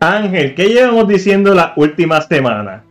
Ángel, 0.00 0.54
¿qué 0.54 0.68
llevamos 0.68 1.08
diciendo 1.08 1.54
la 1.54 1.72
última 1.76 2.20
semana? 2.20 2.84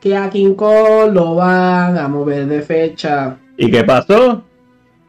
Que 0.00 0.16
a 0.16 0.28
King 0.28 0.54
Kong 0.54 1.12
lo 1.12 1.36
van 1.36 1.96
a 1.96 2.08
mover 2.08 2.46
de 2.46 2.62
fecha. 2.62 3.36
¿Y 3.56 3.70
qué 3.70 3.84
pasó? 3.84 4.42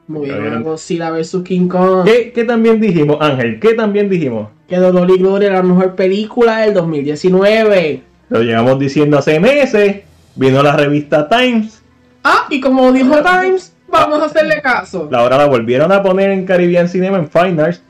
Movieron 0.07 0.53
a 0.53 0.59
Godzilla 0.61 1.09
vs 1.09 1.37
King 1.43 1.67
Kong. 1.67 2.05
¿Qué, 2.05 2.31
¿Qué 2.31 2.43
también 2.43 2.79
dijimos, 2.79 3.17
Ángel? 3.19 3.59
¿Qué 3.59 3.73
también 3.73 4.09
dijimos? 4.09 4.49
Que 4.67 4.77
Dolor 4.77 5.09
y 5.09 5.17
Gloria 5.17 5.47
era 5.47 5.57
la 5.57 5.63
mejor 5.63 5.95
película 5.95 6.59
del 6.59 6.73
2019. 6.73 8.03
Lo 8.29 8.41
llevamos 8.43 8.79
diciendo 8.79 9.17
hace 9.17 9.39
meses. 9.39 10.01
Vino 10.35 10.61
la 10.61 10.75
revista 10.75 11.27
Times. 11.27 11.81
Ah, 12.23 12.45
y 12.49 12.61
como 12.61 12.91
dijo 12.91 13.15
Times, 13.23 13.73
vamos 13.89 14.21
a 14.21 14.25
hacerle 14.25 14.61
caso. 14.61 15.09
Ahora 15.11 15.37
la 15.37 15.45
volvieron 15.47 15.91
a 15.91 16.03
poner 16.03 16.29
en 16.29 16.45
Caribbean 16.45 16.87
Cinema 16.87 17.17
en 17.17 17.27
Fine 17.27 17.61
Arts. 17.61 17.81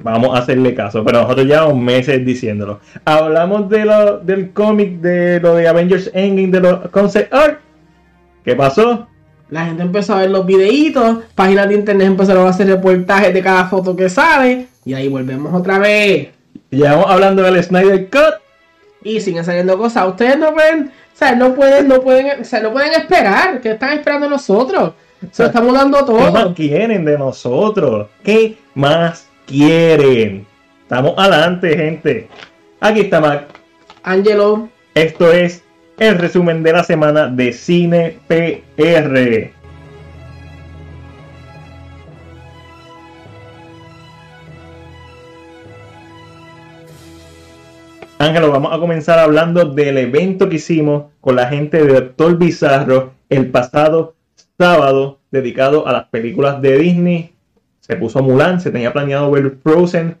Vamos 0.00 0.34
a 0.34 0.42
hacerle 0.42 0.74
caso, 0.74 1.04
pero 1.04 1.22
nosotros 1.22 1.46
llevamos 1.46 1.76
meses 1.76 2.24
diciéndolo. 2.24 2.80
Hablamos 3.04 3.68
de 3.68 3.84
lo, 3.84 4.18
del 4.18 4.52
cómic 4.52 5.00
de 5.00 5.38
lo 5.40 5.54
de 5.54 5.68
Avengers 5.68 6.10
Endgame 6.14 6.48
de 6.48 6.60
los 6.60 6.90
concept 6.90 7.32
art. 7.32 7.60
¿Qué 8.44 8.56
pasó? 8.56 9.06
La 9.50 9.66
gente 9.66 9.82
empezó 9.82 10.14
a 10.14 10.20
ver 10.20 10.30
los 10.30 10.46
videitos, 10.46 11.18
páginas 11.34 11.68
de 11.68 11.74
internet 11.74 12.06
empezaron 12.06 12.46
a 12.46 12.50
hacer 12.50 12.66
reportajes 12.68 13.34
de 13.34 13.42
cada 13.42 13.66
foto 13.66 13.94
que 13.94 14.08
sale, 14.08 14.66
y 14.84 14.94
ahí 14.94 15.08
volvemos 15.08 15.52
otra 15.52 15.78
vez. 15.78 16.30
Llevamos 16.70 17.06
hablando 17.10 17.42
del 17.42 17.62
Snyder 17.62 18.08
Cut. 18.08 18.40
Y 19.04 19.20
siguen 19.20 19.44
saliendo 19.44 19.76
cosas. 19.76 20.08
Ustedes 20.08 20.38
no 20.38 20.54
pueden, 20.54 20.86
o 20.86 21.16
sea, 21.16 21.34
no 21.34 21.54
pueden, 21.54 21.88
no 21.88 22.00
pueden, 22.00 22.40
o 22.40 22.44
sea, 22.44 22.60
no 22.60 22.72
pueden 22.72 22.92
esperar. 22.92 23.60
¿Qué 23.60 23.72
están 23.72 23.98
esperando 23.98 24.28
nosotros? 24.28 24.92
Se 25.32 25.42
lo 25.42 25.48
estamos 25.48 25.74
dando 25.74 26.04
todo. 26.04 26.18
¿Qué 26.18 26.30
más 26.30 26.46
quieren 26.54 27.04
de 27.04 27.18
nosotros? 27.18 28.08
¿Qué 28.22 28.56
más 28.74 29.28
quieren? 29.52 30.46
Estamos 30.82 31.14
adelante, 31.16 31.76
gente. 31.76 32.28
Aquí 32.80 33.00
está 33.00 33.20
Mac. 33.20 33.46
Angelo. 34.02 34.68
Esto 34.94 35.30
es 35.30 35.62
el 35.98 36.18
resumen 36.18 36.62
de 36.62 36.72
la 36.72 36.84
semana 36.84 37.28
de 37.28 37.52
Cine 37.52 38.18
PR. 38.26 39.52
Ángelo, 48.18 48.52
vamos 48.52 48.72
a 48.72 48.78
comenzar 48.78 49.18
hablando 49.18 49.64
del 49.64 49.98
evento 49.98 50.48
que 50.48 50.56
hicimos 50.56 51.06
con 51.20 51.36
la 51.36 51.48
gente 51.48 51.82
de 51.82 51.92
Doctor 51.92 52.38
Bizarro 52.38 53.12
el 53.28 53.50
pasado 53.50 54.14
sábado, 54.58 55.18
dedicado 55.30 55.88
a 55.88 55.92
las 55.92 56.04
películas 56.04 56.62
de 56.62 56.78
Disney. 56.78 57.32
Se 57.82 57.96
puso 57.96 58.22
Mulan, 58.22 58.60
se 58.60 58.70
tenía 58.70 58.92
planeado 58.92 59.30
ver 59.32 59.56
Frozen. 59.60 60.16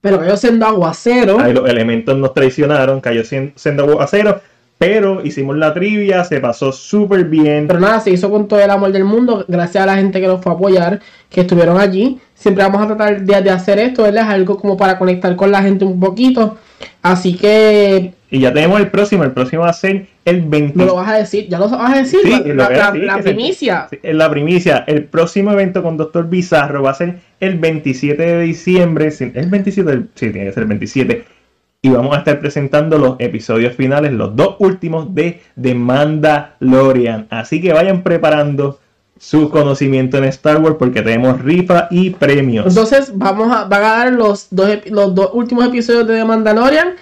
Pero 0.00 0.18
cayó 0.18 0.36
siendo 0.36 0.66
aguacero. 0.66 1.38
Ahí 1.38 1.52
los 1.52 1.68
elementos 1.68 2.16
nos 2.16 2.32
traicionaron, 2.32 3.02
cayó 3.02 3.22
siendo 3.22 3.82
aguacero. 3.84 4.40
Pero 4.78 5.24
hicimos 5.24 5.56
la 5.58 5.74
trivia, 5.74 6.24
se 6.24 6.40
pasó 6.40 6.72
súper 6.72 7.26
bien. 7.26 7.66
Pero 7.68 7.78
nada, 7.78 8.00
se 8.00 8.10
hizo 8.10 8.30
con 8.30 8.48
todo 8.48 8.60
el 8.60 8.70
amor 8.70 8.90
del 8.90 9.04
mundo, 9.04 9.44
gracias 9.46 9.84
a 9.84 9.86
la 9.86 9.94
gente 9.94 10.20
que 10.20 10.26
nos 10.26 10.40
fue 10.40 10.52
a 10.52 10.54
apoyar, 10.56 11.00
que 11.28 11.42
estuvieron 11.42 11.78
allí. 11.78 12.18
Siempre 12.34 12.64
vamos 12.64 12.82
a 12.82 12.86
tratar 12.86 13.20
de, 13.20 13.42
de 13.42 13.50
hacer 13.50 13.78
esto, 13.78 14.02
¿verdad? 14.04 14.24
Es 14.24 14.30
algo 14.30 14.56
como 14.56 14.76
para 14.76 14.98
conectar 14.98 15.36
con 15.36 15.52
la 15.52 15.62
gente 15.62 15.84
un 15.84 16.00
poquito. 16.00 16.56
Así 17.02 17.36
que. 17.36 18.14
Y 18.32 18.40
ya 18.40 18.50
tenemos 18.50 18.80
el 18.80 18.90
próximo. 18.90 19.24
El 19.24 19.32
próximo 19.32 19.62
va 19.62 19.68
a 19.68 19.74
ser 19.74 20.06
el 20.24 20.40
20. 20.40 20.78
¿No 20.78 20.86
lo 20.86 20.94
vas 20.94 21.10
a 21.10 21.16
decir? 21.16 21.48
¿Ya 21.50 21.58
lo 21.58 21.68
vas 21.68 21.90
a 21.90 21.98
decir? 21.98 22.20
Sí, 22.24 22.30
la, 22.30 22.38
lo 22.38 22.54
la, 22.54 22.90
decir, 22.90 23.04
la 23.04 23.16
que 23.16 23.22
primicia. 23.24 23.88
Sí, 23.90 23.98
la 24.04 24.30
primicia. 24.30 24.84
El 24.86 25.04
próximo 25.04 25.52
evento 25.52 25.82
con 25.82 25.98
Doctor 25.98 26.30
Bizarro 26.30 26.82
va 26.82 26.92
a 26.92 26.94
ser 26.94 27.18
el 27.40 27.58
27 27.58 28.22
de 28.22 28.40
diciembre. 28.40 29.08
¿Es 29.08 29.20
el 29.20 29.50
27? 29.50 30.06
Sí, 30.14 30.30
tiene 30.30 30.46
que 30.46 30.52
ser 30.52 30.62
el 30.62 30.68
27. 30.70 31.24
Y 31.82 31.90
vamos 31.90 32.16
a 32.16 32.20
estar 32.20 32.40
presentando 32.40 32.96
los 32.96 33.16
episodios 33.18 33.76
finales, 33.76 34.12
los 34.12 34.34
dos 34.34 34.56
últimos 34.60 35.14
de 35.14 35.42
The 35.60 35.74
Mandalorian. 35.74 37.26
Así 37.28 37.60
que 37.60 37.74
vayan 37.74 38.02
preparando 38.02 38.80
su 39.18 39.50
conocimiento 39.50 40.16
en 40.16 40.24
Star 40.24 40.58
Wars 40.62 40.76
porque 40.78 41.02
tenemos 41.02 41.38
rifa 41.42 41.88
y 41.90 42.10
premios. 42.10 42.66
Entonces 42.66 43.12
vamos 43.14 43.54
a, 43.54 43.64
van 43.64 43.84
a 43.84 43.88
dar 43.88 44.12
los 44.12 44.46
dos, 44.50 44.70
los 44.86 45.14
dos 45.14 45.30
últimos 45.34 45.66
episodios 45.66 46.06
de 46.06 46.16
The 46.16 46.24
Mandalorian, 46.24 46.94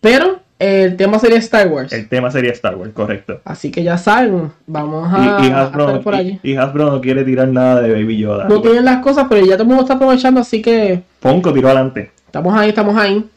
pero 0.00 0.41
el 0.62 0.96
tema 0.96 1.18
sería 1.18 1.38
Star 1.38 1.66
Wars. 1.68 1.92
El 1.92 2.08
tema 2.08 2.30
sería 2.30 2.52
Star 2.52 2.76
Wars, 2.76 2.92
correcto. 2.94 3.40
Así 3.44 3.72
que 3.72 3.82
ya 3.82 3.98
saben, 3.98 4.52
vamos 4.66 5.12
a, 5.12 5.40
y, 5.42 5.48
y 5.48 5.50
Hasbro, 5.50 5.84
a 5.84 5.86
estar 5.88 6.02
por 6.02 6.14
allí. 6.14 6.38
Y, 6.42 6.52
y, 6.52 6.56
Hasbro 6.56 6.90
no 6.90 7.00
quiere 7.00 7.24
tirar 7.24 7.48
nada 7.48 7.82
de 7.82 7.92
Baby 7.92 8.18
Yoda. 8.18 8.46
No 8.48 8.62
tienen 8.62 8.84
las 8.84 8.98
cosas, 8.98 9.26
pero 9.28 9.44
ya 9.44 9.54
todo 9.54 9.62
el 9.62 9.68
mundo 9.68 9.82
está 9.82 9.94
aprovechando, 9.94 10.40
así 10.40 10.62
que... 10.62 11.02
Ponco 11.18 11.52
tiró 11.52 11.66
adelante. 11.66 12.12
Estamos 12.26 12.54
ahí, 12.54 12.68
estamos 12.68 12.96
ahí. 12.96 13.28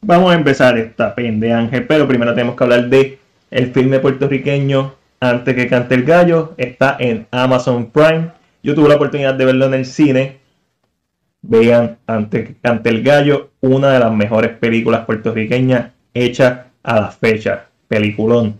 Vamos 0.00 0.32
a 0.32 0.34
empezar 0.34 0.76
esta 0.76 1.14
pende 1.14 1.52
Ángel, 1.52 1.86
pero 1.86 2.08
primero 2.08 2.34
tenemos 2.34 2.56
que 2.56 2.64
hablar 2.64 2.88
de 2.88 3.18
el 3.50 3.72
filme 3.72 4.00
puertorriqueño 4.00 4.94
Antes 5.20 5.54
que 5.54 5.68
cante 5.68 5.94
el 5.94 6.04
gallo. 6.04 6.54
Está 6.58 6.96
en 6.98 7.26
Amazon 7.30 7.86
Prime. 7.86 8.32
Yo 8.62 8.74
tuve 8.74 8.90
la 8.90 8.96
oportunidad 8.96 9.34
de 9.34 9.44
verlo 9.46 9.66
en 9.66 9.74
el 9.74 9.86
cine. 9.86 10.38
Vean 11.40 11.98
Antes 12.06 12.46
que 12.46 12.54
cante 12.56 12.90
el 12.90 13.02
gallo, 13.02 13.50
una 13.60 13.92
de 13.92 14.00
las 14.00 14.12
mejores 14.12 14.50
películas 14.50 15.06
puertorriqueñas 15.06 15.92
hechas 16.14 16.60
a 16.82 17.00
la 17.00 17.10
fecha. 17.10 17.66
Peliculón. 17.88 18.58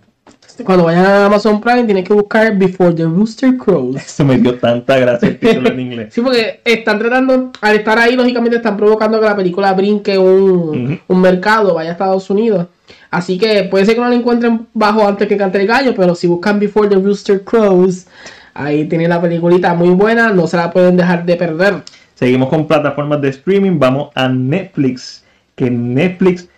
Cuando 0.63 0.85
vayan 0.85 1.05
a 1.07 1.27
Amazon 1.27 1.61
Prime 1.61 1.85
tienen 1.85 2.05
que 2.05 2.13
buscar 2.13 2.57
Before 2.57 2.95
the 2.95 3.05
Rooster 3.05 3.57
Crows. 3.57 3.97
Eso 3.97 4.25
me 4.25 4.39
dio 4.39 4.57
tanta 4.57 4.99
gracia 4.99 5.29
el 5.29 5.39
título 5.39 5.71
en 5.71 5.81
inglés. 5.81 6.15
Sí, 6.15 6.21
porque 6.21 6.61
están 6.65 7.01
tratando, 7.01 7.51
al 7.61 7.77
estar 7.77 7.99
ahí, 7.99 8.15
lógicamente 8.15 8.59
están 8.59 8.77
provocando 8.77 9.19
que 9.19 9.27
la 9.27 9.35
película 9.35 9.73
brinque 9.73 10.17
un, 10.17 10.29
uh 10.29 10.75
-huh. 10.75 11.01
un 11.09 11.21
mercado, 11.21 11.75
vaya 11.75 11.91
a 11.91 11.93
Estados 11.93 12.31
Unidos. 12.31 12.69
Así 13.11 13.37
que 13.39 13.65
puede 13.65 13.85
ser 13.85 13.97
que 13.97 14.01
no 14.01 14.09
la 14.09 14.15
encuentren 14.15 14.67
bajo 14.75 15.07
antes 15.07 15.27
que 15.27 15.37
cante 15.37 15.61
el 15.61 15.67
gallo, 15.67 15.95
pero 15.97 16.15
si 16.15 16.29
buscan 16.29 16.61
Before 16.61 16.89
the 16.89 16.97
Rooster 16.97 17.43
Crows, 17.43 18.07
ahí 18.55 18.89
tienen 18.89 19.09
la 19.09 19.21
peliculita 19.21 19.75
muy 19.75 19.91
buena, 19.91 20.31
no 20.31 20.47
se 20.47 20.57
la 20.57 20.71
pueden 20.71 20.97
dejar 20.97 21.25
de 21.25 21.35
perder. 21.35 21.83
Seguimos 22.15 22.49
con 22.49 22.69
plataformas 22.69 23.21
de 23.21 23.31
streaming, 23.31 23.79
vamos 23.79 24.11
a 24.15 24.29
Netflix, 24.29 25.25
que 25.57 25.69
Netflix 25.69 26.49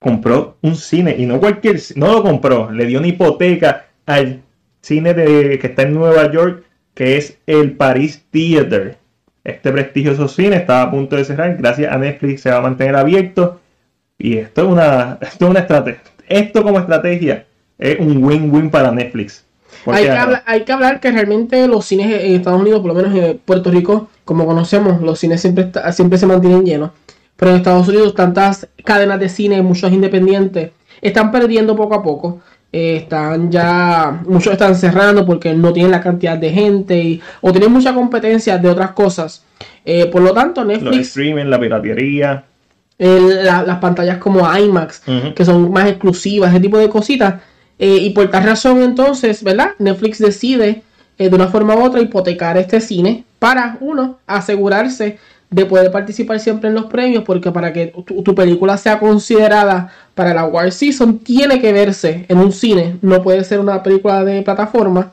compró 0.00 0.56
un 0.62 0.74
cine 0.74 1.14
y 1.16 1.26
no 1.26 1.38
cualquier, 1.38 1.78
no 1.94 2.12
lo 2.12 2.22
compró, 2.22 2.72
le 2.72 2.86
dio 2.86 2.98
una 2.98 3.08
hipoteca 3.08 3.86
al 4.06 4.42
cine 4.80 5.14
de, 5.14 5.58
que 5.58 5.68
está 5.68 5.82
en 5.82 5.94
Nueva 5.94 6.32
York, 6.32 6.64
que 6.94 7.16
es 7.16 7.38
el 7.46 7.72
Paris 7.72 8.24
Theater. 8.30 8.96
Este 9.44 9.70
prestigioso 9.70 10.26
cine 10.26 10.56
estaba 10.56 10.82
a 10.82 10.90
punto 10.90 11.16
de 11.16 11.24
cerrar, 11.24 11.56
gracias 11.56 11.92
a 11.92 11.98
Netflix 11.98 12.42
se 12.42 12.50
va 12.50 12.56
a 12.56 12.62
mantener 12.62 12.96
abierto 12.96 13.60
y 14.18 14.38
esto 14.38 14.62
es 14.62 14.68
una, 14.68 15.18
esto 15.20 15.44
es 15.44 15.50
una 15.50 15.60
estrategia. 15.60 16.02
Esto 16.28 16.62
como 16.62 16.78
estrategia 16.78 17.46
es 17.78 17.98
un 18.00 18.24
win-win 18.24 18.70
para 18.70 18.90
Netflix. 18.90 19.44
Hay 19.86 20.04
que, 20.04 20.10
hablar, 20.10 20.42
hay 20.46 20.64
que, 20.64 20.72
hablar, 20.72 21.00
que 21.00 21.10
realmente 21.10 21.66
los 21.66 21.86
cines 21.86 22.22
en 22.22 22.34
Estados 22.34 22.60
Unidos, 22.60 22.80
por 22.80 22.88
lo 22.88 22.94
menos 22.94 23.16
en 23.16 23.38
Puerto 23.38 23.70
Rico, 23.70 24.10
como 24.24 24.44
conocemos, 24.44 25.00
los 25.00 25.18
cines 25.18 25.40
siempre, 25.40 25.64
está, 25.64 25.90
siempre 25.92 26.18
se 26.18 26.26
mantienen 26.26 26.64
llenos. 26.64 26.90
Pero 27.40 27.52
en 27.52 27.56
Estados 27.56 27.88
Unidos 27.88 28.14
tantas 28.14 28.68
cadenas 28.84 29.18
de 29.18 29.30
cine, 29.30 29.62
muchos 29.62 29.90
independientes, 29.90 30.72
están 31.00 31.32
perdiendo 31.32 31.74
poco 31.74 31.94
a 31.94 32.02
poco. 32.02 32.42
Eh, 32.70 32.96
están 32.96 33.50
ya, 33.50 34.20
muchos 34.26 34.52
están 34.52 34.76
cerrando 34.76 35.24
porque 35.24 35.54
no 35.54 35.72
tienen 35.72 35.90
la 35.90 36.02
cantidad 36.02 36.36
de 36.36 36.50
gente 36.50 36.98
y, 37.02 37.20
o 37.40 37.50
tienen 37.50 37.72
mucha 37.72 37.94
competencia 37.94 38.58
de 38.58 38.68
otras 38.68 38.90
cosas. 38.90 39.42
Eh, 39.86 40.04
por 40.12 40.20
lo 40.20 40.34
tanto, 40.34 40.66
Netflix... 40.66 40.96
Los 40.96 41.06
streaming, 41.08 41.46
la 41.46 41.58
piratería. 41.58 42.44
El, 42.98 43.42
la, 43.42 43.62
las 43.62 43.78
pantallas 43.78 44.18
como 44.18 44.40
IMAX, 44.40 45.02
uh 45.06 45.10
-huh. 45.10 45.34
que 45.34 45.44
son 45.46 45.72
más 45.72 45.88
exclusivas, 45.88 46.50
ese 46.50 46.60
tipo 46.60 46.76
de 46.76 46.90
cositas. 46.90 47.40
Eh, 47.78 47.96
y 48.02 48.10
por 48.10 48.30
tal 48.30 48.44
razón, 48.44 48.82
entonces, 48.82 49.42
¿verdad? 49.42 49.70
Netflix 49.78 50.18
decide 50.18 50.82
de 51.16 51.34
una 51.34 51.48
forma 51.48 51.74
u 51.74 51.84
otra 51.84 52.02
hipotecar 52.02 52.58
este 52.58 52.80
cine 52.82 53.24
para, 53.38 53.78
uno, 53.80 54.18
asegurarse 54.26 55.18
de 55.50 55.66
poder 55.66 55.90
participar 55.90 56.38
siempre 56.38 56.68
en 56.68 56.76
los 56.76 56.86
premios, 56.86 57.24
porque 57.24 57.50
para 57.50 57.72
que 57.72 57.88
tu, 57.88 58.22
tu, 58.22 58.34
película 58.34 58.76
sea 58.76 59.00
considerada 59.00 59.90
para 60.14 60.32
la 60.32 60.42
Award 60.42 60.70
Season, 60.70 61.18
tiene 61.18 61.60
que 61.60 61.72
verse 61.72 62.24
en 62.28 62.38
un 62.38 62.52
cine, 62.52 62.98
no 63.02 63.20
puede 63.22 63.42
ser 63.42 63.58
una 63.58 63.82
película 63.82 64.24
de 64.24 64.42
plataforma 64.42 65.12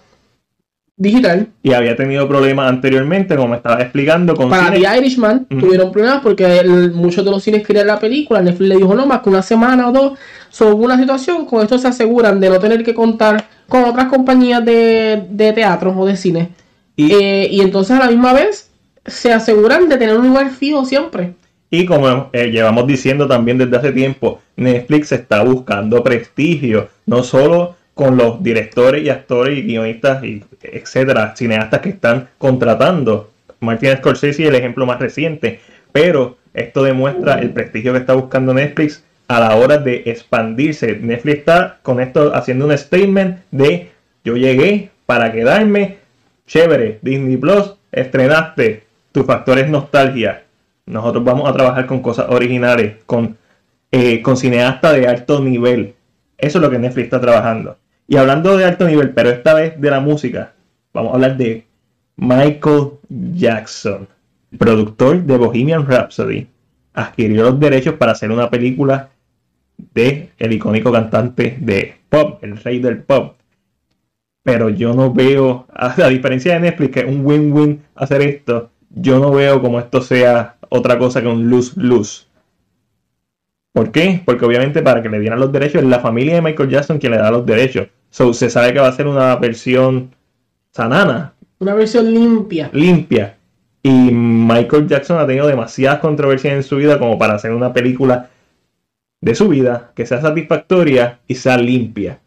digital. 0.95 1.47
Y 1.63 1.73
había 1.73 1.95
tenido 1.95 2.27
problemas 2.27 2.69
anteriormente, 2.69 3.35
como 3.35 3.49
me 3.49 3.57
estaba 3.57 3.81
explicando. 3.81 4.35
Con 4.35 4.49
para 4.49 4.73
cine. 4.73 4.87
The 4.87 4.97
Irishman 4.97 5.47
uh 5.49 5.55
-huh. 5.55 5.59
tuvieron 5.59 5.91
problemas 5.91 6.21
porque 6.21 6.59
el, 6.59 6.91
muchos 6.91 7.23
de 7.23 7.31
los 7.31 7.43
cines 7.43 7.65
querían 7.65 7.87
la 7.87 7.99
película, 7.99 8.41
Netflix 8.41 8.69
le 8.69 8.75
dijo 8.77 8.93
no, 8.95 9.05
más 9.05 9.21
que 9.21 9.29
una 9.29 9.41
semana 9.41 9.89
o 9.89 9.91
dos, 9.91 10.19
sobre 10.49 10.73
una 10.73 10.97
situación, 10.97 11.45
con 11.45 11.61
esto 11.63 11.77
se 11.77 11.87
aseguran 11.87 12.39
de 12.39 12.49
no 12.49 12.59
tener 12.59 12.83
que 12.83 12.93
contar 12.93 13.45
con 13.67 13.83
otras 13.83 14.07
compañías 14.07 14.63
de, 14.65 15.23
de 15.29 15.53
teatro 15.53 15.95
o 15.97 16.05
de 16.05 16.15
cine. 16.15 16.49
Y, 16.95 17.13
eh, 17.13 17.47
y 17.51 17.61
entonces 17.61 17.95
a 17.95 17.99
la 17.99 18.09
misma 18.09 18.33
vez 18.33 18.66
se 19.07 19.33
aseguran 19.33 19.89
de 19.89 19.97
tener 19.97 20.17
un 20.17 20.27
lugar 20.27 20.51
fijo 20.51 20.85
siempre. 20.85 21.33
Y 21.69 21.85
como 21.85 22.29
eh, 22.31 22.49
llevamos 22.51 22.87
diciendo 22.87 23.27
también 23.27 23.57
desde 23.57 23.75
hace 23.75 23.91
tiempo, 23.91 24.41
Netflix 24.55 25.11
está 25.11 25.43
buscando 25.43 26.03
prestigio, 26.03 26.89
no 27.05 27.23
solo 27.23 27.75
con 27.93 28.15
los 28.15 28.41
directores 28.43 29.03
y 29.03 29.09
actores 29.09 29.57
y 29.57 29.63
guionistas 29.63 30.23
y 30.23 30.43
etcétera, 30.61 31.35
cineastas 31.35 31.81
que 31.81 31.89
están 31.89 32.29
contratando. 32.37 33.31
Martin 33.59 33.97
Scorsese 33.97 34.43
es 34.43 34.49
el 34.49 34.55
ejemplo 34.55 34.85
más 34.85 34.99
reciente, 34.99 35.59
pero 35.91 36.37
esto 36.53 36.83
demuestra 36.83 37.39
el 37.39 37.49
prestigio 37.49 37.91
que 37.93 37.99
está 37.99 38.13
buscando 38.13 38.53
Netflix 38.53 39.03
a 39.27 39.39
la 39.39 39.55
hora 39.55 39.77
de 39.77 40.03
expandirse. 40.05 40.95
Netflix 40.95 41.39
está 41.39 41.79
con 41.81 41.99
esto 41.99 42.33
haciendo 42.33 42.65
un 42.65 42.77
statement 42.77 43.39
de 43.51 43.89
yo 44.23 44.37
llegué 44.37 44.89
para 45.05 45.31
quedarme. 45.31 45.97
Chévere, 46.45 46.99
Disney 47.01 47.35
Plus, 47.35 47.73
estrenaste, 47.91 48.83
tu 49.17 49.23
factor 49.23 49.57
es 49.57 49.67
nostalgia. 49.67 50.43
Nosotros 50.85 51.23
vamos 51.23 51.49
a 51.49 51.53
trabajar 51.53 51.87
con 51.87 52.01
cosas 52.01 52.27
originales, 52.29 52.97
con, 53.07 53.35
eh, 53.91 54.21
con 54.21 54.37
cineastas 54.37 54.95
de 54.95 55.07
alto 55.07 55.41
nivel. 55.41 55.95
Eso 56.37 56.59
es 56.59 56.61
lo 56.61 56.69
que 56.69 56.77
Netflix 56.77 57.05
está 57.05 57.19
trabajando. 57.19 57.77
Y 58.07 58.17
hablando 58.17 58.55
de 58.55 58.65
alto 58.65 58.85
nivel, 58.85 59.09
pero 59.15 59.31
esta 59.31 59.55
vez 59.55 59.81
de 59.81 59.89
la 59.89 59.99
música, 59.99 60.53
vamos 60.93 61.11
a 61.11 61.15
hablar 61.15 61.35
de 61.35 61.65
Michael 62.15 62.91
Jackson, 63.09 64.07
productor 64.55 65.23
de 65.23 65.37
Bohemian 65.37 65.87
Rhapsody. 65.87 66.47
Adquirió 66.93 67.43
los 67.43 67.59
derechos 67.59 67.95
para 67.95 68.11
hacer 68.11 68.31
una 68.31 68.51
película 68.51 69.09
de 69.95 70.29
el 70.37 70.53
icónico 70.53 70.91
cantante 70.91 71.57
de 71.59 71.95
pop, 72.07 72.43
el 72.43 72.55
rey 72.57 72.77
del 72.79 72.99
pop. 73.01 73.35
Pero 74.43 74.69
yo 74.69 74.93
no 74.93 75.11
veo, 75.11 75.65
a, 75.73 76.07
diferencia 76.07 76.53
de 76.53 76.59
Netflix, 76.59 76.91
que 76.93 76.99
es 76.99 77.07
un 77.07 77.25
win-win 77.25 77.81
hacer 77.95 78.21
esto, 78.21 78.69
yo 78.89 79.19
no 79.19 79.31
veo 79.31 79.61
como 79.61 79.79
esto 79.79 80.01
sea 80.01 80.57
otra 80.69 80.97
cosa 80.97 81.21
que 81.21 81.27
un 81.27 81.49
lose-lose. 81.49 82.25
¿Por 83.73 83.91
qué? 83.91 84.21
Porque 84.25 84.45
obviamente 84.45 84.81
para 84.81 85.01
que 85.01 85.09
le 85.09 85.19
dieran 85.19 85.39
los 85.39 85.51
derechos 85.51 85.83
es 85.83 85.87
la 85.87 85.99
familia 85.99 86.35
de 86.35 86.41
Michael 86.41 86.69
Jackson 86.69 86.97
quien 86.97 87.11
le 87.11 87.19
da 87.19 87.29
los 87.29 87.45
derechos. 87.45 87.87
So, 88.09 88.33
se 88.33 88.49
sabe 88.49 88.73
que 88.73 88.79
va 88.79 88.87
a 88.87 88.93
ser 88.93 89.07
una 89.07 89.35
versión 89.35 90.15
sanana. 90.71 91.33
Una 91.59 91.73
versión 91.73 92.11
limpia. 92.11 92.69
Limpia. 92.73 93.37
Y 93.83 94.11
Michael 94.11 94.87
Jackson 94.87 95.19
ha 95.19 95.27
tenido 95.27 95.47
demasiadas 95.47 95.99
controversias 95.99 96.53
en 96.53 96.63
su 96.63 96.77
vida 96.77 96.99
como 96.99 97.17
para 97.17 97.35
hacer 97.35 97.51
una 97.51 97.73
película 97.73 98.29
de 99.21 99.35
su 99.35 99.47
vida 99.47 99.91
que 99.95 100.05
sea 100.05 100.21
satisfactoria 100.21 101.19
y 101.27 101.35
sea 101.35 101.57
limpia. 101.57 102.19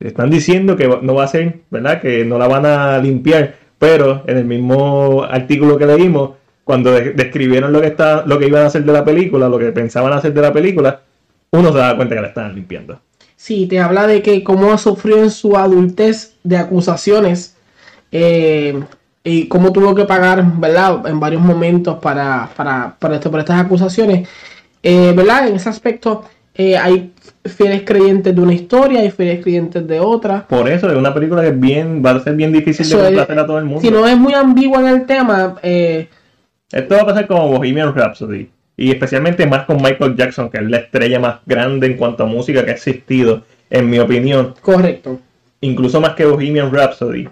Están 0.00 0.28
diciendo 0.28 0.76
que 0.76 0.88
no 1.00 1.14
va 1.14 1.24
a 1.24 1.28
ser, 1.28 1.60
¿verdad? 1.70 2.00
Que 2.00 2.24
no 2.24 2.38
la 2.38 2.46
van 2.46 2.66
a 2.66 2.98
limpiar, 2.98 3.54
pero 3.84 4.22
en 4.26 4.38
el 4.38 4.46
mismo 4.46 5.24
artículo 5.24 5.76
que 5.76 5.84
leímos, 5.84 6.30
cuando 6.64 6.90
describieron 6.90 7.70
lo 7.70 7.82
que, 7.82 7.88
está, 7.88 8.24
lo 8.24 8.38
que 8.38 8.46
iban 8.46 8.62
a 8.62 8.68
hacer 8.68 8.82
de 8.82 8.94
la 8.94 9.04
película, 9.04 9.46
lo 9.46 9.58
que 9.58 9.72
pensaban 9.72 10.10
hacer 10.14 10.32
de 10.32 10.40
la 10.40 10.54
película, 10.54 11.02
uno 11.50 11.70
se 11.70 11.76
da 11.76 11.94
cuenta 11.94 12.14
que 12.14 12.22
la 12.22 12.28
estaban 12.28 12.54
limpiando. 12.54 12.98
Sí, 13.36 13.66
te 13.66 13.78
habla 13.80 14.06
de 14.06 14.22
que 14.22 14.42
cómo 14.42 14.72
ha 14.72 14.78
sufrido 14.78 15.18
en 15.18 15.30
su 15.30 15.58
adultez 15.58 16.34
de 16.44 16.56
acusaciones 16.56 17.56
eh, 18.10 18.82
y 19.22 19.48
cómo 19.48 19.70
tuvo 19.70 19.94
que 19.94 20.06
pagar, 20.06 20.42
¿verdad? 20.58 21.06
En 21.06 21.20
varios 21.20 21.42
momentos 21.42 21.98
para, 21.98 22.48
para, 22.56 22.96
para, 22.98 23.16
esto, 23.16 23.38
estas 23.38 23.60
acusaciones. 23.60 24.26
Eh, 24.82 25.12
¿Verdad? 25.14 25.48
En 25.48 25.56
ese 25.56 25.68
aspecto 25.68 26.24
eh, 26.54 26.78
hay 26.78 27.12
fieles 27.44 27.82
creyentes 27.84 28.34
de 28.34 28.40
una 28.40 28.54
historia 28.54 29.04
y 29.04 29.10
fieles 29.10 29.42
creyentes 29.42 29.86
de 29.86 30.00
otra. 30.00 30.46
Por 30.46 30.68
eso 30.68 30.90
es 30.90 30.96
una 30.96 31.12
película 31.12 31.42
que 31.42 31.48
es 31.48 31.60
bien, 31.60 32.02
va 32.04 32.12
a 32.12 32.20
ser 32.20 32.34
bien 32.34 32.52
difícil 32.52 32.88
de 32.88 32.96
complacer 32.96 33.38
a 33.38 33.46
todo 33.46 33.58
el 33.58 33.64
mundo. 33.64 33.80
Si 33.80 33.90
no 33.90 34.06
es 34.06 34.16
muy 34.16 34.34
ambigua 34.34 34.80
en 34.80 34.86
el 34.86 35.06
tema, 35.06 35.56
eh, 35.62 36.08
esto 36.72 36.94
va 36.94 37.02
a 37.02 37.06
pasar 37.06 37.26
como 37.26 37.48
Bohemian 37.48 37.94
Rhapsody. 37.94 38.48
Y 38.76 38.90
especialmente 38.90 39.46
más 39.46 39.66
con 39.66 39.76
Michael 39.76 40.16
Jackson, 40.16 40.50
que 40.50 40.58
es 40.58 40.64
la 40.64 40.78
estrella 40.78 41.20
más 41.20 41.38
grande 41.46 41.86
en 41.86 41.96
cuanto 41.96 42.24
a 42.24 42.26
música 42.26 42.64
que 42.64 42.72
ha 42.72 42.74
existido, 42.74 43.42
en 43.70 43.88
mi 43.88 43.98
opinión. 43.98 44.54
Correcto. 44.60 45.20
Incluso 45.60 46.00
más 46.00 46.14
que 46.14 46.24
Bohemian 46.24 46.72
Rhapsody, 46.72 47.28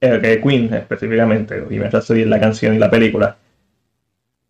eh, 0.00 0.18
que 0.20 0.40
Queen 0.40 0.74
específicamente. 0.74 1.60
Bohemian 1.60 1.90
Rhapsody 1.90 2.22
es 2.22 2.26
la 2.26 2.40
canción 2.40 2.74
y 2.74 2.78
la 2.78 2.90
película. 2.90 3.36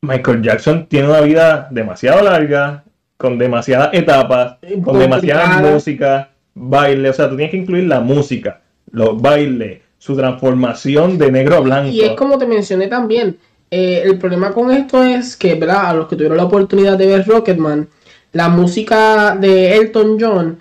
Michael 0.02 0.42
Jackson 0.42 0.86
tiene 0.86 1.08
una 1.08 1.20
vida 1.20 1.68
demasiado 1.70 2.22
larga, 2.22 2.84
con 3.16 3.38
demasiadas 3.38 3.90
etapas, 3.92 4.56
con 4.82 4.98
demasiada 4.98 5.60
música, 5.60 6.30
baile. 6.54 7.10
O 7.10 7.12
sea, 7.12 7.28
tú 7.28 7.36
tienes 7.36 7.50
que 7.50 7.58
incluir 7.58 7.84
la 7.84 8.00
música, 8.00 8.60
los 8.90 9.20
bailes, 9.20 9.80
su 9.98 10.16
transformación 10.16 11.18
de 11.18 11.32
negro 11.32 11.56
a 11.56 11.60
blanco. 11.60 11.90
Y 11.90 12.02
es 12.02 12.12
como 12.12 12.38
te 12.38 12.46
mencioné 12.46 12.88
también 12.88 13.38
eh, 13.70 14.02
el 14.04 14.18
problema 14.18 14.52
con 14.52 14.70
esto 14.70 15.02
es 15.02 15.36
que, 15.36 15.54
¿verdad? 15.56 15.86
A 15.86 15.94
los 15.94 16.06
que 16.06 16.14
tuvieron 16.14 16.36
la 16.36 16.44
oportunidad 16.44 16.96
de 16.96 17.06
ver 17.06 17.26
Rocketman, 17.26 17.88
la 18.32 18.48
música 18.48 19.36
de 19.36 19.76
Elton 19.76 20.16
John 20.20 20.58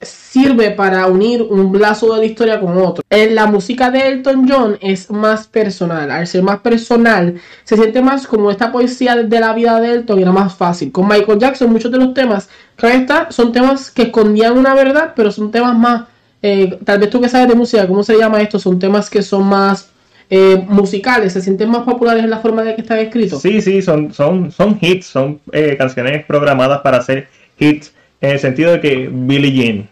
sirve 0.00 0.70
para 0.70 1.06
unir 1.06 1.42
un 1.42 1.78
lazo 1.78 2.14
de 2.14 2.20
la 2.20 2.24
historia 2.24 2.60
con 2.60 2.76
otro. 2.78 3.04
En 3.10 3.34
la 3.34 3.46
música 3.46 3.90
de 3.90 4.08
Elton 4.08 4.46
John 4.48 4.78
es 4.80 5.10
más 5.10 5.46
personal. 5.46 6.10
Al 6.10 6.26
ser 6.26 6.42
más 6.42 6.60
personal, 6.60 7.40
se 7.64 7.76
siente 7.76 8.00
más 8.00 8.26
como 8.26 8.50
esta 8.50 8.72
poesía 8.72 9.16
de 9.16 9.40
la 9.40 9.52
vida 9.52 9.80
de 9.80 9.92
Elton 9.92 10.18
y 10.18 10.22
era 10.22 10.32
más 10.32 10.54
fácil. 10.54 10.90
Con 10.92 11.08
Michael 11.08 11.38
Jackson, 11.38 11.70
muchos 11.70 11.92
de 11.92 11.98
los 11.98 12.14
temas, 12.14 12.48
claro 12.76 12.98
está, 12.98 13.30
son 13.30 13.52
temas 13.52 13.90
que 13.90 14.02
escondían 14.02 14.56
una 14.56 14.74
verdad, 14.74 15.12
pero 15.14 15.30
son 15.30 15.50
temas 15.50 15.76
más. 15.76 16.04
Eh, 16.42 16.78
tal 16.84 16.98
vez 16.98 17.10
tú 17.10 17.20
que 17.20 17.28
sabes 17.28 17.48
de 17.48 17.54
música, 17.54 17.86
¿cómo 17.86 18.02
se 18.02 18.16
llama 18.16 18.40
esto? 18.40 18.58
Son 18.58 18.78
temas 18.78 19.10
que 19.10 19.20
son 19.22 19.44
más 19.44 19.90
eh, 20.32 20.64
musicales 20.68 21.32
se 21.32 21.42
sienten 21.42 21.68
más 21.68 21.82
populares 21.82 22.22
en 22.22 22.30
la 22.30 22.38
forma 22.38 22.62
de 22.62 22.76
que 22.76 22.82
están 22.82 22.98
escritos. 22.98 23.42
Sí, 23.42 23.60
sí, 23.60 23.82
son, 23.82 24.14
son, 24.14 24.52
son 24.52 24.78
hits, 24.80 25.06
son 25.06 25.40
eh, 25.52 25.76
canciones 25.76 26.24
programadas 26.24 26.82
para 26.82 26.98
hacer 26.98 27.26
hits, 27.58 27.92
en 28.20 28.30
el 28.30 28.38
sentido 28.38 28.72
de 28.72 28.80
que 28.80 29.08
Billie 29.12 29.52
Jean, 29.52 29.88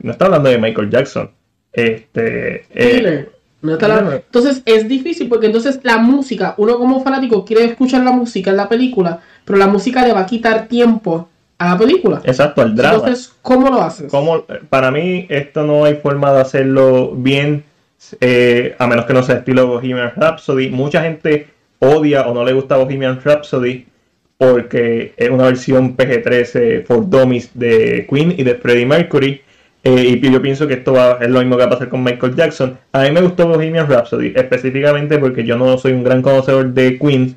no 0.00 0.12
está 0.12 0.26
hablando 0.26 0.48
de 0.48 0.58
Michael 0.58 0.90
Jackson, 0.90 1.30
este... 1.72 2.66
Eh, 2.70 3.28
entonces 3.62 4.60
es 4.66 4.86
difícil 4.86 5.26
porque 5.26 5.46
entonces 5.46 5.80
la 5.82 5.96
música, 5.96 6.54
uno 6.58 6.76
como 6.76 7.02
fanático 7.02 7.46
quiere 7.46 7.64
escuchar 7.64 8.04
la 8.04 8.12
música 8.12 8.50
en 8.50 8.58
la 8.58 8.68
película, 8.68 9.20
pero 9.46 9.58
la 9.58 9.66
música 9.66 10.06
le 10.06 10.12
va 10.12 10.20
a 10.20 10.26
quitar 10.26 10.68
tiempo 10.68 11.30
a 11.56 11.70
la 11.70 11.78
película. 11.78 12.20
Exacto, 12.24 12.60
al 12.60 12.74
drama. 12.74 12.96
Entonces, 12.96 13.32
¿cómo 13.40 13.70
lo 13.70 13.80
haces? 13.80 14.10
¿Cómo, 14.10 14.44
para 14.68 14.90
mí 14.90 15.26
esto 15.30 15.64
no 15.64 15.84
hay 15.86 15.94
forma 15.94 16.30
de 16.34 16.40
hacerlo 16.42 17.12
bien 17.16 17.64
eh, 18.20 18.74
a 18.78 18.86
menos 18.86 19.06
que 19.06 19.14
no 19.14 19.22
sea 19.22 19.36
estilo 19.36 19.66
Bohemian 19.66 20.12
Rhapsody. 20.14 20.68
Mucha 20.70 21.02
gente 21.02 21.48
odia 21.78 22.26
o 22.26 22.34
no 22.34 22.44
le 22.44 22.52
gusta 22.52 22.76
Bohemian 22.76 23.20
Rhapsody 23.22 23.86
porque 24.38 25.14
es 25.16 25.30
una 25.30 25.44
versión 25.44 25.96
PG-13 25.96 26.84
for 26.84 27.08
Dummies 27.08 27.50
de 27.54 28.06
Queen 28.10 28.34
y 28.36 28.42
de 28.42 28.54
Freddie 28.56 28.86
Mercury. 28.86 29.40
Eh, 29.82 30.18
y 30.22 30.30
yo 30.30 30.40
pienso 30.40 30.66
que 30.66 30.74
esto 30.74 30.94
va, 30.94 31.18
es 31.20 31.28
lo 31.28 31.40
mismo 31.40 31.56
que 31.56 31.62
va 31.62 31.66
a 31.66 31.70
pasar 31.70 31.88
con 31.88 32.02
Michael 32.02 32.34
Jackson. 32.34 32.78
A 32.92 33.02
mí 33.02 33.10
me 33.10 33.20
gustó 33.20 33.46
Bohemian 33.46 33.88
Rhapsody, 33.88 34.32
específicamente 34.34 35.18
porque 35.18 35.44
yo 35.44 35.56
no 35.56 35.76
soy 35.76 35.92
un 35.92 36.04
gran 36.04 36.22
conocedor 36.22 36.72
de 36.72 36.98
Queen 36.98 37.36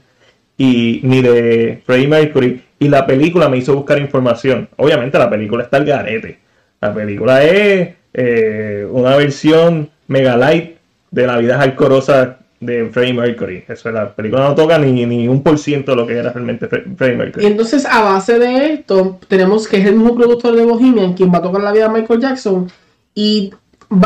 y 0.57 1.01
ni 1.03 1.21
de 1.21 1.81
Freddie 1.85 2.07
Mercury. 2.07 2.61
Y 2.79 2.87
la 2.89 3.05
película 3.05 3.49
me 3.49 3.57
hizo 3.57 3.75
buscar 3.75 3.99
información. 3.99 4.69
Obviamente 4.77 5.17
la 5.17 5.29
película 5.29 5.63
está 5.63 5.77
al 5.77 5.85
garete. 5.85 6.39
La 6.79 6.93
película 6.93 7.43
es 7.43 7.95
eh, 8.13 8.87
una 8.89 9.15
versión 9.17 9.89
Megalight 10.07 10.77
de 11.11 11.27
la 11.27 11.37
vida 11.37 11.61
alcorosa 11.61 12.39
de 12.59 12.89
Freddie 12.89 13.13
Mercury. 13.13 13.63
Eso 13.67 13.91
la 13.91 14.13
película 14.13 14.47
no 14.47 14.55
toca 14.55 14.77
ni, 14.79 15.05
ni 15.05 15.27
un 15.27 15.43
por 15.43 15.59
ciento 15.59 15.91
de 15.91 15.97
lo 15.97 16.07
que 16.07 16.17
era 16.17 16.33
realmente 16.33 16.67
Freddie 16.67 17.15
Mercury. 17.15 17.45
Y 17.45 17.47
entonces, 17.47 17.85
a 17.85 18.01
base 18.01 18.39
de 18.39 18.73
esto, 18.73 19.19
tenemos 19.27 19.67
que 19.67 19.77
es 19.77 19.85
el 19.85 19.95
mismo 19.95 20.15
productor 20.15 20.55
de 20.55 20.65
Bohemian 20.65 21.13
quien 21.13 21.31
va 21.31 21.37
a 21.37 21.43
tocar 21.43 21.61
la 21.61 21.71
vida 21.71 21.87
de 21.87 22.01
Michael 22.01 22.21
Jackson. 22.21 22.71
Y 23.13 23.51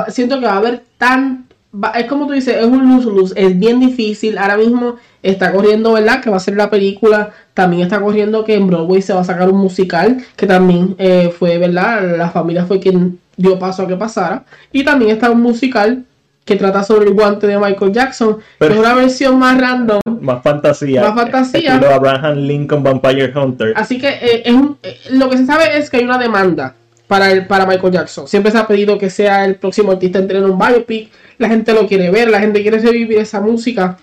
siento 0.09 0.39
que 0.39 0.45
va 0.45 0.53
a 0.53 0.57
haber 0.57 0.83
tan. 0.97 1.47
es 1.95 2.05
como 2.05 2.27
tú 2.27 2.33
dices, 2.33 2.57
es 2.57 2.65
un 2.65 2.89
luz-luz, 2.89 3.33
es 3.35 3.57
bien 3.57 3.79
difícil. 3.79 4.37
Ahora 4.37 4.57
mismo 4.57 4.97
está 5.23 5.51
corriendo, 5.51 5.93
¿verdad? 5.93 6.21
Que 6.21 6.29
va 6.29 6.37
a 6.37 6.41
ser 6.41 6.57
la 6.57 6.69
película. 6.69 7.31
También 7.53 7.83
está 7.83 8.01
corriendo 8.01 8.43
que 8.43 8.55
en 8.55 8.67
Broadway 8.67 9.01
se 9.01 9.13
va 9.13 9.21
a 9.21 9.25
sacar 9.25 9.49
un 9.49 9.59
musical, 9.59 10.23
que 10.35 10.47
también 10.47 10.95
eh, 10.97 11.33
fue, 11.37 11.57
¿verdad? 11.57 12.17
La 12.17 12.29
familia 12.29 12.65
fue 12.65 12.79
quien 12.79 13.19
dio 13.37 13.57
paso 13.57 13.83
a 13.83 13.87
que 13.87 13.95
pasara. 13.95 14.43
Y 14.71 14.83
también 14.83 15.11
está 15.11 15.31
un 15.31 15.41
musical 15.41 16.05
que 16.45 16.55
trata 16.55 16.83
sobre 16.83 17.07
el 17.07 17.13
guante 17.13 17.47
de 17.47 17.57
Michael 17.57 17.91
Jackson, 17.91 18.37
Pero, 18.57 18.73
es 18.73 18.79
una 18.79 18.93
versión 18.93 19.37
más 19.37 19.59
random. 19.59 20.01
Más 20.21 20.41
fantasía. 20.43 21.01
Más 21.01 21.15
fantasía. 21.15 21.75
Abraham 21.75 22.37
Lincoln 22.37 22.83
Vampire 22.83 23.31
Hunter. 23.35 23.73
Así 23.75 23.99
que 23.99 24.09
eh, 24.09 24.43
eh, 24.45 24.99
lo 25.11 25.29
que 25.29 25.37
se 25.37 25.45
sabe 25.45 25.77
es 25.77 25.89
que 25.89 25.97
hay 25.97 26.03
una 26.03 26.17
demanda 26.17 26.75
para, 27.07 27.31
el, 27.31 27.45
para 27.45 27.65
Michael 27.65 27.93
Jackson. 27.93 28.27
Siempre 28.27 28.51
se 28.51 28.57
ha 28.57 28.67
pedido 28.67 28.97
que 28.97 29.09
sea 29.09 29.45
el 29.45 29.55
próximo 29.55 29.91
artista 29.91 30.19
en 30.19 30.27
tener 30.27 30.43
un 30.43 30.57
biopic. 30.57 31.11
La 31.37 31.49
gente 31.49 31.73
lo 31.73 31.87
quiere 31.87 32.09
ver, 32.09 32.29
la 32.29 32.39
gente 32.39 32.61
quiere 32.61 32.79
revivir 32.79 33.19
esa 33.19 33.41
música. 33.41 33.97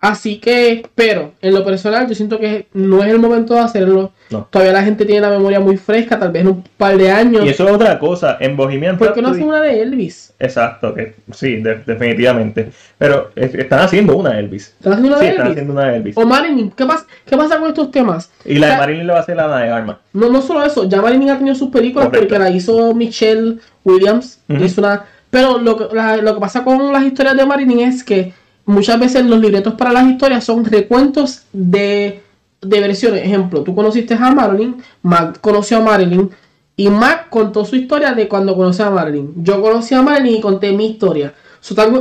Así 0.00 0.38
que, 0.38 0.86
pero 0.94 1.32
en 1.42 1.54
lo 1.54 1.64
personal, 1.64 2.06
yo 2.08 2.14
siento 2.14 2.38
que 2.38 2.68
no 2.72 3.02
es 3.02 3.10
el 3.10 3.18
momento 3.18 3.54
de 3.54 3.60
hacerlo. 3.60 4.12
Todavía 4.50 4.72
la 4.72 4.84
gente 4.84 5.04
tiene 5.04 5.22
la 5.22 5.30
memoria 5.30 5.58
muy 5.58 5.76
fresca, 5.76 6.16
tal 6.16 6.30
vez 6.30 6.42
en 6.42 6.48
un 6.48 6.64
par 6.76 6.96
de 6.96 7.10
años. 7.10 7.44
Y 7.44 7.48
eso 7.48 7.66
es 7.66 7.74
otra 7.74 7.98
cosa. 7.98 8.36
En 8.38 8.56
Bohemian 8.56 8.96
¿Por 8.96 9.12
qué 9.12 9.20
no 9.20 9.30
hacen 9.30 9.42
una 9.42 9.60
de 9.60 9.82
Elvis? 9.82 10.34
Exacto, 10.38 10.94
que 10.94 11.16
sí, 11.32 11.56
definitivamente. 11.56 12.70
Pero 12.96 13.32
están 13.34 13.80
haciendo 13.80 14.16
una 14.16 14.34
de 14.34 14.38
Elvis. 14.38 14.74
¿Están 14.78 14.92
haciendo 14.92 15.16
una 15.16 15.18
de 15.18 15.22
sí, 15.22 15.26
Elvis? 15.26 15.38
están 15.38 15.50
haciendo 15.50 15.72
una 15.72 15.84
de 15.84 15.96
Elvis. 15.96 16.16
O 16.16 16.26
Marilyn, 16.26 16.70
¿qué 16.70 16.86
pasa, 16.86 17.06
¿qué 17.26 17.36
pasa 17.36 17.58
con 17.58 17.68
estos 17.68 17.90
temas? 17.90 18.30
Y 18.44 18.58
la 18.58 18.68
de 18.68 18.76
Marilyn 18.76 19.06
le 19.08 19.12
va 19.12 19.18
a 19.18 19.22
hacer 19.22 19.36
la 19.36 19.58
de 19.58 19.68
Arma. 19.68 19.98
No, 20.12 20.30
no 20.30 20.42
solo 20.42 20.62
eso, 20.62 20.88
ya 20.88 21.02
Marilyn 21.02 21.30
ha 21.30 21.38
tenido 21.38 21.56
sus 21.56 21.70
películas 21.70 22.10
porque 22.12 22.38
la 22.38 22.50
hizo 22.50 22.94
Michelle 22.94 23.56
Williams. 23.82 24.38
hizo 24.48 24.80
una... 24.80 25.06
Pero 25.30 25.58
lo 25.58 25.76
que, 25.76 26.22
lo 26.22 26.34
que 26.34 26.40
pasa 26.40 26.62
con 26.62 26.92
las 26.92 27.02
historias 27.02 27.36
de 27.36 27.44
Marilyn 27.44 27.80
es 27.80 28.04
que 28.04 28.32
muchas 28.68 29.00
veces 29.00 29.26
los 29.26 29.40
libretos 29.40 29.74
para 29.74 29.92
las 29.92 30.06
historias 30.06 30.44
son 30.44 30.64
recuentos 30.64 31.42
de 31.52 32.22
de 32.60 32.80
versiones. 32.80 33.24
Ejemplo, 33.24 33.62
tú 33.62 33.74
conociste 33.74 34.14
a 34.14 34.30
Marilyn, 34.30 34.82
Mac 35.02 35.40
conoció 35.40 35.78
a 35.78 35.80
Marilyn 35.80 36.30
y 36.76 36.88
Mac 36.88 37.28
contó 37.28 37.64
su 37.64 37.76
historia 37.76 38.12
de 38.12 38.28
cuando 38.28 38.56
conoció 38.56 38.86
a 38.86 38.90
Marilyn. 38.90 39.32
Yo 39.36 39.60
conocí 39.60 39.94
a 39.94 40.02
Marilyn 40.02 40.36
y 40.36 40.40
conté 40.40 40.72
mi 40.72 40.90
historia. 40.90 41.34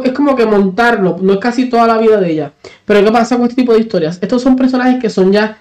es 0.03 0.13
como 0.13 0.35
que 0.35 0.45
montarlo, 0.45 1.17
no 1.21 1.33
es 1.33 1.39
casi 1.39 1.69
toda 1.69 1.87
la 1.87 1.97
vida 1.97 2.19
de 2.19 2.31
ella. 2.31 2.53
Pero 2.85 3.03
¿qué 3.03 3.11
pasa 3.11 3.37
con 3.37 3.47
este 3.47 3.61
tipo 3.61 3.73
de 3.73 3.79
historias? 3.79 4.19
Estos 4.21 4.41
son 4.41 4.55
personajes 4.55 5.01
que 5.01 5.09
son 5.09 5.31
ya 5.31 5.57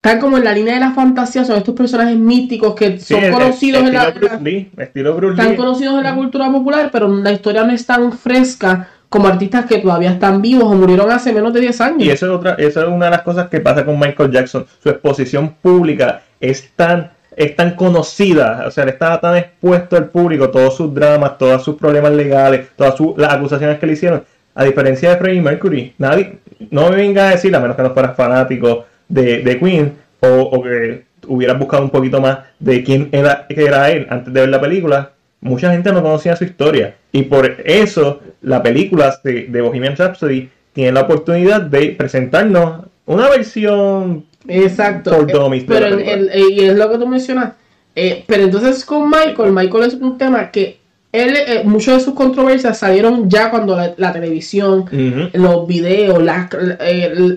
están 0.00 0.20
como 0.20 0.38
en 0.38 0.44
la 0.44 0.52
línea 0.52 0.74
de 0.74 0.80
la 0.80 0.92
fantasía, 0.92 1.44
son 1.44 1.56
estos 1.56 1.74
personajes 1.74 2.16
míticos 2.16 2.76
que 2.76 3.00
son 3.00 3.20
conocidos 3.32 3.82
en 3.82 3.92
la, 3.92 4.08
están 4.08 5.56
conocidos 5.56 5.98
en 5.98 6.04
la 6.04 6.14
cultura 6.14 6.52
popular, 6.52 6.90
pero 6.92 7.08
la 7.08 7.32
historia 7.32 7.64
no 7.64 7.72
es 7.72 7.84
tan 7.84 8.12
fresca 8.12 8.88
como 9.08 9.28
artistas 9.28 9.66
que 9.66 9.78
todavía 9.78 10.10
están 10.10 10.42
vivos 10.42 10.64
o 10.64 10.74
murieron 10.74 11.10
hace 11.10 11.32
menos 11.32 11.52
de 11.52 11.60
10 11.60 11.80
años. 11.80 12.02
Y 12.02 12.10
eso 12.10 12.26
es 12.26 12.32
otra, 12.32 12.54
eso 12.54 12.82
es 12.82 12.88
una 12.88 13.06
de 13.06 13.10
las 13.12 13.22
cosas 13.22 13.48
que 13.48 13.60
pasa 13.60 13.84
con 13.84 13.98
Michael 13.98 14.30
Jackson. 14.30 14.66
Su 14.82 14.90
exposición 14.90 15.54
pública 15.62 16.22
es 16.40 16.70
tan, 16.76 17.10
es 17.34 17.56
tan 17.56 17.74
conocida, 17.74 18.64
o 18.66 18.70
sea, 18.70 18.84
le 18.84 18.92
estaba 18.92 19.20
tan 19.20 19.36
expuesto 19.36 19.96
al 19.96 20.10
público, 20.10 20.50
todos 20.50 20.76
sus 20.76 20.92
dramas, 20.92 21.38
todos 21.38 21.64
sus 21.64 21.76
problemas 21.76 22.12
legales, 22.12 22.68
todas 22.76 22.94
las 23.16 23.32
acusaciones 23.32 23.78
que 23.78 23.86
le 23.86 23.92
hicieron. 23.94 24.24
A 24.54 24.64
diferencia 24.64 25.10
de 25.10 25.16
Freddie 25.16 25.40
Mercury, 25.40 25.94
nadie, 25.98 26.40
no 26.70 26.90
me 26.90 26.96
venga 26.96 27.28
a 27.28 27.30
decir, 27.30 27.54
a 27.54 27.60
menos 27.60 27.76
que 27.76 27.82
no 27.82 27.94
fueras 27.94 28.16
fanático 28.16 28.84
de, 29.08 29.42
de 29.42 29.58
Queen, 29.58 29.96
o, 30.20 30.26
o, 30.26 30.62
que 30.62 31.04
hubieras 31.28 31.58
buscado 31.58 31.84
un 31.84 31.90
poquito 31.90 32.20
más 32.20 32.40
de 32.58 32.82
quién 32.82 33.08
era, 33.12 33.46
era 33.48 33.90
él 33.90 34.06
antes 34.10 34.34
de 34.34 34.40
ver 34.40 34.48
la 34.48 34.60
película, 34.60 35.12
mucha 35.40 35.72
gente 35.72 35.92
no 35.92 36.02
conocía 36.02 36.36
su 36.36 36.44
historia. 36.44 36.96
Y 37.12 37.22
por 37.22 37.62
eso 37.64 38.20
la 38.42 38.62
película 38.62 39.18
de, 39.24 39.46
de 39.46 39.60
Bohemian 39.60 39.96
Rhapsody 39.96 40.48
tiene 40.72 40.92
la 40.92 41.02
oportunidad 41.02 41.62
de 41.62 41.90
presentarnos 41.90 42.86
una 43.06 43.28
versión 43.30 44.26
Exacto. 44.48 45.10
Por 45.10 45.66
pero 45.66 45.86
el, 45.86 46.30
y 46.50 46.64
es 46.64 46.76
lo 46.76 46.90
que 46.90 46.98
tú 46.98 47.06
mencionas. 47.06 47.52
Eh, 47.94 48.24
pero 48.26 48.44
entonces 48.44 48.84
con 48.84 49.10
Michael, 49.10 49.52
Michael 49.52 49.84
es 49.84 49.94
un 49.94 50.16
tema 50.16 50.50
que 50.50 50.78
él, 51.10 51.34
eh, 51.36 51.62
muchas 51.64 51.98
de 51.98 52.04
sus 52.04 52.14
controversias 52.14 52.78
salieron 52.78 53.28
ya 53.28 53.50
cuando 53.50 53.76
la, 53.96 54.12
televisión, 54.12 54.84
los 55.32 55.66
videos, 55.66 56.22
la, 56.22 56.48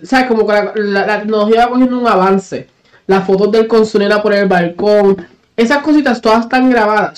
¿sabes? 0.04 0.28
Como 0.28 0.46
que 0.46 0.54
la, 0.76 1.20
tecnología 1.20 1.66
va 1.66 1.72
cogiendo 1.72 2.00
un 2.00 2.08
avance. 2.08 2.68
Las 3.08 3.26
fotos 3.26 3.52
del 3.52 3.68
consulera 3.68 4.22
por 4.22 4.34
el 4.34 4.48
balcón, 4.48 5.26
esas 5.58 5.80
cositas 5.80 6.22
todas 6.22 6.42
están 6.42 6.70
grabadas. 6.70 7.18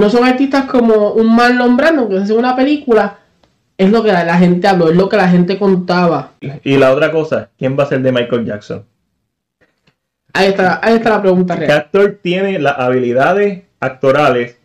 No 0.00 0.10
son 0.10 0.24
artistas 0.24 0.64
como 0.64 1.12
un 1.12 1.34
mal 1.34 1.56
nombrando 1.56 2.08
que 2.08 2.18
hace 2.18 2.32
una 2.32 2.56
película. 2.56 3.18
Es 3.76 3.90
lo 3.90 4.02
que 4.02 4.12
la 4.12 4.36
gente 4.36 4.66
habló, 4.66 4.90
es 4.90 4.96
lo 4.96 5.08
que 5.08 5.16
la 5.16 5.28
gente 5.28 5.58
contaba. 5.58 6.32
Y 6.64 6.76
la 6.76 6.92
otra 6.92 7.10
cosa, 7.10 7.50
¿quién 7.56 7.78
va 7.78 7.84
a 7.84 7.86
ser 7.86 8.02
de 8.02 8.12
Michael 8.12 8.44
Jackson? 8.44 8.84
Ahí 10.32 10.48
está, 10.48 10.80
ahí 10.82 10.94
está 10.94 11.10
la 11.10 11.22
pregunta 11.22 11.56
real. 11.56 11.66
¿Qué 11.66 11.72
actor 11.72 12.18
tiene 12.22 12.58
las 12.58 12.78
habilidades 12.78 13.62
actorales 13.80 14.58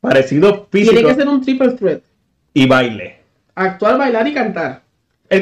parecido 0.00 0.66
físico? 0.70 0.94
Tiene 0.94 1.08
que 1.08 1.14
ser 1.14 1.28
un 1.28 1.40
triple 1.40 1.70
threat. 1.72 2.02
Y 2.54 2.66
baile. 2.66 3.20
Actuar, 3.54 3.98
bailar 3.98 4.26
y 4.26 4.34
cantar. 4.34 4.82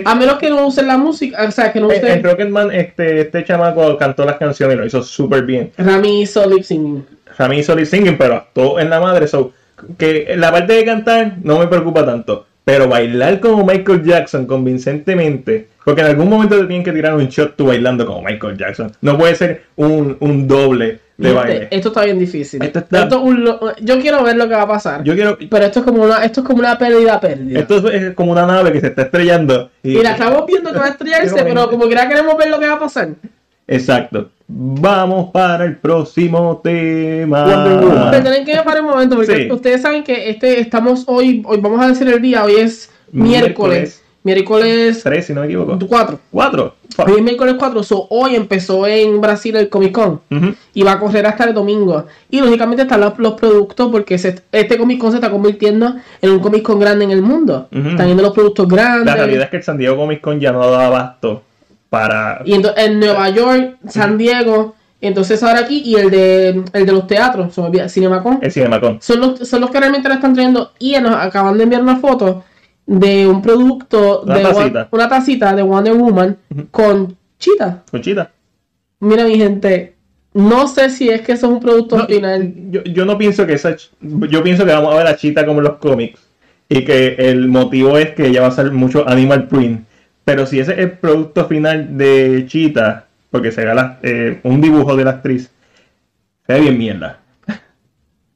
a 0.05 0.15
menos 0.15 0.39
que 0.39 0.51
no 0.51 0.67
usen 0.67 0.87
la 0.87 0.99
música, 0.99 1.43
o 1.45 1.51
sea, 1.51 1.73
que 1.73 1.81
no 1.81 1.89
usen... 1.89 2.07
En 2.07 2.23
Rocketman, 2.23 2.71
este, 2.71 3.23
este 3.23 3.45
chamaco 3.45 3.97
cantó 3.97 4.25
las 4.25 4.37
canciones 4.37 4.77
y 4.77 4.79
lo 4.79 4.87
hizo 4.87 5.03
súper 5.03 5.45
bien. 5.45 5.73
Rami 5.79 6.23
hizo 6.23 6.49
lip 6.49 6.63
singing. 6.63 7.05
Rami 7.41 7.61
hizo 7.61 7.75
lip 7.75 7.87
singing, 7.87 8.19
pero 8.19 8.35
actuó 8.35 8.79
en 8.79 8.91
la 8.91 9.01
madre, 9.01 9.27
so, 9.27 9.53
que 9.97 10.35
la 10.37 10.53
parte 10.53 10.75
de 10.75 10.85
cantar 10.85 11.39
no 11.43 11.59
me 11.59 11.67
preocupa 11.69 12.05
tanto. 12.05 12.47
Pero 12.65 12.87
bailar 12.87 13.41
como 13.41 13.65
Michael 13.65 14.05
Jackson 14.05 14.45
convincentemente, 14.45 15.69
porque 15.83 16.03
en 16.03 16.09
algún 16.09 16.29
momento 16.29 16.59
te 16.59 16.67
tienen 16.67 16.85
que 16.85 16.93
tirar 16.93 17.15
un 17.15 17.27
shot 17.29 17.57
tú 17.57 17.67
bailando 17.67 18.05
como 18.05 18.23
Michael 18.23 18.59
Jackson. 18.59 18.93
No 19.01 19.17
puede 19.17 19.35
ser 19.35 19.63
un, 19.77 20.19
un 20.21 20.47
doble 20.47 21.01
de 21.17 21.33
baile. 21.33 21.69
Esto 21.71 21.89
está 21.89 22.05
bien 22.05 22.19
difícil. 22.19 22.61
yo 22.61 24.01
quiero 24.01 24.23
ver 24.23 24.37
lo 24.37 24.47
que 24.47 24.55
va 24.55 24.63
a 24.63 24.69
pasar. 24.69 25.03
Yo 25.03 25.15
quiero, 25.15 25.39
pero 25.51 25.65
esto 25.65 25.81
es 25.81 25.87
como 25.87 26.03
una, 26.03 26.23
esto 26.23 26.43
es 26.43 26.47
como 26.47 26.59
una 26.59 26.77
pérdida 26.77 27.19
pérdida. 27.19 27.61
Esto 27.61 27.89
es 27.89 28.15
como 28.15 28.33
una 28.33 28.45
nave 28.45 28.71
que 28.71 28.81
se 28.81 28.89
está 28.89 29.03
estrellando. 29.03 29.71
Y, 29.83 29.95
la 30.03 30.13
estamos 30.13 30.45
viendo 30.47 30.71
que 30.73 30.79
va 30.79 30.85
a 30.85 30.91
estrellarse, 30.91 31.43
pero 31.43 31.71
como 31.71 31.89
que 31.89 31.95
queremos 31.97 32.37
ver 32.37 32.51
lo 32.51 32.61
que 32.61 32.67
va 32.67 32.75
a 32.75 32.79
pasar. 32.79 33.09
Exacto. 33.71 34.31
Vamos 34.49 35.31
para 35.31 35.65
el 35.65 35.77
próximo 35.77 36.61
tema. 36.63 37.45
Pero 38.11 38.23
tienen 38.23 38.45
que 38.45 38.57
parar 38.65 38.83
un 38.83 38.91
momento, 38.91 39.17
porque 39.17 39.49
ustedes 39.51 39.81
saben 39.81 40.03
que 40.03 40.29
este 40.29 40.61
estamos 40.61 41.05
hoy, 41.07 41.43
hoy 41.47 41.59
vamos 41.61 41.81
a 41.81 41.89
decir 41.89 42.09
el 42.09 42.21
día, 42.21 42.45
hoy 42.45 42.57
es 42.57 42.91
miércoles. 43.13 44.03
Miércoles, 44.23 45.01
3, 45.03 45.27
si 45.27 45.33
no 45.33 45.41
me 45.41 45.47
equivoco. 45.47 45.79
4. 45.79 46.21
4. 46.31 46.75
Hoy 47.07 47.13
es 47.17 47.23
miércoles 47.23 47.55
4. 47.59 47.81
hoy 48.11 48.37
empezó 48.37 48.87
en 48.87 49.19
Brasil 49.19 49.57
el 49.57 49.71
Comic 49.71 49.93
Con. 49.93 50.21
Y 50.75 50.83
va 50.83 50.93
a 50.93 50.99
correr 50.99 51.25
hasta 51.25 51.45
el 51.45 51.55
domingo. 51.55 52.05
Y 52.29 52.41
lógicamente 52.41 52.83
están 52.83 53.01
los, 53.01 53.15
productos 53.15 53.91
porque 53.91 54.17
este 54.17 54.77
Comic 54.77 54.99
Con 54.99 55.13
se 55.13 55.17
está 55.17 55.31
convirtiendo 55.31 55.95
en 56.21 56.31
un 56.33 56.41
Comic 56.41 56.63
Con 56.63 56.79
grande 56.79 57.07
en 57.07 57.13
el 57.13 57.23
mundo. 57.23 57.69
Están 57.71 58.05
viendo 58.05 58.23
los 58.23 58.35
productos 58.35 58.69
grandes. 58.69 59.07
La 59.07 59.15
realidad 59.15 59.45
es 59.45 59.51
que 59.51 59.57
el 59.57 59.63
San 59.63 59.79
Diego 59.79 59.97
Comic 59.97 60.21
Con 60.21 60.39
ya 60.39 60.53
no 60.53 60.71
da 60.71 60.89
abasto 60.89 61.45
para... 61.91 62.41
Y 62.45 62.55
en 62.55 63.01
Nueva 63.01 63.29
York, 63.29 63.77
San 63.89 64.17
Diego, 64.17 64.75
entonces 65.01 65.43
ahora 65.43 65.61
aquí, 65.61 65.83
y 65.85 65.97
el 65.97 66.11
de, 66.11 66.63
el 66.73 66.87
de 66.87 66.93
los 66.93 67.07
teatros, 67.07 67.57
me 67.59 67.89
Cinemacon. 67.89 68.39
El 68.43 68.53
Cinemacon. 68.53 68.99
Son 69.01 69.21
los, 69.21 69.49
son 69.49 69.61
los 69.63 69.71
que 69.71 69.81
realmente 69.81 70.09
lo 70.09 70.15
están 70.15 70.35
trayendo. 70.35 70.73
Y 70.79 70.93
nos 71.01 71.15
acaban 71.17 71.57
de 71.57 71.65
enviar 71.65 71.83
una 71.83 71.97
foto 71.97 72.45
de 72.87 73.27
un 73.27 73.41
producto, 73.41 74.23
una, 74.23 74.37
de 74.37 74.43
tacita. 74.43 74.89
una 74.91 75.09
tacita 75.09 75.55
de 75.55 75.63
Wonder 75.63 75.95
Woman 75.95 76.37
con 76.71 77.17
chita. 77.39 77.83
Con 77.91 78.03
chita. 78.03 78.31
Mira 79.01 79.25
mi 79.25 79.37
gente, 79.37 79.95
no 80.35 80.69
sé 80.69 80.91
si 80.91 81.09
es 81.09 81.23
que 81.23 81.33
eso 81.33 81.47
es 81.47 81.53
un 81.53 81.61
producto 81.61 82.07
final. 82.07 82.53
Yo, 82.71 82.83
yo, 82.85 83.07
no 83.07 83.17
pienso 83.17 83.47
que 83.47 83.55
esa, 83.55 83.75
yo 84.01 84.43
pienso 84.43 84.67
que 84.67 84.73
vamos 84.73 84.93
a 84.93 84.99
ver 84.99 85.07
a 85.07 85.17
chita 85.17 85.47
como 85.47 85.61
en 85.61 85.65
los 85.65 85.77
cómics 85.79 86.21
y 86.69 86.85
que 86.85 87.15
el 87.19 87.49
motivo 87.49 87.97
es 87.97 88.11
que 88.11 88.27
ella 88.27 88.43
va 88.43 88.49
a 88.49 88.53
ser 88.53 88.71
mucho 88.71 89.09
animal 89.09 89.49
print 89.49 89.87
pero 90.25 90.47
si 90.47 90.61
ese 90.61 90.73
es 90.73 90.79
el 90.79 90.93
producto 90.93 91.47
final 91.47 91.97
de 91.97 92.45
Cheetah, 92.47 93.07
porque 93.31 93.53
se 93.53 93.65
gana 93.65 93.99
eh, 94.03 94.41
un 94.43 94.61
dibujo 94.61 94.97
de 94.97 95.05
la 95.05 95.11
actriz, 95.11 95.51
se 96.47 96.53
ve 96.53 96.61
bien 96.61 96.79
mierda. 96.79 97.21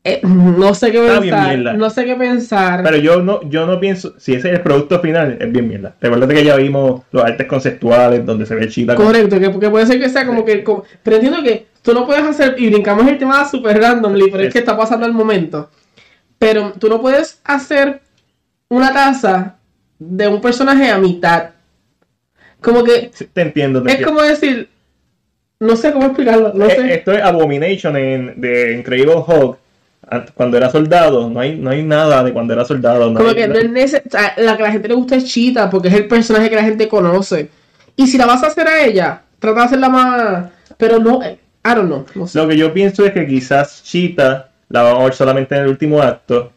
Eh, 0.06 0.20
no 0.22 0.74
sé 0.74 0.92
qué 0.92 1.00
pensar. 1.00 1.78
No 1.78 1.88
sé 1.88 2.04
qué 2.04 2.14
pensar. 2.14 2.82
Pero 2.82 2.98
yo 2.98 3.22
no, 3.22 3.40
yo 3.48 3.64
no 3.64 3.80
pienso, 3.80 4.12
si 4.18 4.34
ese 4.34 4.50
es 4.50 4.56
el 4.56 4.60
producto 4.60 5.00
final, 5.00 5.38
es 5.40 5.50
bien 5.50 5.66
mierda. 5.66 5.94
Recuerda 5.98 6.28
que 6.28 6.44
ya 6.44 6.56
vimos 6.56 7.04
los 7.10 7.24
artes 7.24 7.46
conceptuales 7.46 8.26
donde 8.26 8.44
se 8.44 8.54
ve 8.54 8.68
Cheetah. 8.68 8.96
Correcto, 8.96 9.40
que, 9.40 9.48
puede 9.70 9.86
ser 9.86 9.98
que 9.98 10.10
sea 10.10 10.26
como 10.26 10.44
que. 10.44 10.62
pero 11.02 11.16
entiendo 11.16 11.42
que 11.42 11.68
tú 11.80 11.94
no 11.94 12.04
puedes 12.04 12.22
hacer, 12.22 12.54
y 12.58 12.66
brincamos 12.66 13.08
el 13.08 13.16
tema 13.16 13.48
super 13.48 13.80
randomly, 13.80 14.30
pero 14.30 14.42
es, 14.42 14.48
es 14.48 14.52
que 14.52 14.58
está 14.58 14.76
pasando 14.76 15.06
el 15.06 15.14
momento. 15.14 15.70
Pero 16.38 16.74
tú 16.78 16.90
no 16.90 17.00
puedes 17.00 17.40
hacer 17.42 18.02
una 18.68 18.92
taza 18.92 19.56
de 19.98 20.28
un 20.28 20.42
personaje 20.42 20.90
a 20.90 20.98
mitad 20.98 21.53
como 22.64 22.82
que. 22.82 23.10
te 23.32 23.40
entiendo. 23.42 23.84
es 23.86 24.04
como 24.04 24.22
decir. 24.22 24.68
No 25.60 25.76
sé 25.76 25.92
cómo 25.92 26.06
explicarlo. 26.06 26.52
No 26.54 26.66
eh, 26.66 26.76
sé. 26.76 26.94
Esto 26.94 27.12
es 27.12 27.22
Abomination 27.22 27.96
en, 27.96 28.40
de 28.40 28.72
Incredible 28.72 29.22
Hulk. 29.26 29.58
Cuando 30.34 30.56
era 30.58 30.68
soldado, 30.68 31.30
no 31.30 31.40
hay, 31.40 31.56
no 31.56 31.70
hay 31.70 31.82
nada 31.82 32.22
de 32.22 32.32
cuando 32.32 32.52
era 32.52 32.64
soldado. 32.64 33.14
como 33.14 33.34
que 33.34 33.48
no 33.48 33.54
es 33.54 33.70
necesario. 33.70 34.44
la 34.44 34.56
que 34.56 34.62
a 34.62 34.66
la 34.66 34.72
gente 34.72 34.88
le 34.88 34.94
gusta 34.94 35.16
es 35.16 35.24
Cheetah, 35.24 35.70
porque 35.70 35.88
es 35.88 35.94
el 35.94 36.08
personaje 36.08 36.50
que 36.50 36.56
la 36.56 36.64
gente 36.64 36.88
conoce. 36.88 37.48
Y 37.96 38.06
si 38.06 38.18
la 38.18 38.26
vas 38.26 38.42
a 38.42 38.48
hacer 38.48 38.66
a 38.66 38.84
ella, 38.84 39.22
trata 39.38 39.60
de 39.60 39.66
hacerla 39.66 39.88
más. 39.88 40.50
Pero 40.76 40.98
no, 40.98 41.22
eh, 41.22 41.38
I 41.64 41.74
don't 41.74 41.86
know. 41.86 42.28
Lo 42.34 42.48
que 42.48 42.56
yo 42.56 42.74
pienso 42.74 43.06
es 43.06 43.12
que 43.12 43.26
quizás 43.26 43.82
Cheetah 43.84 44.50
la 44.68 44.82
vamos 44.82 45.00
a 45.00 45.04
ver 45.04 45.14
solamente 45.14 45.54
en 45.54 45.62
el 45.62 45.68
último 45.68 46.02
acto, 46.02 46.52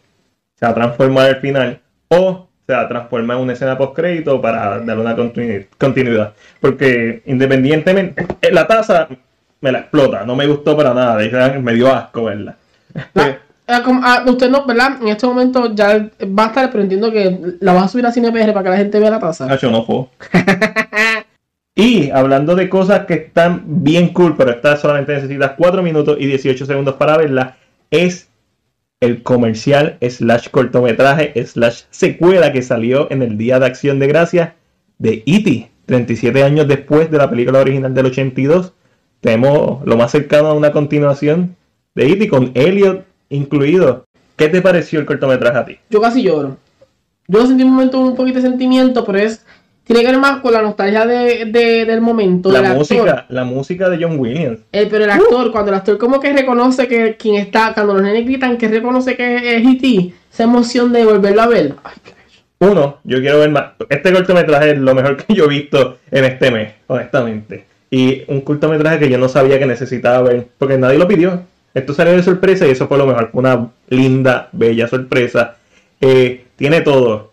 se 0.56 0.66
va 0.66 0.72
a 0.72 0.76
transformar 0.76 1.28
al 1.28 1.40
final, 1.40 1.80
o 2.10 2.47
sea, 2.68 2.88
transforma 2.88 3.34
en 3.34 3.40
una 3.40 3.54
escena 3.54 3.78
post 3.78 3.96
crédito 3.96 4.42
para 4.42 4.80
darle 4.80 5.02
una 5.02 5.16
continuidad. 5.78 6.34
Porque 6.60 7.24
independientemente, 7.26 8.28
eh, 8.42 8.52
la 8.52 8.68
taza 8.68 9.08
me 9.62 9.72
la 9.72 9.80
explota, 9.80 10.26
no 10.26 10.36
me 10.36 10.46
gustó 10.46 10.76
para 10.76 10.94
nada, 10.94 11.18
me 11.60 11.74
dio 11.74 11.94
asco 11.94 12.26
verla. 12.26 12.58
Eh, 13.16 13.38
ah, 13.68 14.24
usted 14.28 14.50
no, 14.50 14.66
¿verdad? 14.66 14.98
En 15.02 15.08
este 15.08 15.26
momento 15.26 15.74
ya 15.74 16.10
va 16.24 16.44
a 16.44 16.48
estar, 16.48 16.70
pero 16.70 16.84
entiendo 16.84 17.12
que 17.12 17.40
la 17.62 17.74
vas 17.74 17.86
a 17.86 17.88
subir 17.88 18.06
a 18.06 18.12
CinePR 18.12 18.54
para 18.54 18.64
que 18.64 18.70
la 18.70 18.78
gente 18.78 19.00
vea 19.00 19.12
la 19.12 19.20
taza. 19.20 19.56
yo 19.56 19.72
no 19.72 19.84
fue. 19.84 20.06
y 21.76 22.10
hablando 22.12 22.56
de 22.56 22.70
cosas 22.70 23.06
que 23.06 23.14
están 23.14 23.64
bien 23.66 24.10
cool, 24.10 24.36
pero 24.38 24.52
esta 24.52 24.76
solamente 24.78 25.14
necesitas 25.14 25.54
4 25.58 25.82
minutos 25.82 26.18
y 26.20 26.28
18 26.28 26.66
segundos 26.66 26.96
para 26.96 27.18
verla, 27.18 27.56
es 27.90 28.30
el 29.00 29.22
comercial 29.22 29.98
slash 30.02 30.50
cortometraje 30.50 31.46
slash 31.46 31.84
secuela 31.92 32.52
que 32.52 32.62
salió 32.62 33.12
en 33.12 33.22
el 33.22 33.38
Día 33.38 33.60
de 33.60 33.68
Acción 33.68 34.00
de 34.00 34.08
Gracias 34.08 34.54
de 34.98 35.24
E.T. 35.26 35.70
37 35.86 36.44
años 36.44 36.68
después 36.68 37.10
de 37.12 37.18
la 37.18 37.30
película 37.30 37.60
original 37.60 37.94
del 37.94 38.08
82. 38.08 38.74
Tenemos 39.22 39.86
lo 39.86 39.98
más 39.98 40.12
cercano 40.12 40.50
a 40.50 40.54
una 40.54 40.72
continuación 40.72 41.56
de 41.96 42.12
E.T. 42.12 42.28
con 42.28 42.52
Elliot 42.56 43.06
incluido. 43.30 44.06
¿Qué 44.36 44.50
te 44.50 44.62
pareció 44.62 45.00
el 45.00 45.06
cortometraje 45.06 45.58
a 45.58 45.66
ti? 45.66 45.80
Yo 45.90 46.02
casi 46.02 46.24
lloro. 46.24 46.58
Yo 47.28 47.46
sentí 47.46 47.64
un 47.64 47.72
momento 47.72 48.00
un 48.00 48.16
poquito 48.16 48.38
de 48.38 48.50
sentimiento, 48.50 49.04
pero 49.06 49.20
es 49.20 49.46
tiene 49.88 50.02
que 50.04 50.12
ver 50.12 50.20
más 50.20 50.42
con 50.42 50.54
la 50.54 50.62
nostalgia 50.62 51.06
de, 51.08 51.46
de- 51.46 51.86
del 51.86 52.02
momento. 52.02 52.52
La 52.52 52.62
del 52.62 52.74
música, 52.78 53.02
actor. 53.02 53.26
la 53.30 53.44
música 53.46 53.90
de 53.90 54.04
John 54.04 54.20
Williams. 54.20 54.60
Eh, 54.72 54.88
pero 54.92 55.06
el 55.06 55.10
actor, 55.10 55.52
cuando 55.52 55.72
el 55.72 55.78
actor 55.78 55.98
como 55.98 56.20
que 56.20 56.34
reconoce 56.34 56.88
que 56.88 57.16
quien 57.18 57.36
está, 57.36 57.74
cuando 57.74 57.94
los 57.94 58.04
nenes 58.04 58.26
gritan 58.26 58.58
que 58.58 58.68
reconoce 58.68 59.16
que 59.16 59.56
es 59.58 59.66
E.T., 59.66 60.14
esa 60.32 60.44
emoción 60.44 60.94
de 60.94 61.04
volverlo 61.06 61.42
a 61.42 61.48
ver. 61.48 61.74
Ay. 61.84 61.94
Uno, 62.60 62.98
yo 63.04 63.20
quiero 63.20 63.40
ver 63.40 63.50
más. 63.52 63.72
Este 63.90 64.12
cortometraje 64.12 64.72
es 64.72 64.78
lo 64.80 64.94
mejor 64.96 65.18
que 65.18 65.34
yo 65.34 65.46
he 65.46 65.50
visto 65.50 65.98
en 66.12 66.26
este 66.26 66.50
mes, 66.52 66.74
honestamente. 66.88 67.66
Y 67.90 68.24
un 68.28 68.42
cortometraje 68.42 69.00
que 69.00 69.10
yo 69.10 69.18
no 69.18 69.30
sabía 69.30 69.60
que 69.60 69.66
necesitaba 69.66 70.22
ver, 70.22 70.48
porque 70.58 70.78
nadie 70.78 70.98
lo 70.98 71.08
pidió. 71.08 71.42
Esto 71.74 71.94
salió 71.94 72.14
de 72.14 72.24
sorpresa 72.24 72.66
y 72.68 72.72
eso 72.72 72.88
fue 72.88 72.98
lo 72.98 73.06
mejor. 73.06 73.30
Fue 73.32 73.40
una 73.40 73.70
linda, 73.90 74.50
bella 74.52 74.88
sorpresa. 74.88 75.56
Eh, 76.02 76.46
tiene 76.56 76.82
todo. 76.82 77.32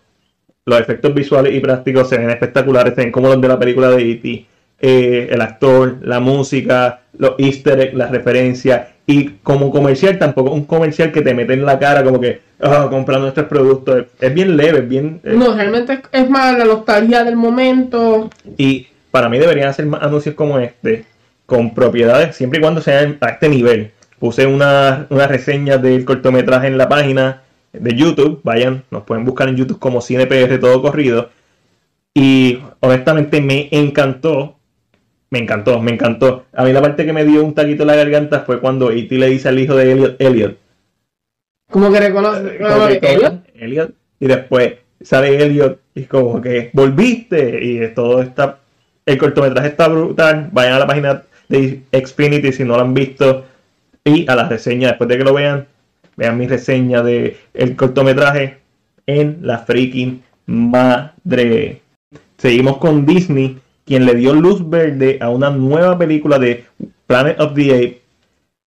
Los 0.67 0.79
efectos 0.79 1.13
visuales 1.13 1.53
y 1.53 1.59
prácticos 1.59 2.09
se 2.09 2.17
ven 2.17 2.31
espectaculares, 2.31 2.95
se 2.95 3.01
ven 3.01 3.11
como 3.11 3.27
los 3.27 3.39
de 3.39 3.47
la 3.47 3.59
película 3.59 3.91
de 3.91 4.11
E.T. 4.11 4.45
Eh, 4.81 5.27
el 5.31 5.39
actor, 5.41 5.97
la 6.01 6.19
música, 6.19 7.01
los 7.19 7.35
easter 7.37 7.79
eggs, 7.79 7.93
las 7.93 8.09
referencias. 8.09 8.87
Y 9.05 9.29
como 9.43 9.69
comercial, 9.69 10.17
tampoco 10.17 10.49
un 10.51 10.65
comercial 10.65 11.11
que 11.11 11.21
te 11.21 11.35
mete 11.35 11.53
en 11.53 11.65
la 11.65 11.77
cara 11.77 12.03
como 12.03 12.19
que, 12.19 12.41
ah, 12.59 12.87
comprando 12.89 13.25
nuestros 13.25 13.45
productos. 13.45 14.05
Es 14.19 14.33
bien 14.33 14.57
leve, 14.57 14.79
es 14.79 14.89
bien... 14.89 15.19
eh, 15.23 15.33
No, 15.37 15.53
realmente 15.55 15.93
es, 15.93 15.99
es 16.11 16.29
más 16.31 16.57
la 16.57 16.65
nostalgia 16.65 17.23
del 17.23 17.35
momento. 17.35 18.31
y 18.57 18.87
para 19.11 19.29
mí 19.29 19.37
deberían 19.37 19.67
hacer 19.69 19.85
más 19.85 20.01
anuncios 20.01 20.33
como 20.33 20.57
este, 20.57 21.05
con 21.45 21.75
propiedades, 21.75 22.35
siempre 22.35 22.57
y 22.57 22.61
cuando 22.63 22.81
sean 22.81 23.17
a 23.21 23.27
este 23.29 23.49
nivel. 23.49 23.91
Puse 24.17 24.47
una, 24.47 25.05
una 25.11 25.27
reseña 25.27 25.77
del 25.77 26.03
cortometraje 26.05 26.65
en 26.67 26.77
la 26.79 26.89
página 26.89 27.43
de 27.79 27.95
YouTube. 27.95 28.41
Vayan, 28.43 28.83
nos 28.91 29.03
pueden 29.03 29.25
buscar 29.25 29.47
en 29.49 29.55
YouTube 29.57 29.79
como 29.79 30.01
CinePR 30.01 30.59
todo 30.59 30.81
corrido. 30.81 31.29
Y 32.13 32.59
honestamente 32.79 33.41
me 33.41 33.67
encantó. 33.71 34.55
Me 35.29 35.39
encantó, 35.39 35.81
me 35.81 35.91
encantó. 35.91 36.45
A 36.53 36.63
mí 36.63 36.71
la 36.71 36.81
parte 36.81 37.05
que 37.05 37.11
me 37.13 37.25
dio 37.25 37.43
un 37.43 37.53
taquito 37.53 37.83
en 37.83 37.87
la 37.87 37.95
garganta 37.95 38.41
fue 38.41 38.59
cuando 38.61 38.91
E.T. 38.91 39.17
le 39.17 39.27
dice 39.27 39.49
al 39.49 39.59
hijo 39.59 39.75
de 39.75 39.91
Elliot, 39.91 40.15
Elliot, 40.21 40.57
Como 41.69 41.91
que 41.91 41.99
reconoce. 41.99 42.57
como 42.57 42.87
que 42.87 42.95
todo- 42.99 43.41
Elliot, 43.55 43.91
y 44.19 44.27
después 44.27 44.75
sale 45.01 45.43
Elliot 45.43 45.79
y 45.93 46.03
como 46.03 46.39
que 46.41 46.69
volviste 46.73 47.59
y 47.63 47.93
todo 47.93 48.21
está 48.21 48.59
el 49.05 49.17
cortometraje 49.17 49.67
está 49.67 49.87
brutal 49.87 50.49
vayan 50.51 50.73
a 50.73 50.79
la 50.79 50.87
página 50.87 51.23
de 51.49 51.81
Xfinity 51.91 52.51
si 52.53 52.63
no 52.63 52.75
lo 52.75 52.81
han 52.81 52.93
visto 52.93 53.45
y 54.03 54.27
a 54.29 54.35
la 54.35 54.47
reseña 54.47 54.89
después 54.89 55.07
de 55.09 55.17
que 55.17 55.23
lo 55.23 55.33
vean 55.33 55.67
vean 56.15 56.37
mi 56.37 56.47
reseña 56.47 57.03
de 57.03 57.37
el 57.53 57.75
cortometraje 57.75 58.57
en 59.07 59.39
la 59.41 59.59
freaking 59.59 60.21
madre 60.45 61.81
seguimos 62.37 62.77
con 62.77 63.05
Disney 63.05 63.59
quien 63.85 64.05
le 64.05 64.15
dio 64.15 64.33
luz 64.33 64.67
verde 64.67 65.17
a 65.21 65.29
una 65.29 65.49
nueva 65.49 65.97
película 65.97 66.39
de 66.39 66.65
Planet 67.07 67.39
of 67.39 67.53
the 67.53 67.73
Apes 67.73 68.05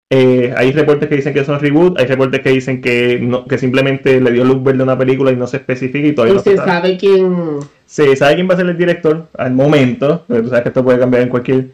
eh, 0.08 0.54
hay 0.56 0.70
reportes 0.70 1.08
que 1.08 1.16
dicen 1.16 1.34
que 1.34 1.44
son 1.44 1.58
reboot, 1.58 1.98
hay 1.98 2.06
reportes 2.06 2.40
que 2.40 2.50
dicen 2.50 2.80
que 2.80 3.18
no, 3.20 3.44
que 3.44 3.58
simplemente 3.58 4.20
le 4.20 4.30
dio 4.30 4.44
luz 4.44 4.62
verde 4.62 4.80
a 4.82 4.84
una 4.84 4.98
película 4.98 5.32
y 5.32 5.36
no 5.36 5.48
se 5.48 5.56
especifica 5.56 6.06
y 6.06 6.14
todavía 6.14 6.34
Y 6.34 6.36
no 6.36 6.42
se 6.42 6.50
se 6.50 6.56
sabe. 6.56 6.70
sabe 6.70 6.96
quién. 6.96 7.58
Se 7.86 8.14
sabe 8.14 8.36
quién 8.36 8.48
va 8.48 8.54
a 8.54 8.56
ser 8.56 8.66
el 8.66 8.78
director 8.78 9.26
al 9.36 9.52
momento, 9.52 10.24
pero 10.28 10.42
tú 10.42 10.48
sabes 10.48 10.62
que 10.62 10.68
esto 10.68 10.84
puede 10.84 11.00
cambiar 11.00 11.24
en 11.24 11.28
cualquier 11.28 11.66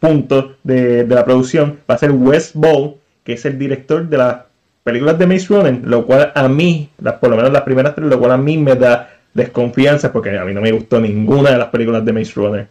punto 0.00 0.56
de, 0.62 1.04
de 1.04 1.14
la 1.14 1.24
producción. 1.26 1.80
Va 1.90 1.96
a 1.96 1.98
ser 1.98 2.10
Wes 2.12 2.52
Ball, 2.54 2.94
que 3.22 3.34
es 3.34 3.44
el 3.44 3.58
director 3.58 4.08
de 4.08 4.16
las 4.16 4.36
películas 4.84 5.18
de 5.18 5.26
Maze 5.26 5.46
Runner, 5.48 5.80
lo 5.82 6.06
cual 6.06 6.30
a 6.34 6.48
mí, 6.48 6.90
las, 7.00 7.14
por 7.14 7.30
lo 7.30 7.36
menos 7.36 7.52
las 7.52 7.62
primeras 7.62 7.94
tres, 7.94 8.08
lo 8.08 8.18
cual 8.18 8.32
a 8.32 8.36
mí 8.36 8.58
me 8.58 8.76
da 8.76 9.10
desconfianza 9.32 10.12
porque 10.12 10.38
a 10.38 10.44
mí 10.44 10.54
no 10.54 10.60
me 10.60 10.70
gustó 10.70 11.00
ninguna 11.00 11.50
de 11.50 11.58
las 11.58 11.68
películas 11.68 12.04
de 12.04 12.12
Maze 12.12 12.32
Runner. 12.36 12.68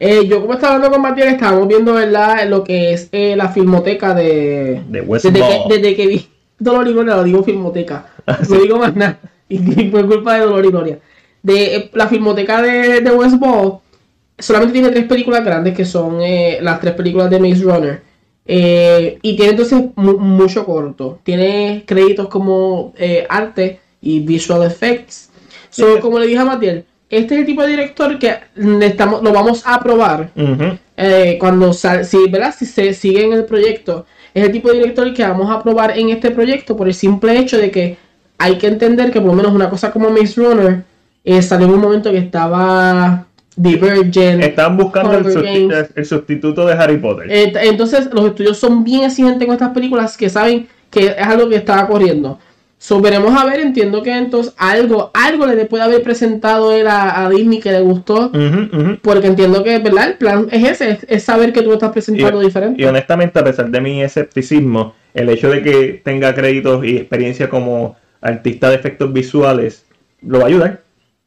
Eh, 0.00 0.26
yo 0.26 0.40
como 0.40 0.54
estaba 0.54 0.74
hablando 0.74 0.94
con 0.94 1.02
Matías, 1.02 1.34
estábamos 1.34 1.68
viendo 1.68 1.94
¿verdad? 1.94 2.48
lo 2.48 2.64
que 2.64 2.94
es 2.94 3.08
eh, 3.12 3.36
la 3.36 3.48
filmoteca 3.50 4.14
de... 4.14 4.82
De 4.88 5.02
Desde 5.02 5.32
que, 5.32 5.60
desde 5.68 5.94
que 5.94 6.06
vi 6.06 6.28
Dolor 6.58 6.88
y 6.88 6.92
Gloria, 6.92 7.16
lo 7.16 7.24
digo 7.24 7.44
filmoteca. 7.44 8.06
Ah, 8.26 8.38
No 8.48 8.58
digo 8.58 8.78
más 8.78 8.96
nada. 8.96 9.18
Y 9.48 9.58
fue 9.90 10.04
culpa 10.04 10.34
de 10.34 10.40
Dolor 10.40 10.64
y 10.64 10.70
Gloria. 10.70 10.98
De 11.40 11.76
eh, 11.76 11.90
la 11.94 12.08
filmoteca 12.08 12.60
de, 12.62 13.00
de 13.00 13.10
West 13.12 13.38
Ball, 13.38 13.78
solamente 14.38 14.72
tiene 14.72 14.90
tres 14.90 15.04
películas 15.04 15.44
grandes 15.44 15.74
que 15.74 15.84
son 15.84 16.20
eh, 16.20 16.58
las 16.60 16.80
tres 16.80 16.94
películas 16.94 17.30
de 17.30 17.38
Maze 17.38 17.62
Runner. 17.62 18.02
Eh, 18.46 19.18
y 19.22 19.34
tiene 19.36 19.52
entonces 19.52 19.80
mu- 19.96 20.18
mucho 20.18 20.64
corto. 20.64 21.18
Tiene 21.24 21.84
créditos 21.86 22.28
como 22.28 22.92
eh, 22.96 23.26
arte 23.28 23.80
y 24.00 24.20
visual 24.20 24.62
effects. 24.64 25.30
So, 25.70 25.94
Sí. 25.96 26.00
como 26.00 26.18
le 26.18 26.26
dije 26.26 26.38
a 26.38 26.44
Matías, 26.44 26.84
este 27.10 27.34
es 27.34 27.40
el 27.40 27.46
tipo 27.46 27.62
de 27.62 27.68
director 27.68 28.18
que 28.18 28.34
mm, 28.56 28.82
estamos, 28.82 29.22
lo 29.22 29.32
vamos 29.32 29.62
a 29.66 29.80
probar 29.80 30.30
eh, 30.96 31.36
cuando 31.38 31.72
sal, 31.72 32.04
si, 32.04 32.28
¿verdad? 32.28 32.54
si 32.56 32.66
se 32.66 32.92
sigue 32.94 33.24
en 33.24 33.32
el 33.32 33.44
proyecto, 33.44 34.06
es 34.32 34.44
el 34.44 34.52
tipo 34.52 34.68
de 34.70 34.78
director 34.78 35.12
que 35.12 35.22
vamos 35.22 35.50
a 35.50 35.62
probar 35.62 35.98
en 35.98 36.10
este 36.10 36.30
proyecto 36.30 36.76
por 36.76 36.86
el 36.88 36.94
simple 36.94 37.38
hecho 37.38 37.58
de 37.58 37.70
que 37.70 37.96
hay 38.38 38.56
que 38.58 38.66
entender 38.68 39.10
que 39.10 39.20
por 39.20 39.30
lo 39.30 39.34
menos 39.36 39.52
una 39.52 39.68
cosa 39.70 39.90
como 39.90 40.10
Maze 40.10 40.40
Runner 40.40 40.84
eh, 41.24 41.42
salió 41.42 41.66
en 41.66 41.74
un 41.74 41.80
momento 41.80 42.10
que 42.10 42.18
estaba 42.18 43.26
Divergent. 43.56 44.42
Están 44.42 44.76
buscando 44.76 45.16
el, 45.16 46.04
sustituto 46.04 46.66
de 46.66 46.74
Harry 46.74 46.98
Potter. 46.98 47.26
Eh, 47.30 47.52
entonces 47.62 48.08
los 48.12 48.26
estudios 48.26 48.58
son 48.58 48.84
bien 48.84 49.04
exigentes 49.04 49.46
con 49.46 49.54
estas 49.54 49.70
películas 49.70 50.16
que 50.16 50.28
saben 50.28 50.68
que 50.90 51.06
es 51.06 51.26
algo 51.26 51.48
que 51.48 51.56
está 51.56 51.86
corriendo. 51.86 52.38
So, 52.78 53.00
veremos 53.00 53.34
a 53.34 53.46
ver, 53.46 53.60
entiendo 53.60 54.02
que 54.02 54.14
entonces 54.14 54.52
algo, 54.58 55.10
algo 55.14 55.46
le 55.46 55.64
puede 55.64 55.82
haber 55.82 56.02
presentado 56.02 56.72
él 56.74 56.86
a, 56.86 57.24
a 57.24 57.30
Disney 57.30 57.58
que 57.58 57.72
le 57.72 57.80
gustó. 57.80 58.30
Porque 59.00 59.26
entiendo 59.26 59.64
que, 59.64 59.78
¿verdad? 59.78 60.08
El 60.08 60.14
plan 60.18 60.46
es 60.52 60.68
ese, 60.68 60.90
es, 60.90 61.06
es 61.08 61.22
saber 61.22 61.54
que 61.54 61.62
tú 61.62 61.72
estás 61.72 61.90
presentando 61.92 62.40
diferente. 62.40 62.80
Y 62.80 62.84
honestamente, 62.84 63.38
a 63.38 63.44
pesar 63.44 63.70
de 63.70 63.80
mi 63.80 64.02
escepticismo, 64.02 64.94
el 65.14 65.30
hecho 65.30 65.48
de 65.48 65.62
que 65.62 66.02
tenga 66.04 66.34
créditos 66.34 66.84
y 66.84 66.98
experiencia 66.98 67.48
como 67.48 67.96
artista 68.20 68.68
de 68.68 68.76
efectos 68.76 69.10
visuales 69.12 69.86
lo 70.20 70.38
va 70.38 70.44
a 70.44 70.48
ayudar. 70.48 70.85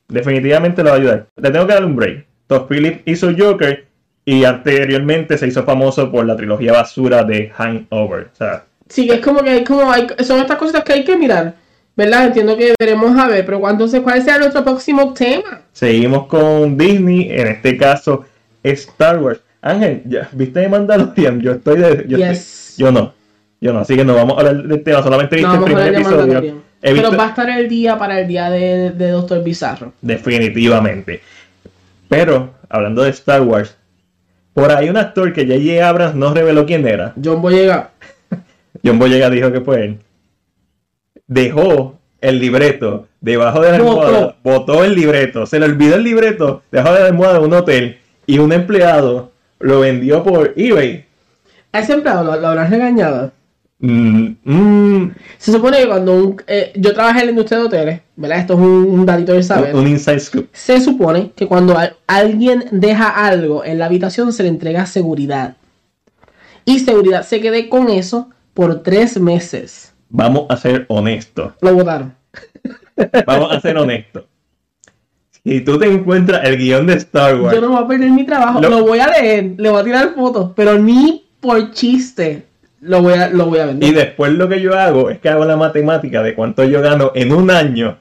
Definitivamente 0.10 0.84
lo 0.84 0.90
va 0.90 0.96
a 0.96 1.00
ayudar. 1.00 1.28
Le 1.38 1.52
tengo 1.52 1.66
que 1.68 1.74
dar 1.74 1.86
un 1.86 1.96
break. 1.96 2.26
Todd 2.48 2.68
Phillips 2.68 3.02
hizo 3.06 3.30
Joker 3.38 3.86
y 4.26 4.44
anteriormente 4.44 5.38
se 5.38 5.48
hizo 5.48 5.64
famoso 5.64 6.12
por 6.12 6.26
la 6.26 6.36
trilogía 6.36 6.74
basura 6.74 7.24
de 7.24 7.50
Hangover. 7.56 8.30
O 8.34 8.36
sea, 8.36 8.64
Sí, 8.90 9.06
que 9.08 9.16
es 9.16 9.22
como 9.22 9.42
que 9.44 9.52
hay 9.52 9.64
como 9.64 9.92
hay, 9.92 10.08
son 10.24 10.40
estas 10.40 10.58
cositas 10.58 10.84
que 10.84 10.94
hay 10.94 11.04
que 11.04 11.16
mirar, 11.16 11.54
¿verdad? 11.96 12.26
Entiendo 12.26 12.58
que 12.58 12.74
veremos 12.80 13.16
a 13.20 13.28
ver, 13.28 13.46
pero 13.46 13.60
¿cuándo 13.60 13.88
se, 13.88 14.02
¿cuál 14.02 14.22
será 14.24 14.40
nuestro 14.40 14.64
próximo 14.64 15.14
tema? 15.14 15.62
seguimos 15.72 16.26
con 16.26 16.76
Disney, 16.76 17.30
en 17.32 17.48
este 17.48 17.78
caso 17.78 18.26
Star 18.64 19.20
Wars. 19.20 19.42
Ángel, 19.62 20.02
¿ya 20.06 20.28
¿viste 20.32 20.68
Mandalorian? 20.68 21.40
Yo 21.42 21.52
estoy 21.52 21.78
de. 21.80 22.06
Yo, 22.08 22.18
Yes. 22.18 22.70
estoy- 22.72 22.86
yo 22.86 22.92
no. 22.92 23.14
Yo 23.62 23.74
no, 23.74 23.80
así 23.80 23.96
que 23.96 24.04
no 24.06 24.16
vamos 24.16 24.38
a 24.38 24.40
hablar 24.40 24.64
del 24.64 24.82
tema, 24.84 25.04
solamente 25.04 25.36
viste 25.36 25.50
No, 25.52 25.58
el 25.60 25.64
primer 25.66 25.94
episodio. 25.94 26.62
Visto- 26.82 26.96
Pero 27.10 27.18
va 27.18 27.26
a 27.26 27.30
estar 27.30 27.50
el 27.50 27.68
día 27.68 27.98
para 27.98 28.20
el 28.22 28.28
día 28.28 28.50
de, 28.50 28.92
de 28.92 29.10
Doctor 29.12 29.44
Bizarro. 29.44 29.94
Definitivamente. 30.02 31.22
Pero, 32.08 32.54
hablando 32.70 33.04
de 33.04 33.10
Star 33.10 33.42
Wars, 33.42 33.76
por 34.54 34.72
ahí 34.72 34.90
un 34.90 34.98
actor 34.98 35.32
que 35.34 35.46
J.J. 35.46 35.88
Abrams 35.88 36.16
no 36.16 36.34
reveló 36.34 36.66
quién 36.66 36.88
era. 36.88 37.14
John 37.24 37.42
Boyega. 37.42 37.92
John 38.84 38.98
Boyega 39.00 39.30
dijo 39.30 39.52
que 39.52 39.62
fue 39.62 39.86
él. 39.86 40.00
Dejó 41.28 42.00
el 42.22 42.40
libreto 42.40 43.08
debajo 43.22 43.62
de 43.62 43.72
la 43.72 43.80
Botó. 43.80 44.02
almohada, 44.06 44.36
botó 44.44 44.84
el 44.84 44.96
libreto, 44.96 45.46
se 45.46 45.60
le 45.60 45.66
olvidó 45.66 45.96
el 45.96 46.04
libreto 46.04 46.64
debajo 46.72 46.94
de 46.94 47.00
la 47.02 47.06
almohada 47.08 47.40
de 47.40 47.46
un 47.46 47.54
hotel 47.54 47.98
y 48.26 48.40
un 48.40 48.52
empleado 48.52 49.32
lo 49.60 49.82
vendió 49.82 50.24
por 50.24 50.54
eBay. 50.56 51.06
A 51.72 51.80
ese 51.80 51.94
empleado 51.94 52.24
lo, 52.24 52.36
lo 52.40 52.48
habrán 52.48 52.72
regañado. 52.72 53.32
Mm, 53.82 54.32
mm, 54.44 55.12
Se 55.38 55.52
supone 55.54 55.78
que 55.78 55.88
cuando 55.88 56.14
un, 56.14 56.42
eh, 56.48 56.74
yo 56.76 56.94
trabajé 56.94 57.22
en 57.22 57.26
la 57.28 57.32
industria 57.32 57.60
de 57.60 57.66
hoteles, 57.66 58.02
¿verdad? 58.18 58.40
Esto 58.40 58.54
es 58.54 58.60
un, 58.60 58.68
un 59.00 59.06
datito 59.06 59.34
de 59.34 59.42
saber. 59.44 59.74
un 59.74 59.88
inside 59.88 60.20
scoop. 60.20 60.48
Se 60.52 60.82
supone 60.82 61.32
que 61.36 61.48
cuando 61.48 61.78
al- 61.78 61.96
alguien 62.08 62.66
deja 62.72 63.08
algo 63.08 63.64
en 63.64 63.80
la 63.80 63.86
habitación 63.86 64.34
se 64.34 64.44
le 64.44 64.50
entrega 64.50 64.86
seguridad. 64.86 65.56
Y 66.66 66.80
seguridad 66.80 67.24
se 67.24 67.40
quede 67.40 67.70
con 67.70 67.90
eso 67.90 68.30
por 68.54 68.84
tres 68.84 69.20
meses. 69.20 69.94
Vamos 70.10 70.48
a 70.50 70.58
ser 70.58 70.86
honestos. 70.90 71.54
Lo 71.62 71.74
votaron. 71.74 72.14
Vamos 73.26 73.52
a 73.54 73.62
ser 73.62 73.78
honestos. 73.78 74.26
Si 75.44 75.62
tú 75.62 75.80
te 75.80 75.90
encuentras 75.90 76.46
el 76.46 76.58
guion 76.58 76.86
de 76.86 76.96
Star 76.96 77.40
Wars 77.40 77.56
Yo 77.56 77.62
no 77.62 77.70
voy 77.70 77.84
a 77.84 77.88
perder 77.88 78.10
mi 78.12 78.26
trabajo. 78.26 78.60
Lo- 78.62 78.70
Lo, 78.70 78.86
voy 78.86 79.00
a 79.00 79.08
leer, 79.08 79.54
le 79.58 79.70
voy 79.70 79.80
a 79.80 79.84
tirar 79.86 80.14
fotos, 80.16 80.52
pero 80.54 80.78
ni 80.78 81.26
por 81.40 81.72
chiste 81.72 82.46
lo 82.82 83.02
voy 83.02 83.14
a, 83.14 83.30
lo 83.30 83.46
voy 83.48 83.60
a 83.60 83.66
vender. 83.66 83.90
y 83.90 83.94
después 83.94 84.32
lo 84.34 84.48
que 84.50 84.62
yo 84.62 84.78
hago 84.78 85.10
es 85.10 85.20
que 85.20 85.30
hago 85.30 85.46
la 85.46 85.58
matemática 85.58 86.22
de 86.24 86.34
cuánto 86.36 86.64
yo 86.64 86.82
gano 86.82 87.12
en 87.16 87.34
un 87.34 87.52
año 87.52 87.98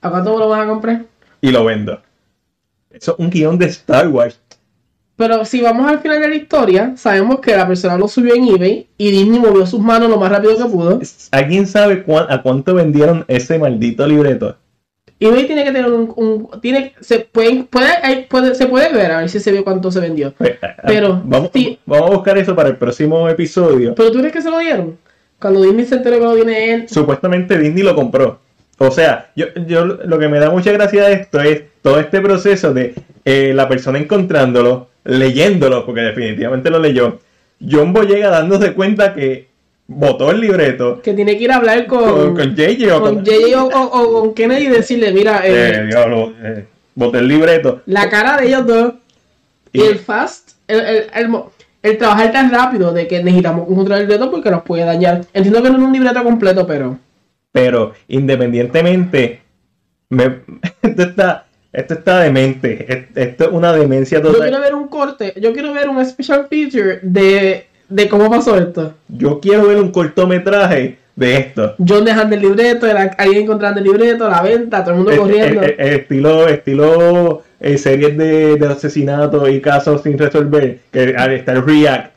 ¿A 0.00 0.10
cuánto 0.10 0.32
me 0.34 0.38
lo 0.38 0.48
vas 0.48 0.64
a 0.64 0.66
comprar? 0.68 1.02
y 1.40 1.50
lo 1.50 1.64
vendo. 1.64 2.00
Eso 2.90 3.12
es 3.12 3.18
un 3.18 3.30
guion 3.30 3.58
de 3.58 3.66
Star 3.66 4.08
Wars. 4.08 4.40
Pero 5.16 5.44
si 5.44 5.60
vamos 5.62 5.86
al 5.88 6.00
final 6.00 6.20
de 6.20 6.28
la 6.28 6.34
historia, 6.34 6.94
sabemos 6.96 7.40
que 7.40 7.56
la 7.56 7.66
persona 7.66 7.96
lo 7.96 8.08
subió 8.08 8.34
en 8.34 8.48
eBay 8.48 8.88
y 8.98 9.10
Disney 9.10 9.38
movió 9.40 9.64
sus 9.66 9.80
manos 9.80 10.10
lo 10.10 10.18
más 10.18 10.30
rápido 10.30 10.56
que 10.56 10.64
pudo. 10.64 11.00
¿Alguien 11.30 11.66
sabe 11.66 12.02
cuán- 12.02 12.26
a 12.30 12.42
cuánto 12.42 12.74
vendieron 12.74 13.24
ese 13.28 13.58
maldito 13.58 14.06
libreto? 14.06 14.56
eBay 15.20 15.46
tiene 15.46 15.64
que 15.64 15.72
tener 15.72 15.90
un, 15.90 16.12
un- 16.16 16.60
tiene, 16.60 16.92
se 17.00 17.20
puede, 17.20 17.64
puede, 17.64 17.86
hay- 18.02 18.26
puede- 18.28 18.54
se 18.54 18.66
puede 18.66 18.92
ver 18.92 19.10
a 19.12 19.18
ver 19.20 19.28
si 19.30 19.40
se 19.40 19.52
ve 19.52 19.62
cuánto 19.62 19.90
se 19.90 20.00
vendió. 20.00 20.32
Pues, 20.36 20.56
Pero, 20.86 21.22
vamos, 21.24 21.50
vamos 21.86 22.10
a 22.10 22.14
buscar 22.14 22.36
eso 22.38 22.54
para 22.54 22.68
el 22.70 22.76
próximo 22.76 23.28
episodio. 23.28 23.94
Pero 23.94 24.10
tú 24.10 24.18
crees 24.18 24.32
que 24.32 24.42
se 24.42 24.50
lo 24.50 24.58
dieron? 24.58 24.98
Cuando 25.40 25.62
Disney 25.62 25.84
se 25.84 25.96
enteró 25.96 26.18
que 26.18 26.24
lo 26.24 26.34
tiene 26.34 26.72
él. 26.74 26.88
Supuestamente 26.88 27.58
Disney 27.58 27.82
lo 27.82 27.94
compró. 27.94 28.40
O 28.78 28.90
sea, 28.90 29.30
yo, 29.36 29.46
yo 29.66 29.84
lo 29.84 30.18
que 30.18 30.28
me 30.28 30.40
da 30.40 30.50
mucha 30.50 30.72
gracia 30.72 31.04
de 31.04 31.12
esto 31.14 31.40
es 31.40 31.62
todo 31.80 32.00
este 32.00 32.20
proceso 32.20 32.74
de 32.74 32.94
eh, 33.24 33.52
la 33.54 33.68
persona 33.68 33.98
encontrándolo, 33.98 34.88
leyéndolo, 35.04 35.86
porque 35.86 36.00
definitivamente 36.00 36.70
lo 36.70 36.78
leyó. 36.80 37.18
John 37.70 37.92
Boyega 37.92 38.30
dándose 38.30 38.72
cuenta 38.72 39.14
que 39.14 39.48
votó 39.86 40.30
el 40.30 40.40
libreto 40.40 41.00
Que 41.02 41.12
tiene 41.12 41.36
que 41.36 41.44
ir 41.44 41.52
a 41.52 41.56
hablar 41.56 41.86
con, 41.86 42.04
con, 42.04 42.34
con 42.36 42.54
JJ 42.56 42.90
o 42.92 43.00
con 43.00 43.14
con, 43.16 43.24
JJ 43.24 43.54
o, 43.56 43.64
o- 43.66 44.00
o 44.00 44.20
con 44.20 44.34
Kennedy 44.34 44.64
y 44.66 44.68
decirle, 44.68 45.12
mira, 45.12 45.46
eh, 45.46 45.72
eh, 45.74 45.86
diablo, 45.86 46.32
eh, 46.42 46.64
voté 46.94 47.18
el 47.18 47.28
libreto. 47.28 47.82
la 47.86 48.08
cara 48.08 48.36
de 48.38 48.46
ellos 48.48 48.66
dos 48.66 48.94
y, 49.72 49.82
el 49.82 49.98
fast, 49.98 50.52
el, 50.68 50.80
el, 50.80 51.30
el 51.82 51.98
trabajar 51.98 52.30
tan 52.32 52.50
rápido 52.50 52.92
de 52.92 53.06
que 53.08 53.22
necesitamos 53.22 53.68
encontrar 53.68 53.98
el 54.00 54.06
libreto 54.06 54.30
porque 54.30 54.50
nos 54.50 54.62
puede 54.62 54.84
dañar. 54.84 55.22
Entiendo 55.34 55.62
que 55.62 55.68
no 55.70 55.76
es 55.78 55.82
un 55.82 55.92
libreto 55.92 56.22
completo, 56.22 56.66
pero 56.66 56.98
Pero 57.52 57.92
independientemente, 58.08 59.40
me- 60.10 60.38
esto 60.82 61.02
está, 61.02 61.46
esto 61.72 61.94
está 61.94 62.20
demente. 62.20 62.86
Es- 62.92 63.04
Esto 63.16 63.44
es 63.44 63.50
una 63.50 63.72
demencia 63.72 64.18
yo 64.20 64.28
total. 64.32 64.42
quiero 64.48 64.60
ver 64.62 64.74
un 64.74 64.88
corte, 64.88 65.34
yo 65.40 65.52
quiero 65.52 65.72
ver 65.72 65.88
un 65.88 66.04
special 66.06 66.46
feature 66.48 67.00
de, 67.02 67.66
de 67.88 68.08
cómo 68.08 68.30
pasó 68.30 68.56
esto. 68.58 68.94
Yo 69.08 69.40
quiero 69.40 69.66
ver 69.68 69.78
un 69.78 69.90
cortometraje 69.90 70.98
de 71.16 71.36
esto. 71.36 71.74
John 71.86 72.04
dejando 72.04 72.34
el 72.34 72.42
libreto, 72.42 72.86
el- 72.90 72.96
alguien 72.96 73.42
encontrando 73.44 73.78
el 73.80 73.84
libreto, 73.86 74.28
la 74.28 74.42
venta, 74.42 74.80
todo 74.82 74.90
el 74.92 74.96
mundo 74.96 75.12
Eh, 75.12 75.16
corriendo. 75.16 75.62
eh, 75.62 75.76
eh, 75.78 75.94
estilo 76.02 76.48
estilo 76.48 77.42
eh, 77.60 77.78
series 77.78 78.16
de, 78.18 78.56
de 78.56 78.66
asesinatos 78.66 79.48
y 79.48 79.60
casos 79.60 80.02
sin 80.02 80.18
resolver. 80.18 80.80
Que 80.90 81.14
al 81.16 81.32
estar 81.32 81.64
React. 81.64 82.12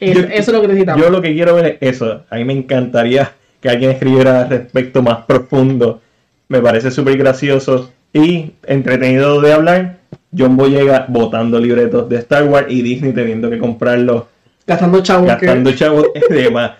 Es- 0.00 0.14
yo- 0.16 0.22
eso 0.22 0.32
es 0.32 0.48
lo 0.48 0.60
que 0.62 0.68
necesitamos. 0.68 1.02
Yo 1.04 1.10
lo 1.10 1.22
que 1.22 1.32
quiero 1.32 1.54
ver 1.54 1.78
es 1.80 1.94
eso. 1.94 2.22
A 2.28 2.36
mí 2.36 2.44
me 2.44 2.52
encantaría 2.54 3.32
que 3.60 3.68
alguien 3.70 3.92
escribiera 3.92 4.42
al 4.42 4.50
respecto 4.50 5.00
más 5.02 5.24
profundo. 5.24 6.00
Me 6.48 6.60
parece 6.60 6.90
súper 6.90 7.16
gracioso 7.16 7.92
y 8.12 8.50
entretenido 8.66 9.40
de 9.40 9.52
hablar. 9.52 9.96
John 10.36 10.56
Boyega 10.56 11.06
votando 11.08 11.60
libretos 11.60 12.08
de 12.08 12.16
Star 12.16 12.44
Wars 12.44 12.66
y 12.68 12.82
Disney 12.82 13.12
teniendo 13.12 13.48
que 13.48 13.58
comprarlos, 13.58 14.24
Gastando 14.66 15.02
chavos. 15.02 15.24
que- 15.36 15.46
gastando 15.46 15.72
chavos 15.72 16.06
y 16.30 16.32
demás. 16.34 16.72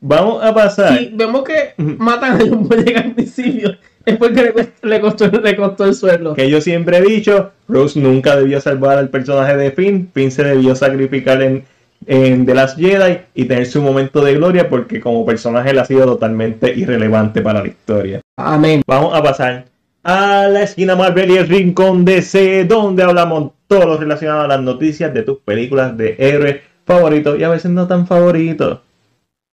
Vamos 0.00 0.42
a 0.42 0.52
pasar. 0.52 0.98
Si 0.98 1.10
vemos 1.14 1.44
que 1.44 1.74
matan 1.78 2.34
a 2.34 2.38
John 2.40 2.68
Boyega 2.68 3.00
al 3.02 3.12
principio, 3.14 3.76
es 4.04 4.16
porque 4.16 4.42
le 4.42 4.52
costó, 4.52 4.86
le 4.86 5.00
costó, 5.00 5.26
le 5.40 5.56
costó 5.56 5.84
el 5.84 5.94
sueldo. 5.94 6.34
que 6.34 6.50
yo 6.50 6.60
siempre 6.60 6.98
he 6.98 7.02
dicho, 7.02 7.52
Rose 7.68 7.98
nunca 8.00 8.34
debió 8.36 8.60
salvar 8.60 8.98
al 8.98 9.10
personaje 9.10 9.56
de 9.56 9.70
Finn, 9.70 10.10
Finn 10.12 10.30
se 10.32 10.42
debió 10.42 10.74
sacrificar 10.74 11.40
en, 11.42 11.64
en 12.06 12.44
The 12.46 12.54
Last 12.54 12.78
Jedi 12.80 13.18
y 13.34 13.44
tener 13.44 13.66
su 13.66 13.80
momento 13.80 14.24
de 14.24 14.34
gloria 14.34 14.68
porque 14.68 15.00
como 15.00 15.24
personaje 15.24 15.70
él 15.70 15.78
ha 15.78 15.84
sido 15.84 16.04
totalmente 16.04 16.72
irrelevante 16.76 17.40
para 17.40 17.62
la 17.62 17.68
historia. 17.68 18.20
Amén. 18.36 18.82
Vamos 18.88 19.16
a 19.16 19.22
pasar 19.22 19.66
a 20.02 20.48
la 20.48 20.62
esquina 20.62 20.96
Marvel 20.96 21.30
y 21.30 21.36
el 21.36 21.48
rincón 21.48 22.04
DC, 22.04 22.64
donde 22.64 23.04
hablamos 23.04 23.52
todo 23.68 23.86
lo 23.86 23.96
relacionado 23.98 24.42
a 24.42 24.48
las 24.48 24.60
noticias 24.60 25.14
de 25.14 25.22
tus 25.22 25.38
películas 25.38 25.96
de 25.96 26.16
héroes 26.18 26.56
favoritos 26.86 27.38
y 27.38 27.44
a 27.44 27.48
veces 27.50 27.70
no 27.70 27.86
tan 27.86 28.06
favoritos. 28.06 28.80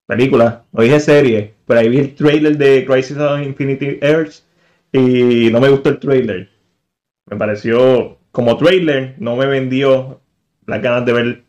Películas, 0.08 0.60
no 0.72 0.84
dije 0.84 1.00
serie, 1.00 1.54
pero 1.66 1.80
ahí 1.80 1.90
vi 1.90 1.98
el 2.00 2.16
trailer 2.16 2.58
de 2.58 2.86
Crisis 2.86 3.18
on 3.18 3.44
Infinity 3.44 4.00
Earths 4.02 4.46
y 4.92 5.50
no 5.52 5.60
me 5.62 5.70
gustó 5.70 5.90
el 5.90 6.00
trailer. 6.00 6.50
Me 7.30 7.38
pareció 7.38 8.18
como 8.32 8.58
trailer, 8.58 9.16
no 9.18 9.36
me 9.36 9.46
vendió 9.46 10.20
las 10.66 10.82
ganas 10.82 11.06
de 11.06 11.14
ver 11.14 11.44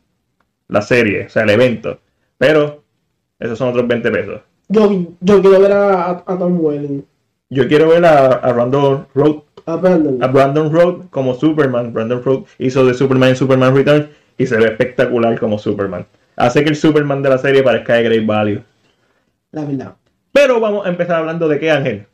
la 0.69 0.83
serie, 0.83 1.27
o 1.27 1.29
sea, 1.29 1.43
el 1.43 1.51
evento. 1.51 1.99
Pero 2.39 2.85
esos 3.39 3.59
son 3.59 3.69
otros 3.71 3.87
20 3.89 4.11
pesos. 4.11 4.41
Yo, 4.69 4.91
yo 5.21 5.41
quiero 5.43 5.61
ver 5.61 5.73
a, 5.73 6.03
a, 6.05 6.11
a 6.27 6.39
Tom 6.39 6.59
Welling. 6.61 7.05
Yo 7.51 7.69
quiero 7.69 7.89
ver 7.89 8.05
a, 8.07 8.27
a 8.35 8.53
Randall 8.53 9.07
Road 9.15 9.43
A 9.67 9.77
Brandon. 9.77 10.23
a 10.23 10.27
Brandon 10.29 10.73
Road 10.73 11.07
como 11.11 11.35
Superman. 11.35 11.93
Brandon 11.93 12.23
Road 12.23 12.45
hizo 12.59 12.87
de 12.87 12.95
Superman 12.95 13.31
en 13.31 13.37
Superman 13.37 13.75
Returns 13.75 14.07
y 14.39 14.47
se 14.47 14.57
ve 14.57 14.67
espectacular 14.67 15.39
como 15.39 15.59
Superman. 15.59 16.07
Hace 16.37 16.65
que 16.65 16.71
el 16.71 16.77
Superman 16.77 17.23
de 17.23 17.31
la 17.31 17.39
serie 17.39 17.63
parezca 17.63 17.95
de 17.95 18.03
Great 18.03 18.27
Value. 18.27 18.63
La 19.53 19.65
verdad. 19.65 19.95
Pero 20.33 20.59
vamos 20.59 20.85
a 20.85 20.89
empezar 20.89 21.17
hablando 21.17 21.49
de 21.49 21.61
qué, 21.61 21.71
Ángel. 21.71 22.07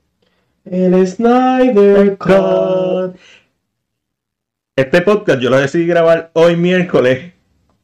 El 0.64 1.06
Snyder 1.06 2.18
Cut. 2.18 3.16
Este 4.76 5.00
podcast 5.02 5.40
yo 5.40 5.50
lo 5.50 5.58
decidí 5.58 5.86
grabar 5.86 6.30
hoy 6.34 6.56
miércoles. 6.56 7.32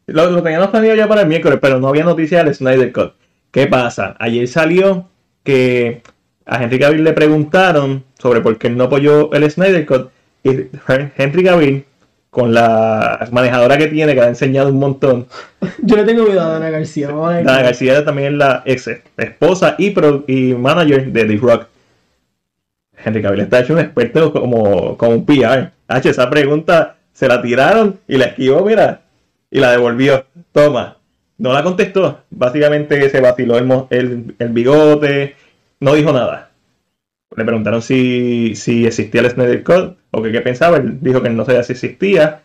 Lo, 0.07 0.31
lo 0.31 0.43
teníamos 0.43 0.69
planeado 0.69 0.97
ya 0.97 1.09
para 1.09 1.23
el 1.23 1.29
miércoles, 1.29 1.59
pero 1.61 1.81
no 1.81 1.89
había 1.89 2.05
noticias 2.05 2.45
del 2.45 2.55
Snyder 2.55 2.93
Cut. 2.93 3.15
¿Qué 3.51 3.67
pasa? 3.67 4.15
Ayer 4.19 4.47
salió 4.47 5.09
que 5.43 6.03
a 6.45 6.63
Henry 6.63 6.79
Cavill 6.79 7.03
le 7.03 7.13
preguntaron 7.13 8.05
sobre 8.19 8.41
por 8.41 8.59
qué 8.59 8.67
él 8.67 8.77
no 8.77 8.85
apoyó 8.85 9.33
el 9.33 9.51
Snyder 9.51 9.87
Cut. 9.87 10.11
Y 10.45 10.69
Henry 11.17 11.43
Cavill, 11.43 11.85
con 12.37 12.53
la 12.53 13.27
manejadora 13.33 13.79
que 13.79 13.87
tiene, 13.87 14.13
que 14.13 14.21
ha 14.21 14.29
enseñado 14.29 14.69
un 14.69 14.79
montón, 14.79 15.27
Yo 15.81 15.97
le 15.97 16.05
tengo 16.05 16.25
miedo 16.25 16.43
a 16.43 16.49
Dana 16.51 16.69
García. 16.69 17.09
vamos 17.09 17.31
a 17.33 17.37
ver. 17.37 17.45
Dana 17.47 17.63
García 17.63 18.05
también 18.05 18.33
es 18.35 18.39
la 18.39 18.63
ex 18.67 18.91
esposa 19.17 19.75
y, 19.79 19.89
pro- 19.89 20.23
y 20.27 20.53
manager 20.53 21.11
de 21.13 21.25
The 21.25 21.37
Rock. 21.39 21.67
Henry 23.03 23.23
Cavill 23.23 23.41
está 23.41 23.61
hecho 23.61 23.73
un 23.73 23.79
experto 23.79 24.31
como, 24.35 24.99
como 24.99 25.13
un 25.13 25.25
PR. 25.25 25.71
H, 25.89 26.11
esa 26.11 26.29
pregunta 26.29 26.97
se 27.15 27.27
la 27.27 27.41
tiraron 27.41 28.01
y 28.07 28.19
la 28.19 28.27
esquivó, 28.27 28.63
mira, 28.67 29.01
y 29.51 29.59
la 29.59 29.71
devolvió. 29.71 30.27
Toma. 30.53 30.99
No 31.39 31.55
la 31.55 31.63
contestó. 31.63 32.21
Básicamente 32.29 33.09
se 33.09 33.21
vaciló 33.23 33.57
el, 33.57 33.67
el, 33.89 34.35
el 34.39 34.49
bigote. 34.51 35.37
No 35.81 35.95
dijo 35.95 36.13
nada. 36.13 36.46
Le 37.37 37.45
preguntaron 37.45 37.83
si, 37.83 38.55
si 38.57 38.87
existía 38.87 39.21
el 39.21 39.31
Snyder 39.31 39.63
Cut 39.63 39.97
o 40.11 40.23
que 40.23 40.33
qué 40.33 40.41
pensaba. 40.41 40.79
Él 40.79 40.99
dijo 41.01 41.23
que 41.23 41.31
no 41.31 41.45
sabía 41.45 41.63
si 41.63 41.73
existía. 41.73 42.43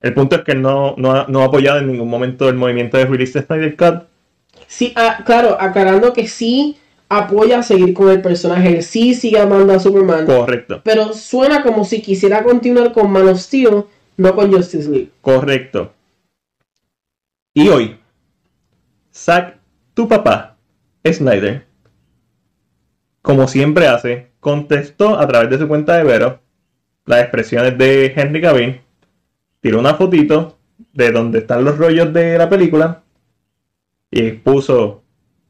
El 0.00 0.14
punto 0.14 0.36
es 0.36 0.42
que 0.42 0.52
él 0.52 0.62
no, 0.62 0.94
no, 0.96 1.12
ha, 1.12 1.26
no 1.28 1.42
ha 1.42 1.46
apoyado 1.46 1.78
en 1.78 1.88
ningún 1.88 2.08
momento 2.08 2.48
el 2.48 2.54
movimiento 2.56 2.96
de 2.96 3.06
release 3.06 3.38
de 3.38 3.44
Snyder 3.46 3.76
Cut. 3.76 4.02
Sí, 4.66 4.92
ah, 4.96 5.22
claro, 5.24 5.56
aclarando 5.60 6.12
que 6.12 6.26
sí 6.28 6.76
apoya 7.08 7.58
a 7.58 7.62
seguir 7.62 7.92
con 7.94 8.10
el 8.10 8.22
personaje. 8.22 8.82
Sí 8.82 9.14
sigue 9.14 9.38
amando 9.38 9.72
a 9.74 9.78
Superman. 9.80 10.24
Correcto, 10.24 10.80
Pero 10.84 11.12
suena 11.12 11.62
como 11.62 11.84
si 11.84 12.00
quisiera 12.00 12.42
continuar 12.42 12.92
con 12.92 13.10
Man 13.10 13.28
of 13.28 13.38
Steel, 13.38 13.84
no 14.16 14.34
con 14.34 14.52
Justice 14.52 14.88
League. 14.88 15.10
correcto. 15.20 15.92
Y 17.54 17.68
hoy, 17.68 17.98
Zack, 19.14 19.58
tu 19.94 20.08
papá, 20.08 20.56
Snyder, 21.06 21.66
como 23.22 23.48
siempre 23.48 23.86
hace, 23.86 24.32
contestó 24.40 25.18
a 25.18 25.26
través 25.26 25.50
de 25.50 25.58
su 25.58 25.68
cuenta 25.68 25.96
de 25.96 26.04
Vero 26.04 26.40
las 27.04 27.20
expresiones 27.20 27.76
de 27.78 28.12
Henry 28.14 28.40
Cavill, 28.40 28.80
tiró 29.60 29.80
una 29.80 29.94
fotito 29.94 30.58
de 30.92 31.10
donde 31.10 31.40
están 31.40 31.64
los 31.64 31.78
rollos 31.78 32.12
de 32.12 32.38
la 32.38 32.48
película 32.48 33.02
y 34.10 34.32
puso, 34.32 35.02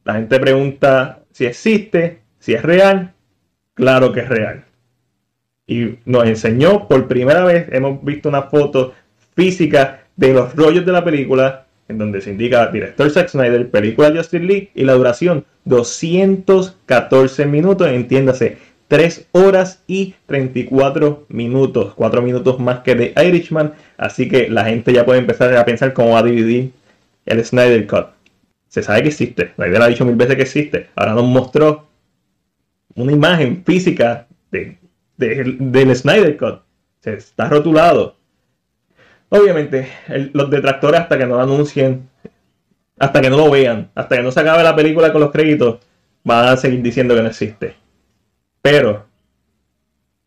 la 0.04 0.14
gente 0.14 0.38
pregunta 0.38 1.24
si 1.32 1.46
existe, 1.46 2.22
si 2.38 2.54
es 2.54 2.62
real, 2.62 3.14
claro 3.74 4.12
que 4.12 4.20
es 4.20 4.28
real. 4.28 4.64
Y 5.66 5.98
nos 6.04 6.26
enseñó 6.26 6.86
por 6.88 7.08
primera 7.08 7.44
vez, 7.44 7.66
hemos 7.72 8.02
visto 8.04 8.28
una 8.28 8.42
foto 8.42 8.94
física 9.34 10.04
de 10.16 10.34
los 10.34 10.54
rollos 10.54 10.84
de 10.84 10.92
la 10.92 11.04
película, 11.04 11.66
en 11.88 11.98
donde 11.98 12.20
se 12.20 12.30
indica 12.30 12.66
director 12.68 13.10
Zack 13.10 13.28
Snyder, 13.28 13.70
película 13.70 14.10
Justice 14.14 14.42
League 14.44 14.70
y 14.74 14.84
la 14.84 14.94
duración 14.94 15.44
214 15.64 17.46
minutos, 17.46 17.88
entiéndase, 17.88 18.58
3 18.88 19.28
horas 19.32 19.82
y 19.86 20.14
34 20.26 21.26
minutos, 21.28 21.94
4 21.94 22.22
minutos 22.22 22.58
más 22.60 22.80
que 22.80 22.94
de 22.94 23.14
Irishman, 23.26 23.72
así 23.96 24.28
que 24.28 24.48
la 24.48 24.64
gente 24.64 24.92
ya 24.92 25.04
puede 25.06 25.20
empezar 25.20 25.54
a 25.56 25.64
pensar 25.64 25.92
cómo 25.94 26.10
va 26.10 26.18
a 26.18 26.22
dividir 26.24 26.72
el 27.26 27.44
Snyder 27.44 27.86
Cut. 27.86 28.06
Se 28.68 28.82
sabe 28.82 29.02
que 29.02 29.08
existe, 29.08 29.52
Snyder 29.54 29.82
ha 29.82 29.86
dicho 29.88 30.04
mil 30.04 30.16
veces 30.16 30.36
que 30.36 30.42
existe, 30.42 30.88
ahora 30.94 31.14
nos 31.14 31.24
mostró 31.24 31.86
una 32.94 33.12
imagen 33.12 33.62
física 33.64 34.26
de, 34.50 34.76
de- 35.16 35.56
del 35.58 35.96
Snyder 35.96 36.36
Cut. 36.36 36.60
Se 37.00 37.14
está 37.14 37.48
rotulado. 37.48 38.16
Obviamente, 39.34 39.88
los 40.34 40.50
detractores 40.50 41.00
hasta 41.00 41.16
que 41.16 41.24
no 41.26 41.36
lo 41.36 41.42
anuncien, 41.42 42.06
hasta 42.98 43.20
que 43.22 43.30
no 43.30 43.38
lo 43.38 43.50
vean, 43.50 43.90
hasta 43.94 44.16
que 44.16 44.22
no 44.22 44.30
se 44.30 44.40
acabe 44.40 44.62
la 44.62 44.76
película 44.76 45.10
con 45.10 45.22
los 45.22 45.30
créditos, 45.30 45.78
van 46.22 46.48
a 46.48 46.56
seguir 46.58 46.82
diciendo 46.82 47.14
que 47.14 47.22
no 47.22 47.28
existe. 47.28 47.74
Pero 48.60 49.06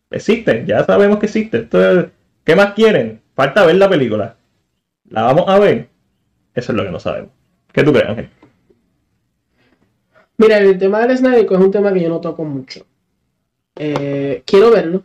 existe, 0.09 0.63
ya 0.65 0.83
sabemos 0.83 1.19
que 1.19 1.27
existe. 1.27 1.59
Esto 1.59 1.99
es- 1.99 2.07
¿Qué 2.43 2.55
más 2.55 2.73
quieren? 2.73 3.21
Falta 3.35 3.63
ver 3.65 3.75
la 3.75 3.89
película. 3.89 4.37
¿La 5.09 5.21
vamos 5.21 5.45
a 5.47 5.59
ver? 5.59 5.87
Eso 6.55 6.71
es 6.71 6.75
lo 6.77 6.83
que 6.83 6.91
no 6.91 6.99
sabemos. 6.99 7.29
¿Qué 7.71 7.83
tú 7.83 7.91
crees, 7.93 8.09
Ángel? 8.09 8.29
Mira, 10.37 10.57
el 10.57 10.77
tema 10.77 11.05
del 11.05 11.17
Snyder 11.17 11.45
es 11.45 11.51
un 11.59 11.71
tema 11.71 11.93
que 11.93 12.01
yo 12.01 12.09
no 12.09 12.19
toco 12.21 12.43
mucho. 12.43 12.85
Eh, 13.75 14.41
quiero 14.45 14.71
verlo. 14.71 15.03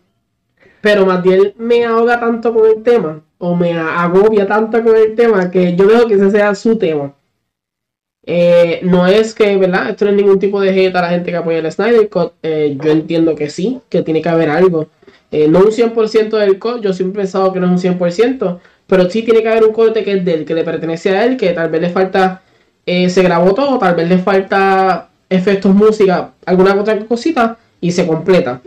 Pero 0.81 1.05
Matiel 1.05 1.55
me 1.59 1.85
ahoga 1.85 2.19
tanto 2.19 2.55
con 2.55 2.67
el 2.67 2.83
tema, 2.83 3.23
o 3.41 3.57
me 3.57 3.73
agobia 3.73 4.47
tanto 4.47 4.83
con 4.85 4.95
el 4.95 5.15
tema, 5.17 5.51
que 5.51 5.75
yo 5.75 5.87
dejo 5.87 6.07
que 6.07 6.15
ese 6.15 6.31
sea 6.31 6.55
su 6.55 6.77
tema. 6.77 7.15
Eh, 8.27 8.81
no 8.83 9.07
es 9.07 9.35
que, 9.35 9.57
¿verdad? 9.57 9.91
Esto 9.91 10.05
no 10.05 10.11
es 10.11 10.17
ningún 10.19 10.39
tipo 10.39 10.61
de 10.61 10.71
hate 10.71 10.95
a 10.95 11.01
la 11.03 11.09
gente 11.09 11.31
que 11.31 11.37
apoya 11.39 11.59
el 11.59 11.73
Snyder 11.73 12.09
Cut. 12.11 12.35
Eh, 12.43 12.77
yo 12.81 12.91
entiendo 12.93 13.35
que 13.35 13.49
sí, 13.49 13.81
que 13.89 14.03
tiene 14.03 14.21
que 14.21 14.29
haber 14.29 14.51
algo. 14.51 14.89
no 15.33 15.59
un 15.61 15.73
100% 15.73 16.37
del 16.39 16.59
cut, 16.59 16.83
yo 16.83 16.93
siempre 16.93 17.23
he 17.23 17.25
pensado 17.25 17.53
que 17.53 17.61
no 17.61 17.67
es 17.67 17.85
un 17.85 17.99
100%, 17.99 18.61
pero 18.87 19.09
sí 19.11 19.23
tiene 19.23 19.43
que 19.43 19.49
haber 19.49 19.65
un 19.65 19.73
corte 19.73 20.05
que 20.05 20.13
es 20.13 20.25
del, 20.25 20.45
que 20.45 20.55
le 20.55 20.65
pertenece 20.65 21.11
a 21.17 21.25
él, 21.25 21.37
que 21.37 21.51
tal 21.53 21.71
vez 21.71 21.81
le 21.81 21.91
falta, 21.91 22.43
se 22.87 23.23
grabó 23.23 23.55
todo, 23.55 23.79
tal 23.79 23.95
vez 23.95 24.09
le 24.09 24.19
falta 24.19 25.09
efectos, 25.31 25.75
música, 25.75 26.33
alguna 26.45 26.75
otra 26.75 26.99
cosita 27.07 27.59
y 27.81 27.93
se 27.93 28.07
completa. 28.07 28.61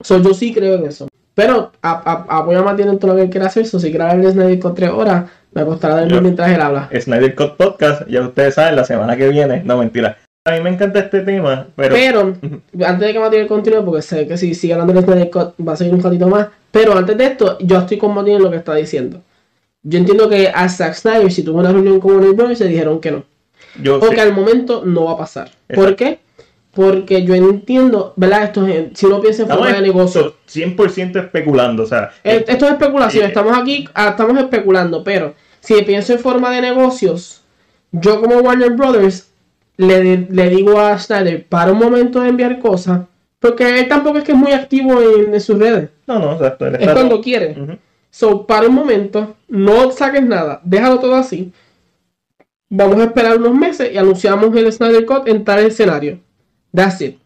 So, 0.00 0.22
yo 0.22 0.34
sí 0.34 0.52
creo 0.52 0.74
en 0.74 0.86
eso. 0.86 1.08
Pero 1.34 1.72
apoyo 1.82 2.62
más 2.62 2.76
bien 2.76 2.88
en 2.88 2.98
todo 2.98 3.14
lo 3.14 3.22
que 3.22 3.28
quiera 3.28 3.46
hacer. 3.46 3.64
eso 3.64 3.80
si 3.80 3.90
quiere 3.90 4.04
hablar 4.04 4.24
de 4.24 4.32
Snyder 4.32 4.60
Cut 4.60 4.76
3 4.76 4.90
horas, 4.90 5.24
me 5.52 5.64
costará 5.64 6.00
dormir 6.00 6.22
mientras 6.22 6.50
él 6.50 6.60
habla. 6.60 6.88
Snyder 6.98 7.34
Cut 7.34 7.56
Podcast, 7.56 8.06
ya 8.08 8.22
ustedes 8.22 8.54
saben, 8.54 8.76
la 8.76 8.84
semana 8.84 9.16
que 9.16 9.28
viene. 9.28 9.62
No, 9.64 9.78
mentira. 9.78 10.16
A 10.46 10.52
mí 10.52 10.60
me 10.60 10.70
encanta 10.70 11.00
este 11.00 11.20
tema, 11.20 11.66
pero... 11.74 11.94
Pero, 11.94 12.20
antes 12.86 13.00
de 13.00 13.12
que 13.12 13.18
Matías 13.18 13.48
continúe, 13.48 13.84
porque 13.84 14.02
sé 14.02 14.28
que 14.28 14.36
si 14.36 14.54
sigue 14.54 14.74
hablando 14.74 14.92
de 14.92 15.02
Snyder 15.02 15.30
Cut 15.30 15.54
va 15.66 15.72
a 15.72 15.76
seguir 15.76 15.94
un 15.94 16.02
ratito 16.02 16.28
más. 16.28 16.48
Pero 16.70 16.96
antes 16.96 17.16
de 17.16 17.24
esto, 17.24 17.58
yo 17.60 17.78
estoy 17.78 17.98
con 17.98 18.14
Matías 18.14 18.36
en 18.36 18.42
lo 18.44 18.50
que 18.50 18.58
está 18.58 18.74
diciendo. 18.74 19.20
Yo 19.82 19.98
entiendo 19.98 20.28
que 20.28 20.48
a 20.48 20.68
Zack 20.68 20.94
Snyder, 20.94 21.32
si 21.32 21.42
tuvo 21.42 21.58
una 21.58 21.72
reunión 21.72 22.00
con 22.00 22.12
Warner 22.12 22.32
Bros., 22.34 22.58
se 22.58 22.68
dijeron 22.68 23.00
que 23.00 23.10
no. 23.10 23.24
porque 24.00 24.20
al 24.20 24.32
momento 24.32 24.82
no 24.84 25.04
va 25.04 25.12
a 25.12 25.18
pasar. 25.18 25.50
¿Por 25.74 25.96
qué? 25.96 26.20
Porque 26.74 27.24
yo 27.24 27.34
entiendo, 27.34 28.12
¿verdad? 28.16 28.44
Esto 28.44 28.66
si 28.94 29.06
uno 29.06 29.20
piensa 29.20 29.42
en 29.42 29.48
forma 29.48 29.72
de 29.72 29.82
negocio. 29.82 30.34
100% 30.48 31.24
especulando, 31.24 31.84
o 31.84 31.86
sea. 31.86 32.10
Eh, 32.24 32.44
esto 32.46 32.66
es 32.66 32.72
especulación, 32.72 33.26
estamos 33.26 33.56
aquí, 33.56 33.88
ah, 33.94 34.08
estamos 34.10 34.36
especulando, 34.38 35.04
pero 35.04 35.34
si 35.60 35.80
pienso 35.82 36.12
en 36.12 36.18
forma 36.18 36.50
de 36.50 36.60
negocios, 36.60 37.42
yo 37.92 38.20
como 38.20 38.38
Warner 38.38 38.72
Brothers 38.72 39.30
le, 39.76 40.48
digo 40.50 40.78
a 40.78 40.98
Snyder, 40.98 41.46
para 41.46 41.72
un 41.72 41.78
momento 41.78 42.20
de 42.20 42.28
enviar 42.28 42.58
cosas, 42.58 43.02
porque 43.40 43.80
él 43.80 43.88
tampoco 43.88 44.18
es 44.18 44.24
que 44.24 44.32
es 44.32 44.38
muy 44.38 44.52
activo 44.52 45.00
en, 45.00 45.40
sus 45.40 45.58
redes. 45.58 45.90
No, 46.06 46.18
no, 46.18 46.32
exacto. 46.32 46.66
Es 46.66 46.92
cuando 46.92 47.20
quiere. 47.20 47.78
So, 48.10 48.46
para 48.46 48.68
un 48.68 48.74
momento, 48.74 49.36
no 49.48 49.90
saques 49.90 50.22
nada, 50.22 50.60
déjalo 50.64 51.00
todo 51.00 51.14
así. 51.16 51.52
Vamos 52.68 52.98
a 52.98 53.04
esperar 53.04 53.38
unos 53.38 53.54
meses 53.54 53.92
y 53.92 53.98
anunciamos 53.98 54.54
el 54.56 54.72
Snyder 54.72 55.04
Cut 55.04 55.28
en 55.28 55.44
tal 55.44 55.60
escenario. 55.60 56.18
That's 56.74 57.00
it. 57.00 57.18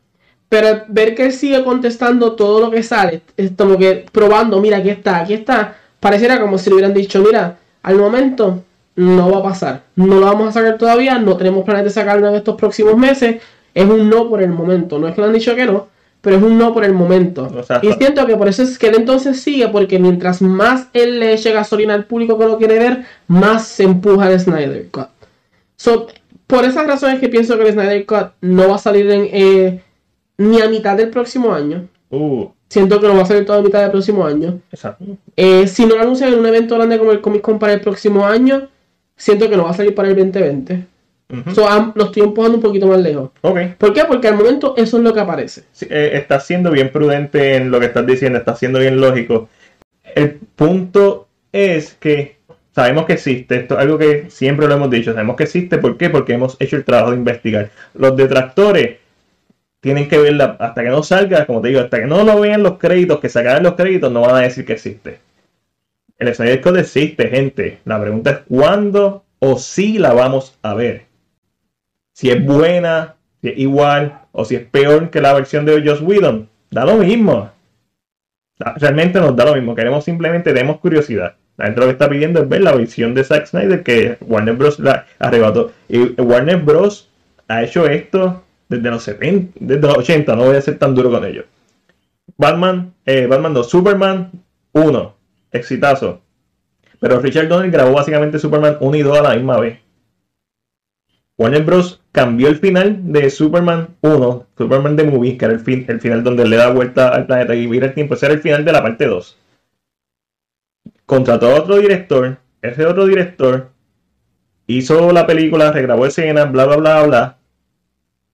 Pero 0.49 0.85
ver 0.89 1.15
que 1.15 1.27
él 1.27 1.33
sigue 1.33 1.63
contestando 1.63 2.33
todo 2.33 2.61
lo 2.61 2.71
que 2.71 2.83
sale, 2.83 3.23
es 3.37 3.53
como 3.57 3.77
que 3.77 4.07
probando, 4.11 4.61
mira, 4.61 4.79
aquí 4.79 4.89
está, 4.89 5.19
aquí 5.19 5.35
está, 5.35 5.77
pareciera 6.01 6.41
como 6.41 6.57
si 6.57 6.71
le 6.71 6.77
hubieran 6.77 6.95
dicho, 6.95 7.23
mira, 7.23 7.59
al 7.83 7.97
momento 7.97 8.63
no 8.97 9.31
va 9.31 9.39
a 9.41 9.43
pasar, 9.43 9.83
no 9.95 10.19
lo 10.19 10.27
vamos 10.27 10.49
a 10.49 10.53
sacar 10.53 10.79
todavía, 10.79 11.19
no 11.19 11.37
tenemos 11.37 11.65
planes 11.65 11.85
de 11.85 11.91
sacarlo 11.91 12.29
en 12.29 12.35
estos 12.35 12.57
próximos 12.57 12.97
meses, 12.97 13.43
es 13.75 13.85
un 13.85 14.09
no 14.09 14.29
por 14.31 14.43
el 14.43 14.51
momento, 14.51 14.99
no 14.99 15.07
es 15.07 15.15
que 15.15 15.21
le 15.21 15.27
han 15.27 15.35
dicho 15.35 15.55
que 15.55 15.67
no, 15.67 15.89
pero 16.23 16.37
es 16.37 16.43
un 16.43 16.57
no 16.57 16.73
por 16.73 16.85
el 16.85 16.95
momento. 16.95 17.51
y 17.83 17.93
siento 17.93 18.27
que 18.27 18.37
por 18.37 18.49
eso 18.49 18.63
es 18.63 18.79
que 18.79 18.89
él 18.89 18.97
entonces 18.97 19.41
sigue, 19.41 19.69
porque 19.69 19.99
mientras 19.99 20.41
más 20.41 20.89
él 20.95 21.21
le 21.21 21.35
eche 21.35 21.53
gasolina 21.53 21.93
al 21.93 22.07
público 22.07 22.39
que 22.39 22.47
lo 22.47 22.57
quiere 22.57 22.79
ver, 22.79 23.05
más 23.27 23.67
se 23.67 23.85
empuja 23.85 24.33
el 24.33 24.41
Snyder 24.41 24.89
Cut. 24.91 25.09
So, 25.77 26.09
por 26.49 26.65
esas 26.65 26.87
razones 26.87 27.21
que 27.21 27.29
pienso 27.29 27.57
que 27.57 27.69
el 27.69 27.75
Snyder 27.75 28.07
Cut 28.07 28.33
no 28.41 28.69
va 28.69 28.77
a 28.77 28.79
salir 28.79 29.09
en, 29.11 29.29
eh, 29.31 29.83
ni 30.39 30.61
a 30.61 30.69
mitad 30.69 30.97
del 30.97 31.11
próximo 31.11 31.55
año. 31.55 31.87
Uh. 32.11 32.49
Siento 32.71 33.01
que 33.01 33.07
no 33.07 33.17
va 33.17 33.23
a 33.23 33.27
salir 33.27 33.45
toda 33.45 33.59
a 33.59 33.63
mitad 33.63 33.83
del 33.83 33.91
próximo 33.91 34.27
año. 34.27 34.61
Exacto. 34.73 35.05
Eh, 35.37 35.67
si 35.67 35.85
no 35.85 35.95
lo 35.95 36.03
anuncian 36.03 36.33
en 36.33 36.39
un 36.39 36.47
evento 36.47 36.75
grande 36.77 36.99
como 36.99 37.13
el 37.13 37.21
Comic 37.21 37.43
Con 37.43 37.59
para 37.59 37.75
el 37.75 37.83
próximo 37.83 38.27
año, 38.27 38.69
siento 39.15 39.49
que 39.49 39.57
no 39.59 39.65
va 39.65 39.71
a 39.71 39.75
salir 39.75 39.95
para 39.95 40.09
el 40.09 40.17
2020. 40.17 40.87
lo 41.95 42.05
estoy 42.05 42.23
empujando 42.23 42.57
un 42.57 42.63
poquito 42.63 42.87
más 42.87 43.01
lejos. 43.01 43.31
Okay. 43.43 43.75
¿Por 43.77 43.93
qué? 43.93 44.05
Porque 44.07 44.29
al 44.29 44.37
momento 44.37 44.75
eso 44.79 44.97
es 44.97 45.03
lo 45.03 45.13
que 45.13 45.21
aparece. 45.21 45.65
Eh, 45.83 46.13
estás 46.15 46.47
siendo 46.47 46.71
bien 46.71 46.91
prudente 46.91 47.57
en 47.57 47.71
lo 47.71 47.79
que 47.79 47.87
estás 47.87 48.07
diciendo, 48.07 48.39
estás 48.39 48.59
siendo 48.59 48.79
bien 48.79 48.99
lógico. 48.99 49.51
El 50.15 50.37
punto 50.57 51.29
es 51.53 51.93
que 51.95 52.38
Sabemos 52.79 53.07
que 53.07 53.14
existe, 53.14 53.57
esto 53.57 53.75
es 53.75 53.81
algo 53.81 53.99
que 53.99 54.31
siempre 54.31 54.69
lo 54.69 54.75
hemos 54.75 54.88
dicho, 54.88 55.12
sabemos 55.12 55.35
que 55.35 55.43
existe, 55.43 55.79
¿por 55.79 55.97
qué? 55.97 56.11
Porque 56.11 56.35
hemos 56.35 56.57
hecho 56.61 56.77
el 56.77 56.85
trabajo 56.85 57.11
de 57.11 57.17
investigar. 57.17 57.71
Los 57.93 58.17
detractores 58.17 58.99
tienen 59.81 60.09
que 60.09 60.17
verla 60.17 60.57
hasta 60.61 60.85
que 60.85 60.88
no 60.88 61.03
salga, 61.03 61.45
como 61.45 61.61
te 61.61 61.71
digo, 61.71 61.81
hasta 61.81 61.99
que 61.99 62.07
no 62.07 62.23
lo 62.23 62.38
vean 62.38 62.62
los 62.62 62.79
créditos, 62.79 63.19
que 63.19 63.29
sacaran 63.29 63.64
los 63.64 63.75
créditos, 63.75 64.12
no 64.12 64.21
van 64.21 64.37
a 64.37 64.41
decir 64.43 64.64
que 64.64 64.75
existe. 64.75 65.19
El 66.19 66.33
Snyder 66.33 66.61
Code 66.61 66.83
existe, 66.83 67.29
gente. 67.29 67.81
La 67.85 68.01
pregunta 68.01 68.31
es 68.31 68.38
cuándo 68.49 69.25
o 69.41 69.59
si 69.59 69.99
la 69.99 70.12
vamos 70.12 70.57
a 70.62 70.75
ver. 70.75 71.07
Si 72.12 72.31
es 72.31 72.45
buena, 72.45 73.17
si 73.41 73.49
es 73.49 73.59
igual 73.59 74.21
o 74.31 74.45
si 74.45 74.55
es 74.55 74.64
peor 74.64 75.11
que 75.11 75.21
la 75.21 75.33
versión 75.33 75.67
de 75.67 75.83
Joss 75.85 76.01
Whedon. 76.01 76.49
Da 76.71 76.85
lo 76.85 76.99
mismo. 76.99 77.51
Realmente 78.57 79.19
nos 79.19 79.35
da 79.35 79.47
lo 79.47 79.57
mismo. 79.57 79.75
Queremos 79.75 80.05
simplemente, 80.05 80.53
demos 80.53 80.79
curiosidad. 80.79 81.35
La 81.59 81.64
gente 81.66 81.81
lo 81.81 81.87
que 81.87 81.92
está 81.92 82.09
pidiendo 82.09 82.40
es 82.40 82.49
ver 82.49 82.62
la 82.62 82.77
visión 82.77 83.14
de 83.14 83.25
Zack 83.25 83.47
Snyder 83.47 83.83
que 83.83 84.16
Warner 84.21 84.55
Bros. 84.55 84.79
la 84.79 85.07
arrebató. 85.18 85.73
Y 85.88 85.99
Warner 86.21 86.59
Bros. 86.59 87.11
ha 87.49 87.64
hecho 87.64 87.87
esto 87.88 88.44
desde 88.68 88.88
los 88.90 89.03
70, 89.03 89.59
desde 89.59 89.83
los 89.83 89.99
80, 89.99 90.37
no 90.37 90.44
voy 90.44 90.57
a 90.57 90.62
ser 90.62 90.79
tan 90.79 90.94
duro 90.94 91.11
con 91.11 91.25
ellos. 91.25 91.47
Batman, 92.37 92.94
eh, 93.05 93.27
Batman 93.27 93.55
2, 93.55 93.68
Superman 93.68 94.31
1, 94.73 95.14
exitazo. 95.51 96.21
Pero 97.01 97.18
Richard 97.18 97.49
Donner 97.49 97.71
grabó 97.73 97.92
básicamente 97.92 98.38
Superman 98.38 98.77
1 98.79 98.97
y 98.97 99.03
2 99.03 99.18
a 99.18 99.23
la 99.23 99.35
misma 99.35 99.59
vez. 99.59 99.81
Warner 101.37 101.64
Bros. 101.64 102.01
cambió 102.12 102.49
el 102.49 102.59
final 102.59 103.12
de 103.12 103.31
Superman 103.31 103.97
1, 104.03 104.47
Superman 104.57 104.94
de 104.94 105.05
Movie, 105.05 105.37
que 105.37 105.44
era 105.44 105.55
el, 105.55 105.85
el 105.88 106.01
final 106.01 106.23
donde 106.23 106.47
le 106.47 106.57
da 106.57 106.71
vuelta 106.71 107.09
al 107.09 107.27
planeta 107.27 107.57
y 107.57 107.66
vira 107.66 107.87
el 107.87 107.94
tiempo. 107.94 108.14
Ese 108.14 108.27
era 108.27 108.37
el 108.37 108.42
final 108.42 108.64
de 108.64 108.73
la 108.73 108.83
parte 108.83 109.07
2 109.07 109.37
contrató 111.09 111.47
a 111.49 111.55
otro 111.55 111.79
director, 111.79 112.37
ese 112.61 112.85
otro 112.85 113.07
director 113.07 113.71
hizo 114.66 115.11
la 115.11 115.27
película, 115.27 115.73
regrabó 115.73 116.05
escenas, 116.05 116.53
bla, 116.53 116.66
bla, 116.66 116.77
bla, 116.77 117.03
bla. 117.05 117.38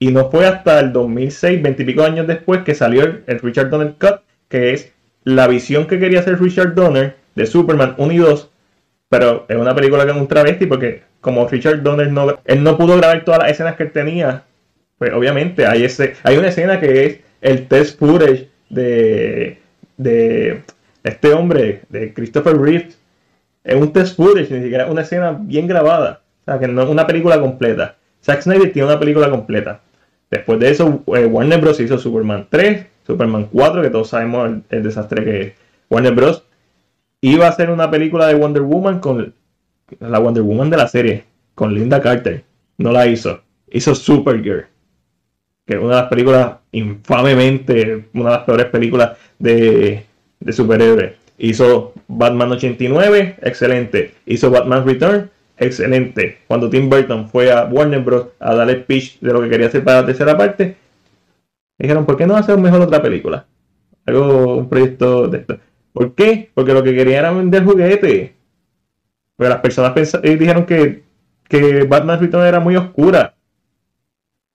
Y 0.00 0.10
no 0.10 0.28
fue 0.28 0.44
hasta 0.44 0.80
el 0.80 0.92
2006, 0.92 1.62
veintipico 1.62 2.02
años 2.02 2.26
después, 2.26 2.62
que 2.64 2.74
salió 2.74 3.04
el, 3.04 3.38
Richard 3.38 3.70
Donner 3.70 3.94
Cut, 4.00 4.22
que 4.48 4.72
es 4.72 4.92
la 5.22 5.46
visión 5.46 5.86
que 5.86 6.00
quería 6.00 6.18
hacer 6.18 6.40
Richard 6.40 6.74
Donner 6.74 7.14
de 7.36 7.46
Superman 7.46 7.94
1 7.96 8.12
y 8.12 8.16
2, 8.16 8.50
pero 9.08 9.46
es 9.48 9.56
una 9.56 9.76
película 9.76 10.04
que 10.04 10.10
es 10.10 10.16
un 10.16 10.26
travesti 10.26 10.66
porque 10.66 11.04
como 11.20 11.46
Richard 11.46 11.80
Donner 11.80 12.10
no, 12.10 12.40
él 12.44 12.64
no 12.64 12.76
pudo 12.76 12.96
grabar 12.96 13.24
todas 13.24 13.38
las 13.38 13.52
escenas 13.52 13.76
que 13.76 13.84
él 13.84 13.92
tenía, 13.92 14.42
pues 14.98 15.12
obviamente 15.12 15.64
hay, 15.64 15.84
ese, 15.84 16.14
hay 16.24 16.38
una 16.38 16.48
escena 16.48 16.80
que 16.80 17.06
es 17.06 17.20
el 17.40 17.68
test 17.68 18.00
footage 18.00 18.48
de, 18.68 19.60
de 19.96 20.64
este 21.04 21.32
hombre, 21.34 21.82
de 21.90 22.12
Christopher 22.14 22.56
Reeve, 22.58 22.88
es 23.62 23.74
un 23.74 23.92
test 23.92 24.16
footage, 24.16 24.50
ni 24.50 24.62
siquiera 24.62 24.86
una 24.90 25.02
escena 25.02 25.38
bien 25.38 25.66
grabada. 25.66 26.22
O 26.42 26.44
sea, 26.44 26.58
que 26.58 26.66
no 26.66 26.82
es 26.82 26.88
una 26.88 27.06
película 27.06 27.40
completa. 27.40 27.96
Zack 28.22 28.42
Snyder 28.42 28.72
tiene 28.72 28.88
una 28.88 28.98
película 28.98 29.30
completa. 29.30 29.80
Después 30.30 30.58
de 30.58 30.70
eso, 30.70 31.02
eh, 31.14 31.26
Warner 31.26 31.60
Bros. 31.60 31.78
hizo 31.80 31.98
Superman 31.98 32.46
3, 32.50 32.86
Superman 33.06 33.48
4, 33.52 33.82
que 33.82 33.90
todos 33.90 34.08
sabemos 34.08 34.50
el, 34.70 34.82
desastre 34.82 35.24
que 35.24 35.40
es. 35.42 35.52
Warner 35.90 36.14
Bros. 36.14 36.44
iba 37.20 37.46
a 37.46 37.50
hacer 37.50 37.70
una 37.70 37.90
película 37.90 38.26
de 38.26 38.34
Wonder 38.34 38.62
Woman 38.62 39.00
con 39.00 39.34
la 40.00 40.18
Wonder 40.18 40.42
Woman 40.42 40.70
de 40.70 40.76
la 40.78 40.88
serie, 40.88 41.24
con 41.54 41.74
Linda 41.74 42.00
Carter. 42.00 42.44
No 42.78 42.92
la 42.92 43.06
hizo. 43.06 43.42
Hizo 43.70 43.94
Supergirl, 43.94 44.66
que 45.66 45.74
es 45.74 45.80
una 45.80 45.96
de 45.96 46.00
las 46.00 46.10
películas 46.10 46.56
infamemente, 46.72 48.08
una 48.14 48.30
de 48.30 48.36
las 48.36 48.44
peores 48.44 48.66
películas 48.66 49.16
de, 49.38 50.04
de 50.44 50.52
superhéroes. 50.52 51.12
Hizo 51.38 51.94
Batman 52.06 52.52
89, 52.52 53.36
excelente. 53.42 54.14
Hizo 54.26 54.50
Batman 54.50 54.86
Return, 54.86 55.30
excelente. 55.58 56.38
Cuando 56.46 56.70
Tim 56.70 56.88
Burton 56.88 57.28
fue 57.28 57.50
a 57.50 57.64
Warner 57.64 58.00
Bros. 58.00 58.28
a 58.38 58.54
darle 58.54 58.76
pitch 58.76 59.18
de 59.20 59.32
lo 59.32 59.42
que 59.42 59.48
quería 59.48 59.66
hacer 59.66 59.82
para 59.82 60.02
la 60.02 60.06
tercera 60.06 60.36
parte, 60.36 60.76
dijeron, 61.78 62.06
¿por 62.06 62.16
qué 62.16 62.26
no 62.26 62.36
hacer 62.36 62.56
mejor 62.58 62.82
otra 62.82 63.02
película? 63.02 63.46
Algo, 64.06 64.56
un 64.56 64.68
proyecto 64.68 65.26
de 65.28 65.38
esto. 65.38 65.58
¿Por 65.92 66.14
qué? 66.14 66.50
Porque 66.54 66.72
lo 66.72 66.82
que 66.82 66.94
querían 66.94 67.18
era 67.18 67.32
vender 67.32 67.64
juguetes. 67.64 68.30
Pero 69.36 69.50
las 69.50 69.60
personas 69.60 69.94
dijeron 70.22 70.66
que, 70.66 71.02
que 71.48 71.84
Batman 71.84 72.20
Return 72.20 72.46
era 72.46 72.60
muy 72.60 72.76
oscura. 72.76 73.34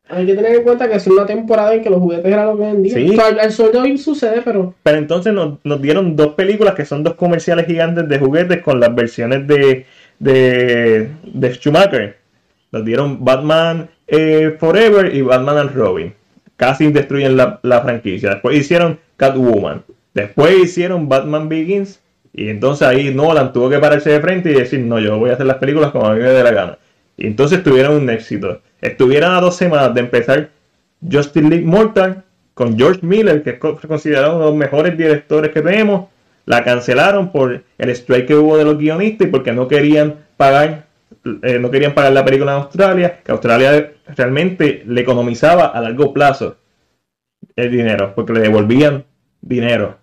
Hay 0.09 0.25
que 0.25 0.33
tener 0.33 0.55
en 0.55 0.63
cuenta 0.63 0.89
que 0.89 0.95
es 0.95 1.05
una 1.05 1.25
temporada 1.25 1.73
en 1.75 1.83
que 1.83 1.89
los 1.89 1.99
juguetes 1.99 2.25
eran 2.25 2.47
lo 2.47 2.57
que 2.57 2.63
vendían. 2.63 2.95
Sí. 2.95 3.17
el 3.41 3.51
sol 3.51 3.71
de 3.71 3.77
hoy 3.77 3.97
sucede, 3.97 4.41
pero. 4.43 4.73
Pero 4.81 4.97
entonces 4.97 5.33
nos, 5.33 5.81
dieron 5.81 6.15
dos 6.15 6.33
películas 6.33 6.73
que 6.73 6.85
son 6.85 7.03
dos 7.03 7.13
comerciales 7.13 7.67
gigantes 7.67 8.09
de 8.09 8.17
juguetes 8.17 8.61
con 8.63 8.79
las 8.79 8.93
versiones 8.95 9.47
de, 9.47 9.85
de, 10.17 11.09
de 11.23 11.53
Schumacher. 11.53 12.17
Nos 12.71 12.83
dieron 12.83 13.23
Batman 13.23 13.89
eh, 14.07 14.55
Forever 14.59 15.13
y 15.15 15.21
Batman 15.21 15.57
and 15.57 15.75
Robin. 15.75 16.13
casi 16.57 16.91
destruyen 16.91 17.37
la, 17.37 17.59
la 17.61 17.81
franquicia. 17.81 18.31
Después 18.31 18.57
hicieron 18.57 18.99
Catwoman. 19.15 19.83
Después 20.13 20.57
hicieron 20.57 21.07
Batman 21.07 21.49
Begins. 21.49 22.01
Y 22.33 22.49
entonces 22.49 22.87
ahí 22.87 23.13
Nolan 23.13 23.53
tuvo 23.53 23.69
que 23.69 23.79
pararse 23.79 24.09
de 24.11 24.21
frente 24.21 24.51
y 24.51 24.55
decir, 24.55 24.79
no, 24.79 24.99
yo 24.99 25.17
voy 25.19 25.29
a 25.29 25.33
hacer 25.33 25.45
las 25.45 25.57
películas 25.57 25.91
como 25.91 26.07
a 26.07 26.13
mí 26.13 26.19
me 26.19 26.29
dé 26.29 26.43
la 26.43 26.51
gana. 26.51 26.77
Y 27.17 27.27
entonces 27.27 27.63
tuvieron 27.63 27.95
un 27.95 28.09
éxito. 28.09 28.61
Estuvieron 28.81 29.33
a 29.33 29.41
dos 29.41 29.55
semanas 29.55 29.93
de 29.93 30.01
empezar 30.01 30.49
Justice 31.01 31.47
League 31.47 31.65
Mortal 31.65 32.23
con 32.53 32.77
George 32.77 33.05
Miller, 33.05 33.43
que 33.43 33.51
es 33.51 33.87
considerado 33.87 34.35
uno 34.35 34.45
de 34.45 34.51
los 34.51 34.57
mejores 34.57 34.97
directores 34.97 35.51
que 35.51 35.61
tenemos. 35.61 36.09
La 36.45 36.63
cancelaron 36.63 37.31
por 37.31 37.63
el 37.77 37.89
strike 37.89 38.27
que 38.27 38.35
hubo 38.35 38.57
de 38.57 38.65
los 38.65 38.77
guionistas 38.77 39.27
y 39.27 39.31
porque 39.31 39.53
no 39.53 39.67
querían 39.67 40.15
pagar, 40.35 40.87
eh, 41.43 41.59
no 41.59 41.69
querían 41.69 41.93
pagar 41.93 42.11
la 42.11 42.25
película 42.25 42.53
en 42.53 42.63
Australia, 42.63 43.19
que 43.23 43.31
Australia 43.31 43.91
realmente 44.15 44.83
le 44.85 45.01
economizaba 45.01 45.67
a 45.67 45.81
largo 45.81 46.11
plazo 46.13 46.57
el 47.55 47.71
dinero, 47.71 48.13
porque 48.15 48.33
le 48.33 48.41
devolvían 48.41 49.05
dinero. 49.41 49.97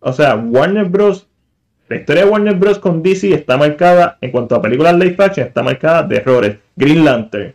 O 0.00 0.12
sea, 0.12 0.34
Warner 0.36 0.86
Bros. 0.86 1.28
La 1.88 1.96
historia 1.96 2.24
de 2.24 2.30
Warner 2.30 2.54
Bros. 2.56 2.78
con 2.78 3.02
DC 3.02 3.32
está 3.32 3.56
marcada, 3.56 4.18
en 4.20 4.30
cuanto 4.30 4.54
a 4.54 4.62
películas 4.62 4.94
live 4.98 5.16
action, 5.18 5.46
está 5.46 5.62
marcada 5.62 6.02
de 6.02 6.16
errores. 6.16 6.56
Green 6.74 7.04
Lantern. 7.04 7.54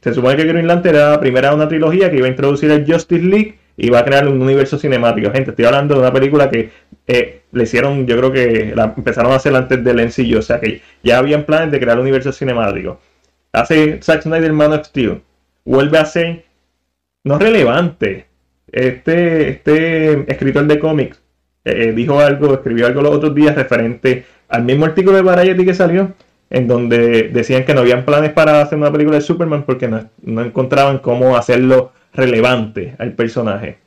Se 0.00 0.14
supone 0.14 0.36
que 0.36 0.44
Green 0.44 0.66
Lantern 0.66 0.94
era 0.94 1.10
la 1.10 1.20
primera 1.20 1.50
de 1.50 1.56
una 1.56 1.68
trilogía 1.68 2.10
que 2.10 2.18
iba 2.18 2.26
a 2.26 2.30
introducir 2.30 2.70
el 2.70 2.90
Justice 2.90 3.24
League 3.24 3.58
y 3.76 3.86
iba 3.86 3.98
a 3.98 4.04
crear 4.04 4.28
un 4.28 4.40
universo 4.40 4.78
cinemático. 4.78 5.30
Gente, 5.32 5.50
estoy 5.50 5.64
hablando 5.64 5.94
de 5.94 6.00
una 6.00 6.12
película 6.12 6.48
que 6.48 6.70
eh, 7.06 7.42
le 7.50 7.62
hicieron, 7.64 8.06
yo 8.06 8.16
creo 8.16 8.32
que 8.32 8.72
la 8.76 8.94
empezaron 8.96 9.32
a 9.32 9.36
hacer 9.36 9.54
antes 9.56 9.82
del 9.82 10.06
NCU, 10.06 10.38
o 10.38 10.42
sea 10.42 10.60
que 10.60 10.82
ya 11.02 11.18
habían 11.18 11.44
planes 11.44 11.72
de 11.72 11.80
crear 11.80 11.96
un 11.96 12.02
universo 12.02 12.32
cinemático. 12.32 13.00
Hace 13.52 14.00
Zack 14.02 14.22
Snyder 14.22 14.52
Man 14.52 14.72
of 14.72 14.86
Steel, 14.86 15.20
vuelve 15.64 15.98
a 15.98 16.04
ser 16.04 16.44
no 17.24 17.38
relevante. 17.38 18.26
Este, 18.70 19.48
este 19.48 20.30
escritor 20.30 20.66
de 20.66 20.78
cómics 20.78 21.20
eh, 21.64 21.92
dijo 21.92 22.20
algo, 22.20 22.54
escribió 22.54 22.86
algo 22.86 23.02
los 23.02 23.14
otros 23.14 23.34
días 23.34 23.54
referente 23.54 24.24
al 24.48 24.64
mismo 24.64 24.84
artículo 24.84 25.16
de 25.16 25.22
Variety 25.22 25.64
que 25.64 25.74
salió, 25.74 26.12
en 26.50 26.66
donde 26.66 27.28
decían 27.28 27.64
que 27.64 27.74
no 27.74 27.80
habían 27.80 28.04
planes 28.04 28.32
para 28.32 28.62
hacer 28.62 28.78
una 28.78 28.92
película 28.92 29.16
de 29.16 29.22
Superman 29.22 29.64
porque 29.64 29.88
no, 29.88 30.42
encontraban 30.42 30.98
cómo 30.98 31.36
hacerlo 31.36 31.92
relevante 32.12 32.94
al 32.98 33.12
personaje. 33.12 33.78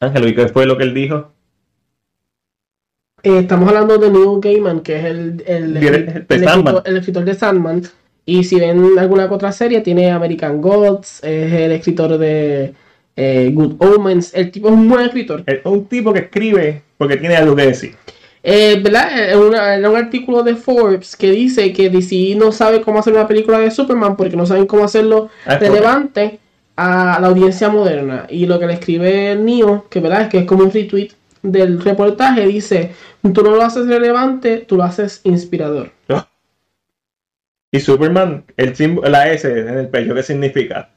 Ángel, 0.00 0.28
¿y 0.28 0.34
qué 0.34 0.48
fue 0.48 0.66
lo 0.66 0.76
que 0.76 0.84
él 0.84 0.94
dijo? 0.94 1.30
Eh, 3.22 3.38
estamos 3.38 3.68
hablando 3.68 3.96
de 3.96 4.10
Neil 4.10 4.38
Gaiman, 4.40 4.80
que 4.80 4.98
es 4.98 5.04
el, 5.06 5.44
el, 5.46 5.76
el, 5.78 6.96
escritor, 6.96 7.24
de 7.24 7.34
Sandman. 7.34 7.82
Y 8.26 8.44
si 8.44 8.60
ven 8.60 8.98
alguna 8.98 9.30
otra 9.30 9.50
serie, 9.50 9.80
tiene 9.80 10.10
American 10.10 10.60
Gods, 10.60 11.24
es 11.24 11.52
el 11.52 11.72
escritor 11.72 12.18
de 12.18 12.74
eh, 13.16 13.50
Good 13.52 13.76
Omens. 13.78 14.34
El 14.34 14.50
tipo 14.50 14.68
es 14.68 14.74
un 14.74 14.88
buen 14.88 15.06
escritor. 15.06 15.42
Es 15.46 15.60
un 15.64 15.86
tipo 15.86 16.12
que 16.12 16.20
escribe 16.20 16.82
porque 16.98 17.16
tiene 17.16 17.36
algo 17.36 17.56
que 17.56 17.66
decir. 17.66 17.94
Eh, 18.46 18.78
¿verdad? 18.82 19.32
En, 19.32 19.86
un 19.86 19.96
artículo 19.96 20.42
de 20.42 20.54
Forbes 20.54 21.16
que 21.16 21.30
dice 21.30 21.72
que 21.72 21.88
DC 21.88 22.36
no 22.36 22.52
sabe 22.52 22.82
cómo 22.82 22.98
hacer 22.98 23.14
una 23.14 23.26
película 23.26 23.58
de 23.58 23.70
Superman 23.70 24.16
porque 24.16 24.36
no 24.36 24.44
saben 24.44 24.66
cómo 24.66 24.84
hacerlo 24.84 25.30
ah, 25.46 25.56
relevante 25.56 26.40
a 26.76 27.18
la 27.22 27.28
audiencia 27.28 27.70
moderna. 27.70 28.26
Y 28.28 28.44
lo 28.44 28.58
que 28.58 28.66
le 28.66 28.74
escribe 28.74 29.34
Neo, 29.34 29.88
que 29.88 30.00
verdad 30.00 30.22
es 30.22 30.28
que 30.28 30.38
es 30.40 30.44
como 30.44 30.64
un 30.64 30.72
retweet 30.72 31.12
del 31.40 31.80
reportaje, 31.80 32.46
dice, 32.46 32.92
tú 33.22 33.42
no 33.42 33.56
lo 33.56 33.62
haces 33.62 33.86
relevante, 33.86 34.58
tú 34.58 34.76
lo 34.76 34.82
haces 34.82 35.22
inspirador. 35.24 35.92
Ah. 36.10 36.28
Y 37.72 37.80
Superman, 37.80 38.44
el 38.58 38.74
la 39.04 39.32
S 39.32 39.50
en 39.50 39.78
el 39.78 39.88
pecho, 39.88 40.14
¿qué 40.14 40.22
significa? 40.22 40.90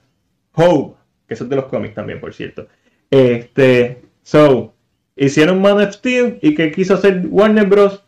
Hope, 0.53 0.97
que 1.25 1.33
eso 1.33 1.45
es 1.45 1.49
de 1.49 1.55
los 1.55 1.65
cómics 1.65 1.95
también, 1.95 2.19
por 2.19 2.33
cierto. 2.33 2.67
Este, 3.09 4.01
so, 4.21 4.73
hicieron 5.17 5.61
Man 5.61 5.81
of 5.81 5.93
Steel 5.93 6.39
y 6.41 6.55
que 6.55 6.71
quiso 6.71 6.93
hacer 6.93 7.25
Warner 7.29 7.65
Bros. 7.65 8.03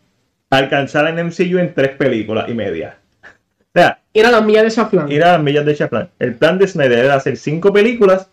alcanzar 0.50 1.08
en 1.08 1.28
MCU 1.28 1.58
en 1.58 1.74
tres 1.74 1.96
películas 1.98 2.50
y 2.50 2.54
media. 2.54 3.00
O 3.24 3.72
sea, 3.74 4.02
ir 4.14 4.26
a 4.26 4.32
las 4.32 4.44
millas 4.44 4.64
de 4.64 4.70
Shaflan. 4.70 5.12
Ir 5.12 5.24
a 5.24 5.34
las 5.34 5.44
millas 5.44 5.66
de 5.66 5.76
Shaflan. 5.76 6.10
El 6.20 6.36
plan 6.36 6.58
de 6.58 6.68
Snyder 6.68 7.06
era 7.06 7.16
hacer 7.16 7.38
cinco 7.38 7.72
películas, 7.72 8.30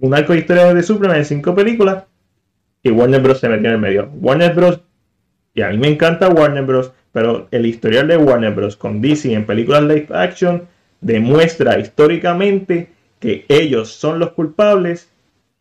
un 0.00 0.14
arco 0.14 0.32
de 0.32 0.40
historia 0.40 0.74
de 0.74 0.82
Superman 0.82 1.18
en 1.18 1.24
cinco 1.24 1.54
películas, 1.54 2.04
y 2.82 2.90
Warner 2.90 3.20
Bros. 3.20 3.40
se 3.40 3.48
metió 3.48 3.68
en 3.68 3.74
el 3.74 3.80
medio. 3.80 4.10
Warner 4.14 4.54
Bros. 4.54 4.80
Y 5.54 5.62
a 5.62 5.70
mí 5.70 5.78
me 5.78 5.88
encanta 5.88 6.28
Warner 6.28 6.64
Bros. 6.64 6.92
Pero 7.12 7.46
el 7.52 7.64
historial 7.64 8.08
de 8.08 8.16
Warner 8.16 8.52
Bros. 8.52 8.76
con 8.76 9.00
DC 9.00 9.32
en 9.32 9.46
películas 9.46 9.84
live 9.84 10.08
action 10.10 10.66
demuestra 11.00 11.78
históricamente 11.78 12.90
que 13.20 13.46
ellos 13.48 13.92
son 13.92 14.18
los 14.18 14.32
culpables 14.32 15.10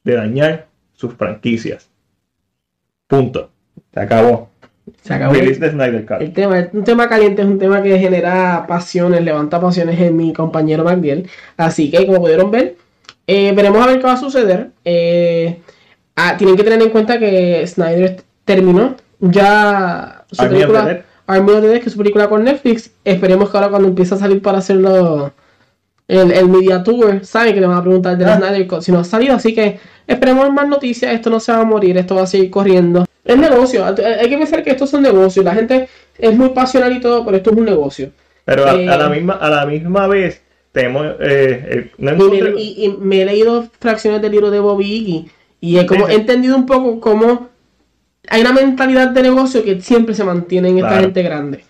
de 0.04 0.16
dañar 0.16 0.68
sus 0.94 1.14
franquicias. 1.14 1.93
Punto. 3.08 3.50
Se 3.94 4.00
acabó. 4.00 4.50
Se 5.02 5.14
acabó. 5.14 5.36
El, 5.36 5.48
el, 5.48 6.34
tema, 6.34 6.70
un 6.74 6.84
tema 6.84 7.08
caliente 7.08 7.42
es 7.42 7.48
un 7.48 7.60
tema 7.60 7.82
que 7.82 7.98
genera 8.00 8.66
pasiones, 8.68 9.22
levanta 9.24 9.60
pasiones 9.60 10.00
en 10.00 10.16
mi 10.16 10.34
compañero 10.34 10.84
Magdiel. 10.84 11.30
Así 11.58 11.90
que, 11.90 12.06
como 12.06 12.22
pudieron 12.22 12.52
ver, 12.52 12.76
eh, 13.28 13.54
veremos 13.56 13.82
a 13.84 13.88
ver 13.88 14.00
qué 14.00 14.04
va 14.04 14.14
a 14.14 14.18
suceder. 14.18 14.72
Eh, 14.84 15.62
ah, 16.16 16.36
tienen 16.38 16.56
que 16.56 16.64
tener 16.64 16.82
en 16.82 16.90
cuenta 16.90 17.20
que 17.20 17.66
Snyder 17.66 18.24
terminó 18.46 18.96
ya 19.20 20.26
su 20.32 20.44
película 20.48 21.04
Army 21.28 21.52
of 21.52 21.62
the 21.62 21.68
Dead, 21.68 21.80
que 21.80 21.86
es 21.86 21.92
su 21.94 21.98
película 21.98 22.28
con 22.28 22.44
Netflix. 22.44 22.92
Esperemos 23.06 23.50
que 23.50 23.58
ahora 23.58 23.70
cuando 23.70 23.88
empiece 23.88 24.16
a 24.16 24.18
salir 24.18 24.42
para 24.42 24.58
hacerlo 24.58 25.34
el, 26.14 26.32
el 26.32 26.48
Media 26.48 26.84
Tour, 26.84 27.26
saben 27.26 27.54
que 27.54 27.62
le 27.62 27.68
van 27.68 27.78
a 27.78 27.82
preguntar 27.82 28.18
de 28.18 28.26
ah. 28.26 28.38
Snyder 28.38 28.82
si 28.82 28.92
no 28.92 29.00
ha 29.00 29.04
salido. 29.04 29.36
Así 29.36 29.54
que 29.54 29.80
esperemos 30.08 30.52
más 30.52 30.68
noticias. 30.68 31.14
Esto 31.14 31.30
no 31.30 31.40
se 31.40 31.52
va 31.52 31.60
a 31.60 31.66
morir, 31.66 31.98
esto 31.98 32.16
va 32.16 32.24
a 32.24 32.28
seguir 32.28 32.50
corriendo. 32.50 33.06
Es 33.26 33.38
negocio, 33.38 33.86
hay 33.86 34.30
que 34.30 34.38
pensar 34.38 34.64
que 34.64 34.72
esto 34.72 34.84
es 34.84 34.94
un 34.94 35.02
negocio. 35.02 35.44
La 35.44 35.54
gente 35.54 35.88
es 36.18 36.36
muy 36.36 36.50
pasional 36.50 36.96
y 36.96 37.00
todo, 37.00 37.24
pero 37.26 37.38
esto 37.38 37.52
es 37.52 37.58
un 37.58 37.66
negocio. 37.66 38.12
Pero 38.46 38.66
a, 38.68 38.74
la, 38.74 39.06
eh, 39.06 39.10
misma, 39.10 39.34
a 39.34 39.50
la 39.50 39.66
misma 39.66 40.08
vez, 40.08 40.42
tenemos. 40.74 41.06
Eh, 41.22 41.90
eh, 41.98 42.58
y, 42.58 42.90
me, 43.00 43.22
he 43.22 43.26
leído 43.26 43.70
fracciones 43.80 44.22
del 44.22 44.32
libro 44.32 44.52
de 44.52 44.60
Bobby 44.60 44.86
Iggy 44.86 45.32
y 45.62 45.78
he, 45.78 45.86
como, 45.86 46.10
he 46.10 46.16
entendido 46.16 46.58
un 46.58 46.66
poco 46.66 47.00
cómo 47.00 47.50
hay 48.28 48.42
una 48.42 48.52
mentalidad 48.52 49.10
de 49.10 49.22
negocio 49.22 49.64
que 49.64 49.80
siempre 49.82 50.14
se 50.14 50.24
mantiene 50.26 50.70
en 50.70 50.80
esta 50.80 51.00
gente 51.00 51.24
grande. 51.24 51.64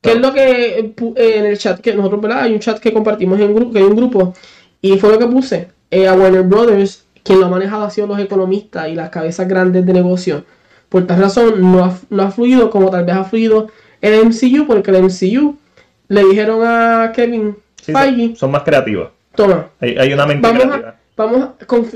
Que 0.00 0.12
es 0.12 0.20
lo 0.20 0.32
que 0.32 0.78
eh, 0.78 0.94
en 1.16 1.46
el 1.46 1.58
chat 1.58 1.80
que 1.80 1.94
nosotros, 1.94 2.20
¿verdad? 2.20 2.42
Hay 2.42 2.52
un 2.52 2.60
chat 2.60 2.78
que 2.78 2.92
compartimos 2.92 3.40
en 3.40 3.54
grupo, 3.54 3.72
que 3.72 3.78
hay 3.78 3.84
un 3.84 3.96
grupo, 3.96 4.34
y 4.80 4.96
fue 4.98 5.10
lo 5.10 5.18
que 5.18 5.26
puse. 5.26 5.68
Eh, 5.90 6.06
a 6.06 6.14
Warner 6.14 6.42
Brothers, 6.42 7.06
quien 7.22 7.40
lo 7.40 7.46
ha 7.46 7.48
manejado 7.48 7.84
ha 7.84 7.90
sido 7.90 8.06
los 8.06 8.18
economistas 8.18 8.88
y 8.88 8.94
las 8.94 9.10
cabezas 9.10 9.48
grandes 9.48 9.84
de 9.84 9.92
negocio. 9.92 10.44
Por 10.88 11.06
tal 11.06 11.20
razón, 11.20 11.72
no 11.72 11.84
ha, 11.84 11.98
no 12.10 12.22
ha 12.22 12.30
fluido 12.30 12.70
como 12.70 12.90
tal 12.90 13.04
vez 13.04 13.16
ha 13.16 13.24
fluido 13.24 13.68
el 14.00 14.26
MCU, 14.26 14.66
porque 14.66 14.90
el 14.90 15.02
MCU 15.02 15.56
le 16.08 16.24
dijeron 16.24 16.60
a 16.64 17.12
Kevin 17.14 17.56
Feige. 17.82 18.36
Son, 18.36 18.50
más 18.50 18.62
creativos. 18.62 19.10
Toma. 19.34 19.68
Hay, 19.80 20.12
una 20.12 20.26
mente 20.26 20.48
creativa 20.48 20.97
vamos, 21.18 21.48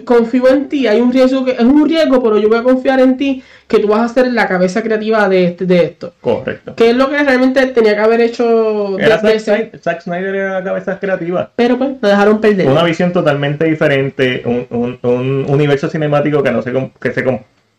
confío 0.05 0.49
en 0.49 0.69
ti, 0.69 0.89
hay 0.89 1.01
un 1.01 1.13
riesgo 1.13 1.45
que 1.45 1.53
es 1.53 1.61
un 1.61 1.89
riesgo, 1.89 2.21
pero 2.23 2.39
yo 2.39 2.49
voy 2.49 2.59
a 2.59 2.63
confiar 2.65 2.99
en 2.99 3.17
ti 3.17 3.43
que 3.69 3.79
tú 3.79 3.87
vas 3.87 4.11
a 4.11 4.13
ser 4.13 4.33
la 4.33 4.49
cabeza 4.49 4.83
creativa 4.83 5.29
de, 5.29 5.45
este, 5.45 5.65
de 5.65 5.85
esto. 5.85 6.13
Correcto. 6.21 6.75
Que 6.75 6.91
es 6.91 6.97
lo 6.97 7.09
que 7.09 7.23
realmente 7.23 7.65
tenía 7.69 7.95
que 7.95 8.01
haber 8.01 8.21
hecho 8.21 8.99
era 8.99 9.21
Zack, 9.21 10.01
Snyder, 10.03 10.35
era 10.35 10.55
la 10.55 10.65
cabeza 10.65 10.99
creativa. 10.99 11.53
Pero 11.55 11.79
pues 11.79 11.93
lo 12.01 12.09
dejaron 12.09 12.41
perder. 12.41 12.69
Una 12.69 12.83
visión 12.83 13.13
totalmente 13.13 13.65
diferente, 13.65 14.43
un, 14.45 14.99
un, 15.03 15.45
universo 15.49 15.89
cinemático 15.89 16.43
que 16.43 16.51
no 16.51 16.61
se 16.61 16.73
que 17.01 17.13
se 17.13 17.23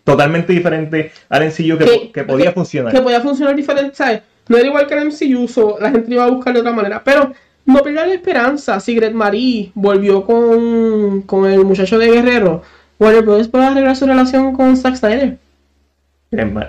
totalmente 0.06 0.54
diferente 0.54 1.12
al 1.30 1.46
MCU 1.48 1.78
que, 1.78 2.12
que, 2.14 2.24
podía 2.24 2.54
funcionar. 2.54 2.94
Que 2.94 3.02
podía 3.02 3.20
funcionar 3.20 3.56
diferente, 3.56 3.96
¿sabes? 3.96 4.22
No 4.48 4.58
era 4.58 4.68
igual 4.68 4.88
que 4.88 4.94
el 4.94 5.08
MCU, 5.08 5.78
la 5.80 5.92
gente 5.92 6.14
iba 6.14 6.24
a 6.24 6.30
buscar 6.30 6.54
de 6.54 6.62
otra 6.62 6.72
manera, 6.72 7.02
pero 7.04 7.34
no 7.66 7.82
pierda 7.82 8.06
la 8.06 8.14
esperanza. 8.14 8.80
Sigrid 8.80 9.12
Marie 9.12 9.72
volvió 9.74 10.24
con, 10.24 11.22
con 11.24 11.50
el 11.50 11.64
muchacho 11.64 11.98
de 11.98 12.12
Guerrero. 12.12 12.62
Warner 13.00 13.24
Bros. 13.24 13.48
puede 13.48 13.66
arreglar 13.66 13.96
su 13.96 14.06
relación 14.06 14.54
con 14.54 14.78
Zack 14.78 14.96
Snyder. 14.96 15.38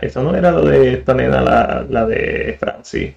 Eso 0.02 0.22
no 0.22 0.34
era 0.34 0.50
lo 0.50 0.64
de 0.66 0.94
esta 0.94 1.14
nena, 1.14 1.40
la, 1.40 1.86
la 1.88 2.06
de 2.06 2.56
Francis. 2.60 3.12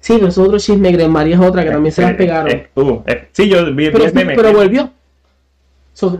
Sí, 0.00 0.12
pero 0.14 0.28
es 0.28 0.38
otro 0.38 0.58
chisme. 0.58 0.92
Greg 0.92 1.08
Marie 1.08 1.34
es 1.34 1.40
otra 1.40 1.64
que 1.64 1.70
también 1.70 1.92
se 1.92 2.02
las 2.02 2.14
pegaron. 2.14 2.50
Eh, 2.50 2.68
uh, 2.74 3.02
eh, 3.06 3.28
sí, 3.32 3.48
yo 3.48 3.64
vi, 3.74 3.90
pero, 3.90 4.04
pero 4.12 4.52
volvió. 4.52 4.90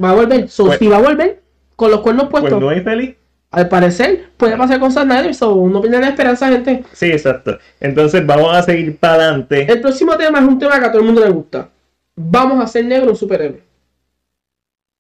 va 0.03 0.11
a 0.11 0.15
volver. 0.15 0.49
So, 0.49 0.67
pues 0.67 0.79
si 0.79 0.89
va 0.89 0.97
a 0.97 1.03
volver 1.03 1.41
con 1.77 1.91
los 1.91 2.01
cuernos 2.01 2.29
puestos. 2.29 2.53
Pues 2.53 2.63
no 2.63 2.71
es 2.73 2.83
feliz 2.83 3.15
al 3.55 3.69
parecer 3.69 4.27
puede 4.37 4.57
pasar 4.57 4.81
con 4.81 4.91
Snyder, 4.91 5.35
so 5.35 5.67
no 5.69 5.81
pierdan 5.81 6.03
la 6.03 6.09
esperanza, 6.09 6.49
gente. 6.49 6.85
Sí, 6.93 7.07
exacto. 7.07 7.59
Entonces 7.81 8.25
vamos 8.27 8.55
a 8.55 8.63
seguir 8.63 8.97
para 8.97 9.15
adelante. 9.15 9.71
El 9.71 9.81
próximo 9.81 10.17
tema 10.17 10.41
es 10.41 10.47
un 10.47 10.59
tema 10.59 10.79
que 10.79 10.87
a 10.87 10.91
todo 10.91 11.01
el 11.01 11.07
mundo 11.07 11.25
le 11.25 11.31
gusta. 11.31 11.71
Vamos 12.17 12.61
a 12.61 12.65
hacer 12.65 12.85
negro 12.85 13.11
un 13.11 13.17
superhéroe. 13.17 13.63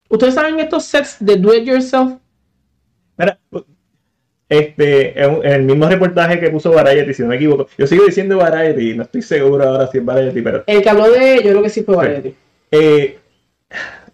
¿Ustedes 0.09 0.34
saben 0.34 0.61
estos 0.61 0.84
sets 0.84 1.16
de 1.18 1.36
Do 1.36 1.55
It 1.55 1.64
Yourself? 1.64 2.12
Mira, 3.16 3.38
este, 4.48 5.20
en 5.20 5.44
el 5.44 5.62
mismo 5.62 5.88
reportaje 5.88 6.38
que 6.38 6.50
puso 6.50 6.70
Variety, 6.70 7.14
si 7.14 7.22
no 7.22 7.28
me 7.28 7.36
equivoco. 7.36 7.66
Yo 7.78 7.86
sigo 7.86 8.05
diciendo 8.05 8.36
Variety, 8.36 8.94
no 8.94 9.05
estoy 9.05 9.22
seguro 9.22 9.64
ahora 9.64 9.86
si 9.88 9.98
es 9.98 10.05
Variety, 10.05 10.42
pero. 10.42 10.64
El 10.66 10.82
que 10.82 10.90
habló 10.90 11.11
de, 11.11 11.36
yo 11.36 11.50
creo 11.50 11.62
que 11.62 11.70
sí 11.70 11.82
fue 11.82 11.96
Variety. 11.96 12.34
Eh, 12.70 13.18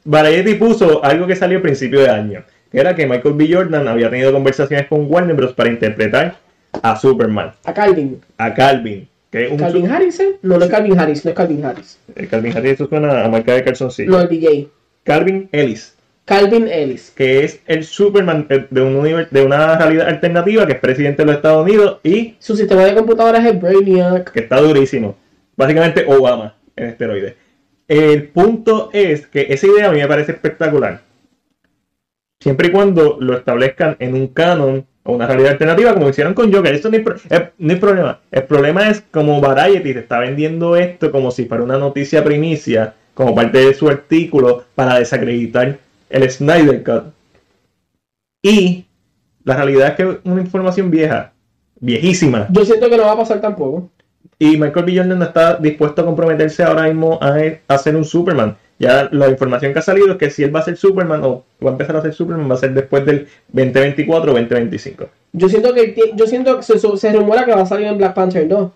Variety 0.05 0.55
puso 0.55 1.05
algo 1.05 1.27
que 1.27 1.37
salió 1.37 1.59
a 1.59 1.63
principio 1.63 2.01
de 2.01 2.09
año, 2.09 2.45
que 2.71 2.79
era 2.81 2.95
que 2.95 3.07
Michael 3.07 3.35
B. 3.35 3.49
Jordan 3.53 3.89
había 3.89 4.11
tenido 4.11 4.33
conversaciones 4.33 4.87
con 4.89 5.07
Warner 5.11 5.35
Bros. 5.37 5.53
para 5.53 5.69
interpretar 5.71 6.37
a 6.83 6.97
Superman, 6.97 7.53
A 7.65 7.75
Calvin. 7.75 8.21
a 8.39 8.55
Calvin. 8.55 9.09
Que 9.31 9.47
es 9.47 9.51
un 9.53 9.59
¿Calvin 9.59 9.87
su- 9.87 9.93
Harris? 9.93 10.21
eh? 10.21 10.37
No, 10.43 10.59
no 10.59 10.65
es 10.65 10.71
Calvin 10.71 10.99
Harris, 10.99 11.25
no 11.25 11.31
es 11.31 11.37
Calvin 11.37 11.65
Harris. 11.65 11.99
eh, 12.17 12.27
Calvin 12.27 12.57
Harris, 12.57 12.73
eso 12.73 12.89
suena 12.89 13.25
a 13.25 13.29
marca 13.29 13.53
de 13.55 13.63
calzoncillo. 13.65 14.11
No, 14.11 14.21
el 14.21 14.29
DJ. 14.29 14.69
Calvin 15.05 15.49
Ellis, 15.53 15.95
Calvin 16.25 16.69
Ellis. 16.69 17.13
que 17.17 17.45
es 17.45 17.61
el 17.67 17.85
Superman 17.85 18.47
eh, 18.51 18.67
de, 18.71 18.81
un 18.83 19.27
de 19.31 19.43
una 19.45 19.77
realidad 19.79 20.09
alternativa, 20.09 20.67
que 20.67 20.73
es 20.75 20.79
presidente 20.81 21.23
de 21.23 21.27
los 21.27 21.37
Estados 21.37 21.65
Unidos 21.65 21.99
y 22.05 22.35
Su 22.39 22.57
sistema 22.57 22.85
de 22.85 22.95
computadoras 22.95 23.45
es 23.47 23.61
Brainiac. 23.61 24.31
que 24.33 24.41
está 24.41 24.61
durísimo. 24.61 25.17
Básicamente 25.57 26.05
Obama 26.07 26.55
en 26.77 26.89
esteroides. 26.89 27.35
El 27.89 28.29
punto 28.29 28.91
es 28.93 29.27
que 29.27 29.47
esa 29.51 29.67
idea 29.67 29.89
a 29.89 29.93
mí 29.93 29.99
me 29.99 30.07
parece 30.09 30.33
espectacular. 30.33 31.01
Siempre 32.41 32.69
y 32.69 32.73
cuando 32.73 33.19
lo 33.21 33.37
establezcan 33.37 33.97
en 33.99 34.15
un 34.15 34.29
canon 34.29 34.87
o 35.03 35.13
una 35.13 35.27
realidad 35.27 35.53
alternativa, 35.53 35.93
como 35.93 36.09
hicieron 36.09 36.35
con 36.35 36.53
Joker. 36.53 36.75
Esto 36.75 36.91
no 36.91 36.97
hay, 36.97 37.05
no 37.59 37.73
hay 37.73 37.79
problema. 37.79 38.21
El 38.31 38.45
problema 38.45 38.89
es 38.89 39.03
como 39.11 39.41
Variety 39.41 39.93
te 39.93 40.01
está 40.01 40.19
vendiendo 40.19 40.77
esto 40.77 41.11
como 41.11 41.31
si 41.31 41.45
fuera 41.45 41.63
una 41.65 41.79
noticia 41.79 42.25
primicia, 42.25 42.95
como 43.13 43.35
parte 43.35 43.59
de 43.59 43.75
su 43.75 43.89
artículo, 43.89 44.65
para 44.75 44.99
desacreditar 44.99 45.79
el 46.09 46.31
Snyder 46.31 46.83
Cut. 46.83 47.13
Y 48.43 48.87
la 49.45 49.57
realidad 49.57 49.89
es 49.89 49.95
que 49.95 50.03
es 50.03 50.19
una 50.25 50.41
información 50.41 50.91
vieja, 50.91 51.33
viejísima. 51.79 52.47
Yo 52.51 52.65
siento 52.65 52.89
que 52.89 52.97
no 52.97 53.05
va 53.05 53.13
a 53.13 53.19
pasar 53.19 53.41
tampoco. 53.41 53.91
Y 54.39 54.57
Michael 54.57 54.87
B. 54.87 54.97
Jordan 54.97 55.19
no 55.19 55.25
está 55.27 55.57
dispuesto 55.57 56.01
a 56.01 56.07
comprometerse 56.07 56.63
ahora 56.63 56.85
mismo 56.85 57.19
a, 57.21 57.37
a 57.69 57.79
ser 57.79 57.97
un 57.97 58.05
Superman. 58.07 58.57
Ya 58.81 59.11
la 59.13 59.29
información 59.29 59.75
que 59.75 59.79
ha 59.79 59.83
salido 59.83 60.11
es 60.13 60.17
que 60.17 60.31
si 60.31 60.43
él 60.43 60.57
va 60.57 60.61
a 60.61 60.65
ser 60.65 60.75
Superman 60.75 61.23
o 61.23 61.45
va 61.63 61.69
a 61.69 61.73
empezar 61.73 61.95
a 61.97 62.01
ser 62.03 62.15
Superman 62.15 62.51
va 62.51 62.55
a 62.55 62.59
ser 62.59 62.73
después 62.73 63.05
del 63.05 63.29
2024 63.49 64.33
o 64.33 64.35
2025. 64.35 65.05
Yo 65.35 65.49
siento 65.51 65.75
que 65.75 65.95
yo 66.17 66.27
siento 66.27 66.57
que 66.57 66.63
se, 66.63 66.79
se 66.79 67.13
rumora 67.13 67.45
que 67.45 67.55
va 67.55 67.61
a 67.61 67.67
salir 67.67 67.87
en 67.89 67.99
Black 67.99 68.15
Panther 68.15 68.49
2. 68.49 68.71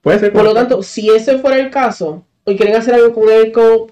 Puede 0.00 0.20
ser. 0.20 0.32
Por 0.32 0.44
lo 0.44 0.54
tanto, 0.54 0.84
si 0.84 1.10
ese 1.10 1.38
fuera 1.38 1.58
el 1.58 1.70
caso, 1.70 2.24
y 2.46 2.56
quieren 2.56 2.76
hacer 2.76 2.94
algo 2.94 3.12
con 3.12 3.28
él, 3.28 3.50
como- 3.50 3.88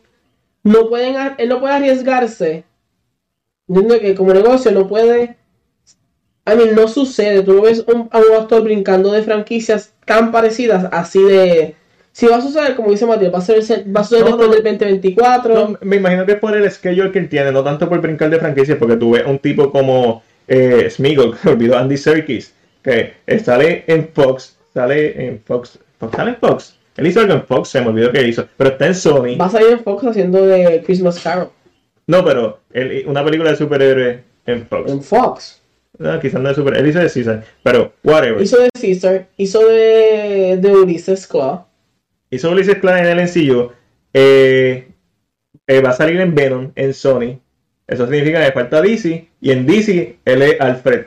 no 0.62 0.88
pueden, 0.88 1.16
él 1.38 1.49
no 1.49 1.59
puede 1.61 1.74
arriesgarse. 1.74 2.64
Entiendo 3.68 3.99
que 3.99 4.14
como 4.14 4.32
negocio 4.32 4.70
no 4.70 4.86
puede. 4.86 5.36
A 6.45 6.55
mí 6.55 6.64
no 6.72 6.86
sucede. 6.86 7.42
Tú 7.42 7.55
no 7.55 7.62
ves 7.62 7.84
un, 7.88 8.09
a 8.12 8.18
un 8.20 8.36
actor 8.40 8.62
brincando 8.62 9.11
de 9.11 9.22
franquicias 9.24 9.92
tan 10.07 10.30
parecidas, 10.30 10.88
así 10.92 11.20
de. 11.20 11.74
Si 12.16 12.26
va 12.28 12.36
a 12.36 12.40
suceder, 12.40 12.76
como 12.76 12.92
dice 12.92 13.06
Matías, 13.06 13.34
va 13.34 13.38
a, 13.38 13.42
ser, 13.42 13.56
va 13.94 14.00
a 14.02 14.04
suceder 14.04 14.22
No, 14.30 14.36
después 14.36 14.48
no. 14.48 14.54
del 14.54 14.62
2024. 14.78 15.54
No, 15.54 15.78
me 15.80 15.96
imagino 15.96 16.24
que 16.24 16.32
es 16.32 16.38
por 16.38 16.56
el 16.56 16.70
schedule 16.70 17.10
que 17.10 17.18
él 17.18 17.28
tiene, 17.28 17.50
no 17.50 17.64
tanto 17.64 17.88
por 17.88 18.00
brincar 18.00 18.30
de 18.30 18.38
franquicias, 18.38 18.78
porque 18.78 18.96
tú 18.96 19.10
ves 19.10 19.24
un 19.26 19.40
tipo 19.40 19.72
como 19.72 20.22
eh, 20.46 20.88
Smeagol, 20.88 21.36
que 21.42 21.48
olvidó 21.48 21.76
Andy 21.76 21.96
Serkis, 21.96 22.54
que 22.84 23.14
sale 23.44 23.82
en 23.88 24.08
Fox, 24.14 24.56
sale 24.72 25.26
en 25.26 25.40
Fox, 25.44 25.76
Fox, 25.98 26.16
sale 26.16 26.30
en 26.30 26.36
Fox. 26.36 26.76
Él 26.96 27.08
hizo 27.08 27.18
algo 27.18 27.32
en 27.34 27.44
Fox, 27.44 27.70
se 27.70 27.80
me 27.80 27.88
olvidó 27.88 28.12
que 28.12 28.28
hizo, 28.28 28.46
pero 28.56 28.70
está 28.70 28.86
en 28.86 28.94
Sony. 28.94 29.36
Va 29.36 29.46
a 29.46 29.50
salir 29.50 29.70
en 29.70 29.80
Fox 29.82 30.04
haciendo 30.06 30.46
de 30.46 30.82
Christmas 30.86 31.18
Carol. 31.18 31.48
No, 32.06 32.24
pero 32.24 32.60
él- 32.72 33.02
una 33.08 33.24
película 33.24 33.50
de 33.50 33.56
superhéroes 33.56 34.20
en 34.46 34.64
Fox. 34.68 34.92
En 34.92 35.02
Fox. 35.02 35.60
No, 35.98 36.20
quizás 36.20 36.40
no 36.40 36.50
es 36.50 36.54
super. 36.56 36.76
Él 36.76 36.86
hizo 36.86 37.00
de 37.00 37.10
Caesar, 37.10 37.42
pero 37.64 37.92
whatever. 38.04 38.40
Hizo 38.40 38.58
de 38.60 38.68
Caesar, 38.80 39.26
hizo 39.36 39.66
de, 39.66 40.58
de 40.60 40.70
Ulysses 40.76 41.26
Claw. 41.26 41.64
Hizo 42.35 42.51
Ulises 42.51 42.78
Clan 42.78 42.99
en 43.07 43.18
el 43.18 43.24
NCU. 43.26 43.70
Eh, 44.12 44.89
eh, 45.66 45.80
va 45.80 45.91
a 45.91 45.95
salir 45.95 46.20
en 46.20 46.35
Venom, 46.35 46.70
en 46.74 46.95
Sony. 46.95 47.39
Eso 47.87 48.07
significa 48.07 48.45
que 48.45 48.53
falta 48.53 48.80
DC. 48.82 49.28
Y 49.41 49.51
en 49.51 49.66
DC, 49.66 50.16
él 50.24 50.43
es 50.43 50.61
Alfred. 50.61 51.07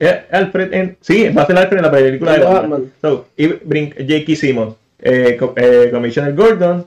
Eh, 0.00 0.24
Alfred 0.30 0.72
en. 0.74 0.96
Sí, 1.00 1.28
va 1.30 1.42
a 1.42 1.46
ser 1.46 1.56
Alfred 1.58 1.78
en 1.78 1.84
la 1.84 1.90
película 1.90 2.32
de 2.34 2.44
Batman. 2.44 2.92
So, 3.00 3.26
y 3.36 3.46
brin- 3.48 3.94
J.K. 3.96 4.36
Simmons. 4.36 4.74
Eh, 5.00 5.36
co- 5.38 5.54
Commissioner 5.90 6.34
Gordon. 6.34 6.86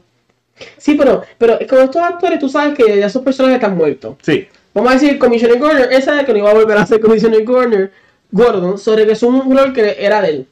Sí, 0.78 0.96
pero, 0.96 1.24
pero 1.38 1.58
con 1.68 1.80
estos 1.80 2.02
actores 2.02 2.40
tú 2.40 2.48
sabes 2.48 2.78
que 2.78 2.98
ya 3.00 3.08
esos 3.08 3.22
personajes 3.24 3.56
están 3.56 3.76
muertos. 3.76 4.16
Sí. 4.22 4.48
Vamos 4.74 4.92
a 4.92 4.94
decir 4.94 5.18
Commissioner 5.18 5.60
Gordon, 5.60 5.88
él 5.92 6.02
sabe 6.02 6.26
que 6.26 6.32
no 6.32 6.40
iba 6.40 6.52
a 6.52 6.54
volver 6.54 6.78
a 6.78 6.86
ser 6.86 7.00
Commissioner 7.02 7.44
Gordon, 7.44 7.90
Gordon, 8.32 8.78
sobre 8.78 9.06
que 9.06 9.14
es 9.14 9.24
un 9.24 9.54
rol 9.56 9.74
que 9.74 9.98
era 10.00 10.22
de 10.22 10.30
él, 10.30 10.48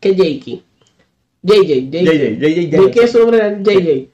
que 0.00 0.10
es 0.10 0.16
Jakey. 0.16 0.62
JJ, 1.44 1.90
JJ, 1.90 2.38
JJ 2.40 2.70
JJ, 2.70 2.90
que 2.90 3.06
su 3.06 3.18
nombre 3.18 3.38
era 3.38 3.58
JJ. 3.62 4.08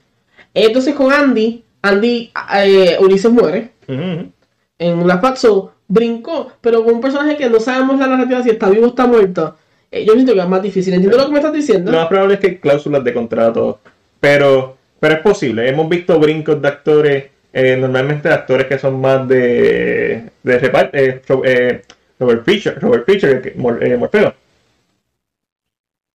Entonces 0.53 0.95
con 0.95 1.12
Andy, 1.12 1.64
Andy, 1.83 2.31
eh, 2.57 2.97
Ulises 3.01 3.31
muere 3.31 3.70
Ujú, 3.89 3.99
ujú. 4.01 4.33
en 4.78 5.07
la 5.07 5.20
Paxo, 5.20 5.72
brincó, 5.89 6.53
pero 6.61 6.85
con 6.85 6.95
un 6.95 7.01
personaje 7.01 7.37
que 7.37 7.49
no 7.49 7.61
sabemos 7.61 7.99
la 7.99 8.07
narrativa 8.09 8.43
si 8.43 8.51
está 8.51 8.68
vivo 8.68 8.87
o 8.87 8.89
está 8.91 9.07
muerto. 9.07 9.57
eh, 9.91 10.05
yo 10.05 10.12
siento 10.14 10.35
que 10.35 10.41
es 10.41 10.49
más 10.49 10.62
difícil. 10.62 10.95
¿Entiendes 10.95 11.18
lo 11.20 11.26
que 11.26 11.33
me 11.33 11.39
estás 11.39 11.53
diciendo? 11.53 11.91
Lo 11.93 11.99
más 11.99 12.09
probable 12.09 12.35
es 12.35 12.41
que 12.41 12.47
hay 12.49 12.57
cláusulas 12.59 13.03
de 13.05 13.12
contrato, 13.14 13.81
pero, 14.20 14.76
pero 15.01 15.14
es 15.14 15.20
posible. 15.20 15.68
Hemos 15.68 15.89
visto 15.89 16.18
brincos 16.18 16.61
de 16.61 16.68
actores, 16.68 17.24
eh, 17.53 17.76
normalmente 17.76 18.28
actores 18.28 18.66
que 18.66 18.78
son 18.78 19.01
más 19.01 19.26
de, 19.28 20.22
de 20.43 20.55
eh, 20.93 21.22
eh, 21.45 21.83
Robert 22.18 22.45
Fisher, 22.45 22.78
Robert 22.81 23.05
Fisher, 23.07 23.43
eh, 23.81 23.97
Morfeo. 23.97 24.35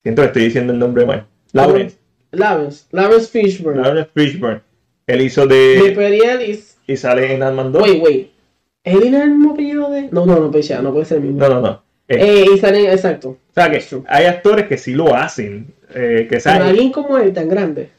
Siento 0.05 0.21
que 0.21 0.27
estoy 0.27 0.43
diciendo 0.43 0.71
el 0.71 0.77
nombre 0.77 1.03
mal. 1.03 1.25
Lawrence, 1.53 1.97
Lawrence, 2.31 2.85
Lawrence 2.91 3.27
Fishburne. 3.27 3.81
Lawrence 3.81 4.11
Fishburne. 4.13 4.61
Él 5.07 5.21
hizo 5.21 5.47
De 5.47 5.55
de. 5.55 5.91
Perry 5.93 6.19
Ellis. 6.21 6.77
Y 6.85 6.95
sale 6.95 7.33
en 7.33 7.41
Ant-Man 7.41 7.71
2. 7.71 7.81
Wait, 7.81 8.03
wait. 8.03 8.27
¿Él 8.83 9.09
no 9.11 9.17
es 9.17 9.23
el 9.23 9.29
mismo 9.31 9.53
apellido 9.53 9.89
de.? 9.89 10.09
No, 10.11 10.27
no, 10.27 10.39
no, 10.39 10.51
pues 10.51 10.67
ya, 10.67 10.79
no 10.83 10.93
puede 10.93 11.05
ser 11.05 11.17
el 11.17 11.23
mismo. 11.23 11.39
No, 11.39 11.49
no, 11.49 11.61
no. 11.61 11.83
Eh, 12.07 12.17
Eh, 12.19 12.45
y 12.53 12.57
salen, 12.59 12.85
exacto. 12.85 13.29
o 13.29 13.37
sea 13.55 13.71
que 13.71 13.83
hay 14.07 14.25
actores 14.25 14.67
que 14.67 14.77
sí 14.77 14.93
lo 14.93 15.15
hacen. 15.15 15.73
eh, 15.95 16.27
que 16.29 16.37
Pero 16.37 16.41
saben. 16.41 16.61
alguien 16.67 16.91
como 16.91 17.17
él, 17.17 17.33
tan 17.33 17.49
grande. 17.49 17.89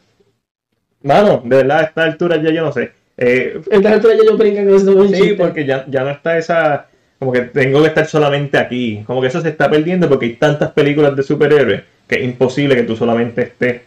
Mano, 1.02 1.42
de 1.44 1.56
verdad, 1.56 1.80
a 1.80 1.82
esta 1.82 2.04
altura 2.04 2.40
ya 2.40 2.50
yo 2.52 2.62
no 2.62 2.72
sé. 2.72 2.92
Eh, 3.16 3.60
En 3.70 3.82
la 3.82 3.92
altura 3.94 4.14
ya 4.16 4.24
yo 4.24 4.36
brinca 4.36 4.64
con 4.64 4.76
eso 4.76 4.94
un 4.94 5.08
Sí, 5.08 5.14
chiste. 5.14 5.34
porque 5.34 5.64
ya, 5.64 5.84
ya 5.88 6.04
no 6.04 6.10
está 6.10 6.38
esa. 6.38 6.86
Como 7.18 7.32
que 7.32 7.40
tengo 7.42 7.80
que 7.82 7.88
estar 7.88 8.06
solamente 8.06 8.58
aquí. 8.58 9.02
Como 9.06 9.20
que 9.20 9.28
eso 9.28 9.40
se 9.40 9.48
está 9.48 9.68
perdiendo 9.70 10.08
porque 10.08 10.26
hay 10.26 10.32
tantas 10.34 10.70
películas 10.72 11.16
de 11.16 11.22
superhéroes 11.22 11.82
que 12.06 12.16
es 12.16 12.24
imposible 12.24 12.74
que 12.76 12.82
tú 12.84 12.96
solamente 12.96 13.42
estés 13.42 13.82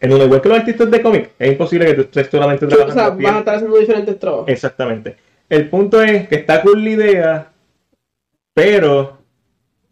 en 0.00 0.12
uno. 0.12 0.24
Igual 0.24 0.40
que 0.40 0.48
los 0.48 0.58
artistas 0.58 0.90
de 0.90 1.02
cómic, 1.02 1.30
es 1.38 1.48
imposible 1.52 1.86
que 1.86 1.94
tú 1.94 2.00
estés 2.02 2.28
solamente 2.30 2.66
O 2.66 2.68
sea, 2.70 2.78
trabajando. 2.78 3.10
vas 3.10 3.18
bien. 3.18 3.34
a 3.34 3.38
estar 3.40 3.54
haciendo 3.56 3.78
diferentes 3.78 4.18
trabajos. 4.18 4.48
Exactamente. 4.48 5.16
El 5.48 5.68
punto 5.68 6.02
es 6.02 6.28
que 6.28 6.36
está 6.36 6.60
cool 6.62 6.84
la 6.84 6.90
idea, 6.90 7.48
pero 8.54 9.18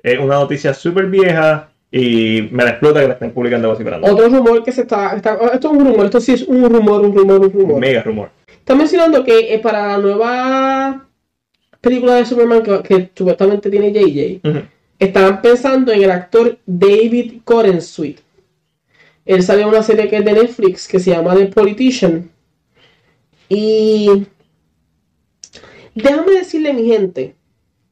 es 0.03 0.19
una 0.19 0.37
noticia 0.37 0.75
súper 0.75 1.07
vieja 1.07 1.69
y 1.91 2.49
me 2.51 2.65
la 2.65 2.71
explota 2.71 3.01
que 3.01 3.07
la 3.09 3.13
estén 3.15 3.31
publicando 3.33 3.71
así 3.73 3.83
para 3.85 3.99
Otro 3.99 4.29
rumor 4.29 4.63
que 4.63 4.73
se 4.73 4.83
está, 4.83 5.15
está- 5.17 5.39
Esto 5.55 5.69
es 5.73 5.79
un 5.79 5.87
rumor, 5.87 6.05
esto 6.05 6.21
sí 6.21 6.33
es 6.33 6.43
un 6.43 6.69
rumor, 6.69 7.01
un 7.01 7.15
rumor, 7.17 7.41
un 7.41 7.53
rumor. 7.53 7.81
Mega 7.81 8.03
rumor. 8.03 8.31
Está 8.49 8.75
mencionando 8.75 9.25
que 9.25 9.55
eh, 9.55 9.59
para 9.61 9.87
la 9.93 9.99
nueva 9.99 11.07
película 11.81 12.17
de 12.17 12.27
Superman 12.27 12.63
que, 12.63 12.83
que 12.83 13.11
supuestamente 13.15 13.71
tiene 13.71 13.93
JJ, 13.93 14.41
Ujú. 14.49 14.61
Estaban 14.99 15.43
pensando 15.43 15.93
en 15.93 16.03
el 16.03 16.11
actor 16.11 16.59
David 16.67 17.41
Corenswet. 17.45 18.23
Él 19.25 19.43
salió 19.43 19.65
en 19.65 19.71
una 19.71 19.83
serie 19.83 20.09
que 20.09 20.17
es 20.19 20.25
de 20.25 20.33
Netflix 20.33 20.87
que 20.89 21.01
se 21.01 21.11
llama 21.11 21.35
The 21.35 21.47
Politician. 21.47 22.31
Y 23.49 24.27
déjame 25.95 26.33
decirle, 26.33 26.73
mi 26.73 26.87
gente, 26.87 27.35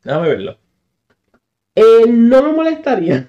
Déjame 0.02 0.28
verlo. 0.28 0.58
eh, 1.74 2.04
no 2.08 2.42
me 2.42 2.52
molestaría. 2.52 3.28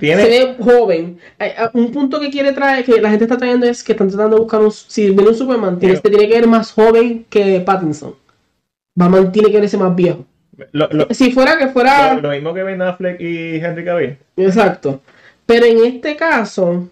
Tiene. 0.00 0.22
Se 0.22 0.28
ve 0.28 0.56
joven. 0.58 1.18
Hay- 1.38 1.52
Un 1.74 1.92
punto 1.92 2.18
que 2.18 2.30
quiere 2.30 2.52
traer, 2.52 2.84
que 2.84 3.00
la 3.00 3.08
gente 3.10 3.24
está 3.24 3.36
trayendo 3.36 3.66
es 3.66 3.84
que 3.84 3.92
están 3.92 4.08
tratando 4.08 4.36
de 4.36 4.42
buscar 4.42 4.60
un. 4.60 4.72
Si 4.72 5.10
viene 5.10 5.28
un 5.28 5.34
Superman, 5.34 5.78
tiene, 5.78 5.98
Pero- 6.00 6.16
tiene 6.16 6.28
que 6.32 6.40
ver 6.40 6.48
más 6.48 6.72
joven 6.72 7.24
que 7.30 7.60
Pattinson. 7.60 8.14
Batman 8.96 9.30
tiene 9.30 9.50
que 9.52 9.60
verse 9.60 9.76
más 9.78 9.94
viejo. 9.94 10.24
Lo, 10.72 10.88
lo- 10.90 11.06
Si 11.10 11.30
fuera 11.32 11.58
que 11.58 11.68
fuera. 11.68 12.14
lo- 12.14 12.22
lo 12.22 12.30
mismo 12.30 12.54
que 12.54 12.62
Ben 12.62 12.80
Affleck 12.82 13.20
y 13.20 13.56
Henry 13.56 13.84
Cavill. 13.84 14.16
Exacto. 14.36 15.02
Pero 15.44 15.66
en 15.66 15.84
este 15.84 16.16
caso, 16.16 16.88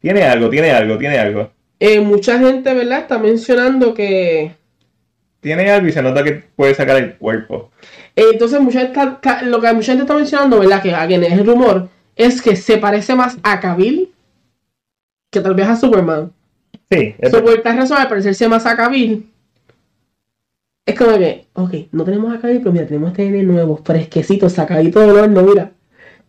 Tiene 0.00 0.22
algo, 0.24 0.50
tiene 0.50 0.70
algo, 0.70 0.98
tiene 0.98 1.18
algo. 1.18 1.50
eh, 1.78 2.00
mucha 2.00 2.38
gente, 2.38 2.72
¿verdad? 2.74 3.00
Está 3.00 3.18
mencionando 3.18 3.94
que. 3.94 4.54
Tiene 5.40 5.70
algo 5.70 5.88
y 5.88 5.92
se 5.92 6.02
nota 6.02 6.22
que 6.24 6.32
puede 6.56 6.74
sacar 6.74 6.96
el 6.96 7.14
cuerpo. 7.16 7.70
eh, 8.16 8.24
entonces, 8.32 8.60
mucha 8.60 8.80
gente 8.80 9.00
está- 9.00 9.42
lo 9.42 9.60
que 9.60 9.72
mucha 9.72 9.92
gente 9.92 10.02
está 10.02 10.14
mencionando, 10.14 10.58
¿verdad? 10.60 10.82
Que 10.82 10.92
again, 10.94 11.24
es 11.24 11.32
el 11.32 11.46
rumor, 11.46 11.88
es 12.16 12.40
que 12.42 12.56
se 12.56 12.78
parece 12.78 13.14
más 13.14 13.36
a 13.42 13.58
Cavill 13.60 14.10
que 15.30 15.40
tal 15.40 15.54
vez 15.54 15.66
a 15.66 15.76
Superman. 15.76 16.30
Sí, 16.90 17.14
es 17.18 17.30
So, 17.30 17.42
por 17.42 17.60
tal 17.62 17.76
razón, 17.78 17.98
al 17.98 18.08
parecerse 18.08 18.46
más 18.48 18.66
a 18.66 18.76
Cavill, 18.76 19.31
es 20.86 20.98
como 20.98 21.16
que, 21.18 21.46
ok, 21.54 21.74
no 21.92 22.04
tenemos 22.04 22.34
a 22.34 22.40
Cavill, 22.40 22.58
pero 22.58 22.72
mira, 22.72 22.86
tenemos 22.86 23.10
este 23.10 23.24
nene 23.24 23.44
nuevo, 23.44 23.80
fresquecito, 23.84 24.48
sacadito 24.48 25.00
del 25.00 25.16
horno, 25.16 25.42
mira. 25.42 25.72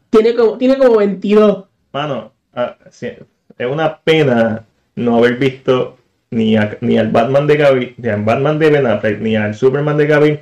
Tiene 0.09 0.35
como, 0.35 0.57
tiene 0.57 0.77
como 0.77 0.97
22. 0.97 1.65
Mano, 1.91 2.31
ah, 2.53 2.77
es 2.91 3.67
una 3.67 3.97
pena 3.99 4.65
no 4.95 5.17
haber 5.17 5.37
visto 5.37 5.97
ni, 6.29 6.55
ni 6.81 6.97
al 6.97 7.09
Batman 7.09 7.47
de 7.47 7.57
Gaby, 7.57 7.95
ni 7.97 8.09
al 8.09 8.23
Batman 8.23 8.59
de 8.59 8.69
Ben 8.69 9.23
ni 9.23 9.35
al 9.35 9.55
Superman 9.55 9.97
de 9.97 10.07
Gaby 10.07 10.39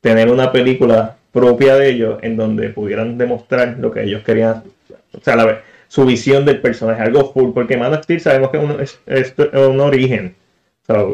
tener 0.00 0.30
una 0.30 0.52
película 0.52 1.16
propia 1.32 1.76
de 1.76 1.90
ellos 1.90 2.18
en 2.22 2.36
donde 2.36 2.70
pudieran 2.70 3.18
demostrar 3.18 3.76
lo 3.78 3.90
que 3.90 4.02
ellos 4.02 4.22
querían, 4.24 4.64
o 5.12 5.20
sea, 5.22 5.36
la, 5.36 5.60
su 5.88 6.06
visión 6.06 6.44
del 6.44 6.60
personaje, 6.60 7.02
algo 7.02 7.32
full, 7.32 7.52
porque 7.52 7.76
Man 7.76 8.00
Steel 8.02 8.20
sabemos 8.20 8.50
que 8.50 8.58
es 9.06 9.34
un, 9.52 9.80
origen, 9.80 10.34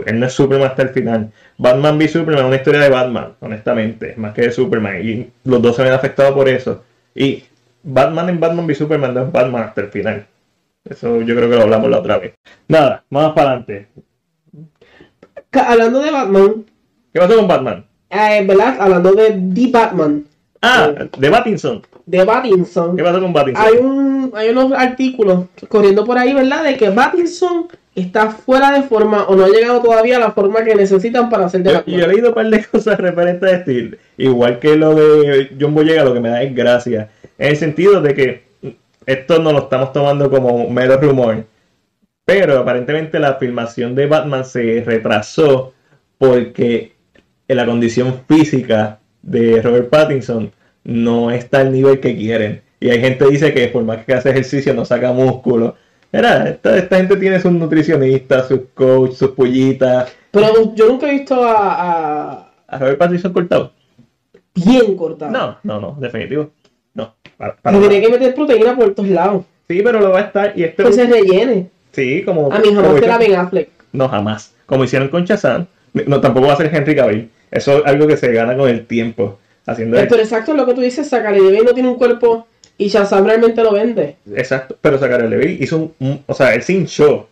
él 0.07 0.20
no 0.20 0.27
es 0.27 0.33
Superman 0.33 0.68
hasta 0.68 0.83
el 0.83 0.89
final. 0.91 1.31
Batman 1.59 1.99
v 1.99 2.09
Superman 2.09 2.45
es 2.45 2.47
una 2.47 2.57
historia 2.57 2.81
de 2.81 2.91
Batman, 2.91 3.35
honestamente, 3.41 4.14
más 4.16 4.33
que 4.35 4.43
de 4.43 4.51
Superman, 4.51 5.01
y 5.03 5.31
los 5.45 5.62
dos 5.62 5.77
se 5.77 5.83
ven 5.83 5.93
afectados 5.93 6.35
por 6.35 6.49
eso. 6.49 6.83
Y 7.14 7.45
Batman 7.83 8.29
en 8.29 8.41
Batman 8.41 8.66
v 8.66 8.74
Superman 8.74 9.14
no 9.14 9.22
es 9.22 9.33
Batman 9.33 9.64
hasta 9.64 9.81
el 9.83 9.89
final. 9.89 10.27
Eso 10.89 11.20
yo 11.20 11.35
creo 11.35 11.51
que 11.51 11.57
lo 11.57 11.62
hablamos 11.62 11.91
la 11.91 11.99
otra 11.99 12.18
vez. 12.18 12.35
Nada, 12.68 13.05
más 13.11 13.33
para 13.33 13.51
adelante. 13.51 13.89
Hablando 15.53 16.01
de 16.01 16.11
Batman. 16.11 16.64
¿Qué 17.12 17.20
pasó 17.20 17.37
con 17.37 17.49
Batman? 17.49 17.87
Eh, 18.11 18.45
¿Verdad? 18.47 18.77
Hablando 18.79 19.12
de 19.12 19.31
The 19.55 19.70
Batman. 19.70 20.24
Ah, 20.62 20.93
de 21.18 21.31
Battinson. 21.31 21.83
De 22.05 22.24
Battinson. 22.24 22.97
¿Qué 22.97 23.03
pasó 23.03 23.20
con 23.20 23.33
Battinson? 23.33 23.64
Hay, 23.64 23.77
un, 23.79 24.33
hay 24.35 24.51
unos 24.51 24.72
artículos 24.72 25.47
corriendo 25.68 26.05
por 26.05 26.18
ahí, 26.18 26.33
¿verdad? 26.33 26.64
De 26.64 26.77
que 26.77 26.91
Battinson 26.91 27.68
está 27.97 28.30
fuera 28.30 28.72
de 28.72 28.82
forma 28.82 29.24
o 29.24 29.34
no 29.34 29.44
ha 29.44 29.49
llegado 29.49 29.82
todavía 29.82 30.18
a 30.18 30.20
la 30.20 30.30
forma 30.30 30.62
que 30.62 30.74
necesitan 30.74 31.30
para 31.30 31.47
hacer 31.47 31.62
de 31.62 31.72
Batman. 31.72 31.99
Yo, 31.99 32.05
he 32.05 32.09
leído 32.09 32.28
un 32.28 32.34
par 32.34 32.49
de 32.49 32.64
cosas 32.70 32.99
referentes 32.99 33.51
a 33.51 33.57
este, 33.57 33.99
igual 34.18 34.59
que 34.59 34.76
lo 34.76 34.94
de 34.94 35.57
John 35.59 35.74
Boyega, 35.74 36.05
lo 36.05 36.14
que 36.14 36.20
me 36.20 36.28
da 36.28 36.42
es 36.42 36.55
gracia, 36.55 37.11
en 37.38 37.49
el 37.49 37.57
sentido 37.57 38.01
de 38.01 38.14
que 38.14 38.47
esto 39.07 39.38
no 39.38 39.53
lo 39.53 39.61
estamos 39.61 39.92
tomando 39.92 40.30
como 40.30 40.51
un 40.51 40.74
mero 40.74 41.01
rumor, 41.01 41.47
pero 42.24 42.59
aparentemente 42.59 43.18
la 43.18 43.36
filmación 43.36 43.94
de 43.94 44.07
Batman 44.07 44.44
se 44.44 44.82
retrasó 44.84 45.72
porque 46.18 46.92
la 47.49 47.64
condición 47.64 48.22
física 48.28 48.99
de 49.22 49.62
Robert 49.62 49.88
Pattinson 49.88 50.53
no 50.84 51.30
está 51.30 51.61
al 51.61 51.72
nivel 51.72 52.01
que 52.01 52.16
quieren. 52.16 52.62
Y 52.80 52.90
hay 52.90 53.01
gente 53.01 53.24
que 53.24 53.30
dice 53.30 53.55
que 53.55 53.68
por 53.68 53.84
más 53.84 54.05
que 54.05 54.14
hace 54.14 54.30
ejercicio 54.30 54.74
no 54.74 54.84
saca 54.84 55.12
músculo. 55.12 55.76
Era, 56.13 56.49
esta, 56.49 56.97
gente 56.97 57.17
tiene 57.17 57.41
sus 57.41 57.53
nutricionistas, 57.53 58.49
sus 58.49 58.61
coaches, 58.75 59.19
sus 59.19 59.31
pollitas. 59.31 60.13
Pero 60.31 60.75
yo 60.75 60.87
nunca 60.89 61.09
he 61.09 61.13
visto 61.13 61.45
a... 61.45 62.51
¿A, 62.69 62.79
Robert 62.79 62.99
Pattinson 62.99 63.33
cortado? 63.33 63.73
Bien 64.55 64.97
cortado. 64.97 65.31
No, 65.31 65.59
no, 65.63 65.81
no, 65.81 65.97
definitivo. 66.01 66.51
No. 66.95 67.15
Para, 67.37 67.57
tiene 67.79 68.01
que 68.01 68.09
meter 68.09 68.35
proteína 68.35 68.75
por 68.75 68.95
todos 68.95 69.09
lados. 69.09 69.45
Sí, 69.69 69.81
pero 69.83 70.01
lo 70.01 70.11
va 70.11 70.21
a 70.21 70.23
estar. 70.23 70.53
Y 70.59 70.65
este 70.65 70.83
pues 70.83 70.97
se 70.97 71.07
rellene. 71.07 71.71
Sí, 71.93 72.23
como. 72.25 72.53
A 72.53 72.59
mí 72.59 72.75
jamás 72.75 73.01
te 73.01 73.07
la 73.07 73.19
Ben 73.19 73.35
Affleck. 73.35 73.69
No, 73.93 74.09
jamás. 74.09 74.55
Como 74.65 74.85
hicieron 74.85 75.09
con 75.09 75.25
Shazam. 75.25 75.67
No, 76.07 76.21
tampoco 76.21 76.47
va 76.47 76.55
a 76.55 76.57
ser 76.57 76.75
Henry 76.75 76.95
Cavill. 76.95 77.31
Eso 77.51 77.79
es 77.79 77.87
algo 77.87 78.07
que 78.07 78.17
se 78.17 78.33
gana 78.33 78.57
con 78.57 78.69
el 78.69 78.87
tiempo. 78.87 79.39
Haciendo 79.67 79.97
pero, 79.97 80.23
exacto 80.23 80.55
lo 80.55 80.65
que 80.65 80.75
tú 80.75 80.81
dices, 80.81 81.09
Zachary 81.09 81.41
Levi 81.41 81.65
no 81.65 81.73
tiene 81.73 81.89
un 81.89 81.97
cuerpo 81.97 82.47
y 82.79 82.89
Shazam 82.89 83.24
realmente 83.24 83.62
lo 83.62 83.72
vende. 83.72 84.16
Exacto, 84.35 84.77
pero 84.81 84.99
Zachary 84.99 85.29
Levi 85.29 85.59
hizo 85.61 85.95
un, 85.99 86.22
o 86.27 86.35
sea, 86.35 86.55
él 86.55 86.62
se 86.62 86.74
hinchó, 86.74 87.29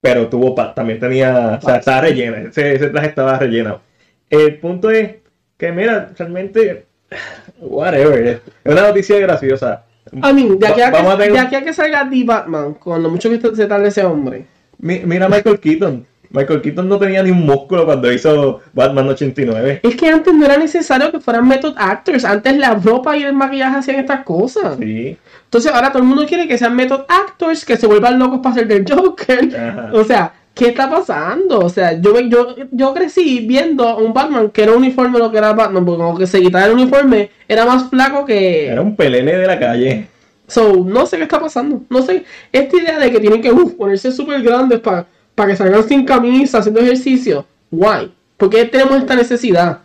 pero 0.00 0.28
tuvo 0.28 0.54
también 0.74 0.98
tenía, 0.98 1.58
o 1.62 1.64
sea, 1.64 1.76
estaba 1.76 2.02
relleno, 2.02 2.36
ese, 2.36 2.74
ese 2.74 2.88
traje 2.88 3.08
estaba 3.08 3.38
relleno. 3.38 3.80
El 4.30 4.58
punto 4.58 4.90
es 4.90 5.16
que, 5.56 5.72
mira, 5.72 6.10
realmente, 6.16 6.84
whatever, 7.60 8.26
es 8.64 8.72
una 8.72 8.88
noticia 8.88 9.18
graciosa. 9.18 9.84
A 10.22 10.32
mí, 10.32 10.48
de 10.58 10.66
aquí 10.66 10.80
a, 10.80 10.90
que, 10.90 11.30
de 11.30 11.38
aquí 11.38 11.54
a 11.54 11.64
que 11.64 11.72
salga 11.72 12.08
The 12.08 12.24
Batman, 12.24 12.74
con 12.74 13.02
lo 13.02 13.10
mucho 13.10 13.28
que 13.28 13.40
se 13.54 13.66
tarde 13.66 13.88
ese 13.88 14.04
hombre. 14.04 14.46
mira 14.78 15.28
Michael 15.28 15.60
Keaton. 15.60 16.06
Michael 16.30 16.60
Keaton 16.60 16.88
no 16.88 16.98
tenía 16.98 17.22
ni 17.22 17.30
un 17.30 17.44
músculo 17.46 17.86
cuando 17.86 18.12
hizo 18.12 18.60
Batman 18.72 19.08
89. 19.08 19.80
Es 19.82 19.96
que 19.96 20.08
antes 20.08 20.34
no 20.34 20.44
era 20.44 20.58
necesario 20.58 21.10
que 21.10 21.20
fueran 21.20 21.48
method 21.48 21.74
actors. 21.76 22.24
Antes 22.24 22.56
la 22.58 22.74
ropa 22.74 23.16
y 23.16 23.22
el 23.22 23.32
maquillaje 23.32 23.78
hacían 23.78 24.00
estas 24.00 24.24
cosas. 24.24 24.76
Sí. 24.78 25.16
Entonces 25.44 25.72
ahora 25.72 25.90
todo 25.90 26.02
el 26.02 26.08
mundo 26.08 26.26
quiere 26.26 26.46
que 26.46 26.58
sean 26.58 26.76
method 26.76 27.02
actors, 27.08 27.64
que 27.64 27.76
se 27.76 27.86
vuelvan 27.86 28.18
locos 28.18 28.40
para 28.42 28.56
ser 28.56 28.68
del 28.68 28.84
Joker. 28.86 29.48
O 29.92 30.04
sea, 30.04 30.32
¿qué 30.54 30.68
está 30.68 30.90
pasando? 30.90 31.60
O 31.60 31.68
sea, 31.70 31.98
yo, 31.98 32.20
yo, 32.20 32.54
yo 32.70 32.92
crecí 32.92 33.46
viendo 33.46 33.96
un 33.96 34.12
Batman 34.12 34.50
que 34.50 34.64
era 34.64 34.72
uniforme 34.72 35.18
lo 35.18 35.30
que 35.30 35.38
era 35.38 35.54
Batman, 35.54 35.84
porque 35.86 36.02
como 36.02 36.18
que 36.18 36.26
se 36.26 36.40
quitaba 36.42 36.66
el 36.66 36.72
uniforme, 36.72 37.30
era 37.48 37.64
más 37.64 37.88
flaco 37.88 38.26
que... 38.26 38.66
Era 38.66 38.82
un 38.82 38.94
pelele 38.94 39.38
de 39.38 39.46
la 39.46 39.58
calle. 39.58 40.08
So, 40.46 40.84
no 40.84 41.06
sé 41.06 41.16
qué 41.18 41.24
está 41.24 41.38
pasando. 41.38 41.82
No 41.88 42.02
sé, 42.02 42.24
esta 42.52 42.76
idea 42.76 42.98
de 42.98 43.10
que 43.10 43.20
tienen 43.20 43.40
que 43.40 43.52
ponerse 43.52 44.10
súper 44.10 44.42
grandes 44.42 44.80
para 44.80 45.06
para 45.38 45.50
que 45.50 45.56
salgan 45.56 45.84
sin 45.84 46.04
camisa, 46.04 46.58
haciendo 46.58 46.80
ejercicio. 46.80 47.46
Why? 47.70 48.10
¿Por 48.36 48.50
qué 48.50 48.64
tenemos 48.64 48.98
esta 48.98 49.14
necesidad? 49.14 49.78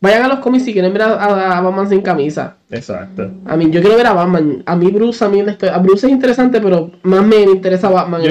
Vayan 0.00 0.22
a 0.22 0.28
los 0.28 0.38
cómics 0.38 0.64
si 0.64 0.72
quieren 0.72 0.92
ver 0.92 1.02
a, 1.02 1.60
Batman 1.60 1.88
sin 1.88 2.00
camisa. 2.00 2.56
Exacto. 2.70 3.28
A 3.44 3.56
mí, 3.56 3.68
yo 3.70 3.80
quiero 3.80 3.96
ver 3.96 4.06
a 4.06 4.12
Batman. 4.12 4.62
A 4.64 4.76
mí, 4.76 4.88
Bruce, 4.92 5.24
a 5.24 5.28
mí 5.28 5.40
a 5.40 5.78
Bruce 5.78 6.06
es 6.06 6.12
interesante, 6.12 6.60
pero 6.60 6.92
más 7.02 7.26
me 7.26 7.42
interesa 7.42 7.90
Batman 7.90 8.22
yo, 8.22 8.30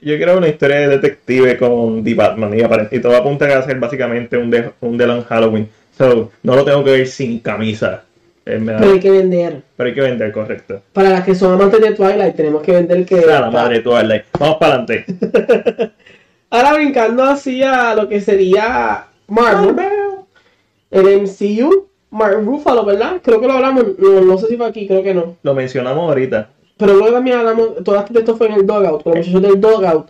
Yo 0.00 0.16
quiero 0.16 0.38
una 0.38 0.46
historia 0.46 0.76
de 0.76 0.88
detective 0.88 1.58
con 1.58 2.04
The 2.04 2.14
Batman 2.14 2.54
y, 2.54 2.96
y 2.96 3.00
todo 3.00 3.16
apunta 3.16 3.58
a 3.58 3.62
ser 3.64 3.80
básicamente 3.80 4.38
un, 4.38 4.50
de, 4.50 4.70
un 4.80 4.96
Dylan 4.96 5.24
Halloween. 5.24 5.68
So, 5.98 6.30
no 6.44 6.54
lo 6.54 6.64
tengo 6.64 6.84
que 6.84 6.92
ver 6.92 7.06
sin 7.08 7.40
camisa. 7.40 8.04
Pero 8.44 8.92
hay 8.92 9.00
que 9.00 9.10
vender. 9.10 9.62
Pero 9.76 9.88
hay 9.88 9.94
que 9.94 10.00
vender, 10.00 10.32
correcto. 10.32 10.80
Para 10.92 11.10
las 11.10 11.24
que 11.24 11.34
son 11.34 11.54
amantes 11.54 11.80
de 11.80 11.92
Twilight, 11.92 12.36
tenemos 12.36 12.62
que 12.62 12.72
vender 12.72 13.04
que. 13.04 13.26
la 13.26 13.50
madre 13.50 13.76
de 13.78 13.82
Twilight. 13.82 14.22
Vamos 14.38 14.56
para 14.58 14.74
adelante. 14.74 15.04
Ahora 16.50 16.74
brincando 16.74 17.22
así 17.22 17.62
a 17.62 17.94
lo 17.94 18.08
que 18.08 18.20
sería 18.20 19.06
Marvel, 19.28 19.74
el 20.90 21.22
MCU, 21.22 21.86
Mark 22.10 22.44
Ruffalo, 22.44 22.84
¿verdad? 22.84 23.20
Creo 23.22 23.40
que 23.40 23.46
lo 23.46 23.52
hablamos, 23.52 23.84
no, 23.98 24.36
sé 24.36 24.48
si 24.48 24.56
fue 24.56 24.66
aquí, 24.66 24.86
creo 24.88 25.02
que 25.02 25.14
no. 25.14 25.36
Lo 25.42 25.54
mencionamos 25.54 26.08
ahorita. 26.08 26.50
Pero 26.76 26.94
luego 26.94 27.12
también 27.12 27.38
hablamos, 27.38 27.84
todo 27.84 28.04
esto 28.14 28.36
fue 28.36 28.48
en 28.48 28.54
el 28.54 28.66
Dogout, 28.66 29.02
con 29.02 29.14
los 29.14 29.26
muchachos 29.26 29.42
del 29.42 29.60
Dogout. 29.60 30.08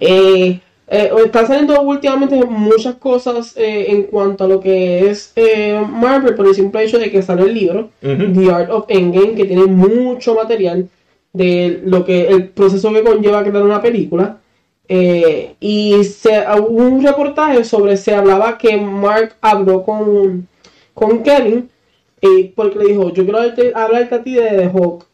Eh, 0.00 0.60
eh, 0.94 1.10
están 1.24 1.46
saliendo 1.46 1.80
últimamente 1.80 2.44
muchas 2.44 2.96
cosas 2.96 3.56
eh, 3.56 3.86
en 3.88 4.02
cuanto 4.04 4.44
a 4.44 4.48
lo 4.48 4.60
que 4.60 5.08
es 5.08 5.32
eh, 5.36 5.82
Marvel 5.88 6.34
por 6.34 6.46
el 6.46 6.54
simple 6.54 6.84
hecho 6.84 6.98
de 6.98 7.10
que 7.10 7.22
sale 7.22 7.44
el 7.44 7.54
libro 7.54 7.88
The 8.00 8.50
Art 8.52 8.70
of 8.70 8.84
Endgame 8.88 9.34
que 9.34 9.46
tiene 9.46 9.64
mucho 9.64 10.34
material 10.34 10.90
de 11.32 11.80
lo 11.86 12.04
que 12.04 12.28
el 12.28 12.48
proceso 12.48 12.92
que 12.92 13.02
conlleva 13.02 13.42
crear 13.42 13.62
una 13.62 13.80
película 13.80 14.41
eh, 14.88 15.54
y 15.60 15.94
hubo 15.94 16.82
un 16.82 17.02
reportaje 17.02 17.64
sobre, 17.64 17.96
se 17.96 18.14
hablaba 18.14 18.58
que 18.58 18.76
Mark 18.76 19.36
habló 19.40 19.82
con, 19.82 20.46
con 20.94 21.22
Kevin 21.22 21.70
eh, 22.20 22.52
porque 22.54 22.78
le 22.78 22.86
dijo, 22.86 23.12
yo 23.12 23.24
quiero 23.24 23.38
hablarte, 23.74 24.14
a 24.14 24.22
ti 24.22 24.34
de 24.34 24.50
The 24.50 24.70
Hulk. 24.72 25.06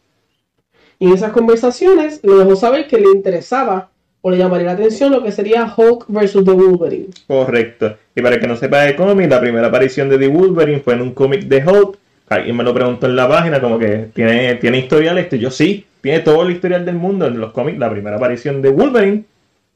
Y 0.99 1.07
en 1.07 1.13
esas 1.13 1.31
conversaciones 1.31 2.19
le 2.23 2.35
dejó 2.35 2.55
saber 2.55 2.87
que 2.87 2.97
le 2.97 3.09
interesaba 3.09 3.89
o 4.21 4.29
le 4.29 4.37
llamaría 4.37 4.67
la 4.67 4.73
atención 4.73 5.11
lo 5.11 5.23
que 5.23 5.31
sería 5.31 5.73
Hulk 5.75 6.05
versus 6.09 6.43
The 6.43 6.51
Wolverine. 6.51 7.07
Correcto. 7.25 7.95
Y 8.15 8.21
para 8.21 8.39
que 8.39 8.47
no 8.47 8.55
sepa 8.55 8.81
de 8.81 8.95
cómic, 8.95 9.29
la 9.29 9.39
primera 9.39 9.67
aparición 9.67 10.09
de 10.09 10.17
The 10.17 10.27
Wolverine 10.27 10.81
fue 10.81 10.95
en 10.95 11.01
un 11.01 11.13
cómic 11.13 11.43
de 11.43 11.65
Hulk. 11.65 11.97
Alguien 12.27 12.57
me 12.57 12.63
lo 12.63 12.73
preguntó 12.73 13.07
en 13.07 13.15
la 13.15 13.27
página, 13.27 13.61
como 13.61 13.79
que 13.79 14.09
tiene, 14.13 14.55
tiene 14.55 14.79
historial 14.79 15.17
esto. 15.17 15.35
Yo 15.35 15.49
sí, 15.49 15.85
tiene 16.01 16.19
todo 16.19 16.43
el 16.43 16.51
historial 16.51 16.85
del 16.85 16.95
mundo 16.95 17.25
en 17.25 17.39
los 17.39 17.53
cómics. 17.53 17.79
La 17.79 17.89
primera 17.89 18.17
aparición 18.17 18.61
de 18.61 18.69
Wolverine 18.69 19.23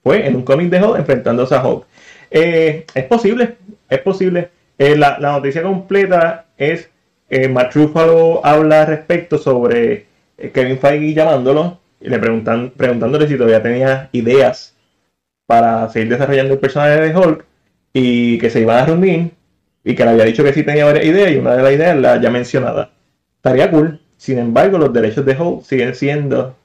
fue 0.04 0.28
en 0.28 0.36
un 0.36 0.44
cómic 0.44 0.70
de 0.70 0.84
Hulk 0.84 1.00
enfrentándose 1.00 1.56
a 1.56 1.66
Hulk. 1.66 1.86
Eh, 2.30 2.86
es 2.94 3.06
posible, 3.06 3.56
es 3.90 4.00
posible. 4.00 4.50
Eh, 4.78 4.98
la, 4.98 5.18
noticia 5.20 5.64
completa 5.64 6.48
es 6.58 6.90
que 7.30 7.48
Matt 7.48 7.74
Ruffalo 7.74 8.46
habla 8.46 8.86
respecto 8.86 9.38
sobre 9.38 10.08
eh, 10.38 10.52
Kevin 10.52 10.78
Feige 10.78 11.14
llamándolo 11.14 11.80
y 12.02 12.10
le 12.10 12.20
preguntan, 12.20 12.72
preguntándole 12.76 13.28
si 13.28 13.38
todavía 13.38 13.64
tenía 13.64 14.10
ideas 14.12 14.76
para 15.46 15.90
seguir 15.90 16.10
desarrollando 16.10 16.54
el 16.54 16.60
personaje 16.60 17.00
de 17.00 17.16
Hulk 17.18 17.46
y 17.94 18.38
que 18.40 18.50
se 18.50 18.62
iban 18.62 18.78
a 18.78 18.86
reunir 18.86 19.32
y 19.84 19.96
que 19.96 20.04
le 20.04 20.12
había 20.12 20.26
dicho 20.26 20.44
que 20.44 20.54
sí 20.54 20.64
tenía 20.64 20.86
varias 20.86 21.06
ideas 21.06 21.32
y 21.32 21.38
una 21.38 21.56
de 21.56 21.64
las 21.64 21.74
ideas 21.74 21.98
la 21.98 22.22
ya 22.22 22.30
mencionada. 22.30 22.92
Estaría 23.36 23.70
cool. 23.72 24.02
Sin 24.18 24.40
embargo, 24.40 24.78
los 24.78 24.94
derechos 24.94 25.26
de 25.26 25.36
Hulk 25.38 25.64
siguen 25.64 25.96
siendo 25.96 26.56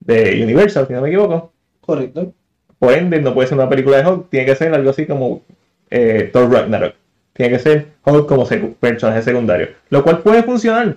de 0.00 0.42
Universal, 0.42 0.86
si 0.86 0.92
no 0.92 1.00
me 1.00 1.08
equivoco. 1.08 1.52
Correcto. 1.80 2.34
Por 2.78 2.92
ende, 2.92 3.20
no 3.20 3.34
puede 3.34 3.48
ser 3.48 3.58
una 3.58 3.68
película 3.68 3.98
de 3.98 4.08
Hulk, 4.08 4.30
tiene 4.30 4.46
que 4.46 4.54
ser 4.54 4.72
algo 4.72 4.90
así 4.90 5.06
como 5.06 5.42
eh, 5.90 6.30
Thor 6.32 6.50
Ragnarok. 6.50 6.94
Tiene 7.32 7.52
que 7.52 7.58
ser 7.58 7.86
Hulk 8.04 8.26
como 8.26 8.46
personaje 8.80 9.22
secundario. 9.22 9.68
Lo 9.90 10.02
cual 10.02 10.20
puede 10.20 10.42
funcionar. 10.42 10.96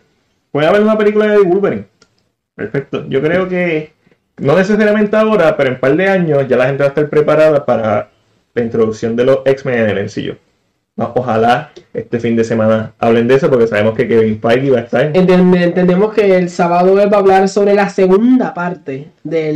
Puede 0.51 0.67
haber 0.67 0.81
una 0.81 0.97
película 0.97 1.27
de 1.27 1.39
Wolverine. 1.39 1.85
Perfecto. 2.55 3.05
Yo 3.07 3.21
creo 3.21 3.47
que 3.47 3.93
no 4.37 4.55
necesariamente 4.55 5.15
ahora, 5.15 5.55
pero 5.55 5.69
en 5.69 5.75
un 5.75 5.79
par 5.79 5.95
de 5.95 6.07
años 6.07 6.47
ya 6.47 6.57
la 6.57 6.65
gente 6.65 6.83
va 6.83 6.87
a 6.87 6.89
estar 6.89 7.09
preparada 7.09 7.65
para 7.65 8.09
la 8.53 8.61
introducción 8.61 9.15
de 9.15 9.25
los 9.25 9.39
X-Men 9.45 9.79
en 9.79 9.89
el 9.89 9.97
sencillo. 9.97 10.37
Ojalá 11.15 11.71
este 11.93 12.19
fin 12.19 12.35
de 12.35 12.43
semana 12.43 12.93
hablen 12.99 13.27
de 13.27 13.35
eso 13.35 13.49
porque 13.49 13.67
sabemos 13.67 13.95
que 13.95 14.07
Kevin 14.07 14.39
Feige 14.39 14.71
va 14.71 14.79
a 14.79 14.81
estar. 14.81 15.11
entendemos 15.13 16.13
que 16.13 16.37
el 16.37 16.49
sábado 16.49 16.99
él 17.01 17.11
va 17.11 17.17
a 17.17 17.19
hablar 17.19 17.49
sobre 17.49 17.73
la 17.73 17.89
segunda 17.89 18.53
parte 18.53 19.07
de 19.23 19.53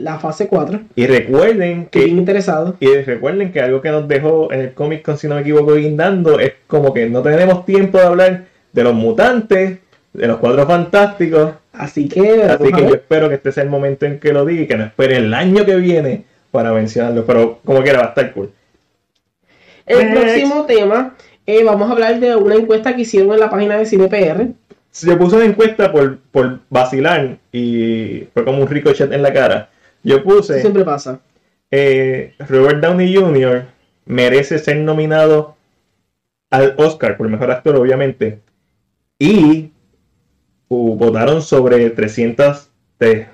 la 0.00 0.18
fase 0.18 0.48
4. 0.48 0.80
Y 0.94 1.06
recuerden 1.06 1.86
que... 1.86 2.06
interesado. 2.06 2.76
Y 2.80 2.94
recuerden 2.94 3.52
que 3.52 3.60
algo 3.60 3.80
que 3.80 3.90
nos 3.90 4.08
dejó 4.08 4.52
en 4.52 4.60
el 4.60 4.72
cómic, 4.72 5.14
si 5.16 5.28
no 5.28 5.34
me 5.34 5.42
equivoco, 5.42 5.74
guindando, 5.74 6.38
es 6.38 6.54
como 6.66 6.94
que 6.94 7.08
no 7.08 7.22
tenemos 7.22 7.64
tiempo 7.64 7.98
de 7.98 8.04
hablar 8.04 8.44
de 8.72 8.84
los 8.84 8.94
mutantes, 8.94 9.78
de 10.12 10.26
los 10.26 10.38
cuatro 10.38 10.66
fantásticos. 10.66 11.52
Así 11.72 12.08
que... 12.08 12.42
Así 12.44 12.72
que 12.72 12.82
yo 12.82 12.94
espero 12.94 13.28
que 13.28 13.34
este 13.34 13.52
sea 13.52 13.64
el 13.64 13.70
momento 13.70 14.06
en 14.06 14.18
que 14.18 14.32
lo 14.32 14.44
diga 14.44 14.62
y 14.62 14.66
que 14.66 14.76
no 14.76 14.84
espere 14.84 15.18
el 15.18 15.34
año 15.34 15.64
que 15.64 15.76
viene 15.76 16.24
para 16.50 16.72
mencionarlo. 16.72 17.24
Pero 17.26 17.60
como 17.64 17.82
quiera, 17.82 17.98
va 17.98 18.04
a 18.06 18.08
estar 18.08 18.32
cool. 18.32 18.50
El 19.86 20.12
próximo 20.12 20.66
tema, 20.66 21.14
eh, 21.46 21.62
vamos 21.62 21.88
a 21.88 21.92
hablar 21.92 22.18
de 22.18 22.34
una 22.34 22.56
encuesta 22.56 22.94
que 22.94 23.02
hicieron 23.02 23.32
en 23.32 23.40
la 23.40 23.50
página 23.50 23.76
de 23.76 23.86
CinePR. 23.86 24.48
Se 24.90 25.16
puso 25.16 25.36
una 25.36 25.44
encuesta 25.44 25.92
por, 25.92 26.18
por 26.18 26.60
vacilar 26.68 27.38
y 27.52 28.26
fue 28.34 28.44
como 28.44 28.62
un 28.62 28.68
ricochet 28.68 29.12
en 29.12 29.22
la 29.22 29.32
cara. 29.32 29.70
Yo 30.02 30.22
puse. 30.24 30.60
Siempre 30.60 30.84
pasa. 30.84 31.20
Eh, 31.70 32.34
Robert 32.48 32.80
Downey 32.80 33.14
Jr. 33.14 33.64
merece 34.06 34.58
ser 34.58 34.78
nominado 34.78 35.56
al 36.50 36.74
Oscar 36.78 37.16
por 37.16 37.28
mejor 37.28 37.50
actor, 37.50 37.76
obviamente. 37.76 38.40
Y 39.18 39.72
uh, 40.68 40.96
votaron 40.96 41.42
sobre 41.42 41.90
300, 41.90 42.70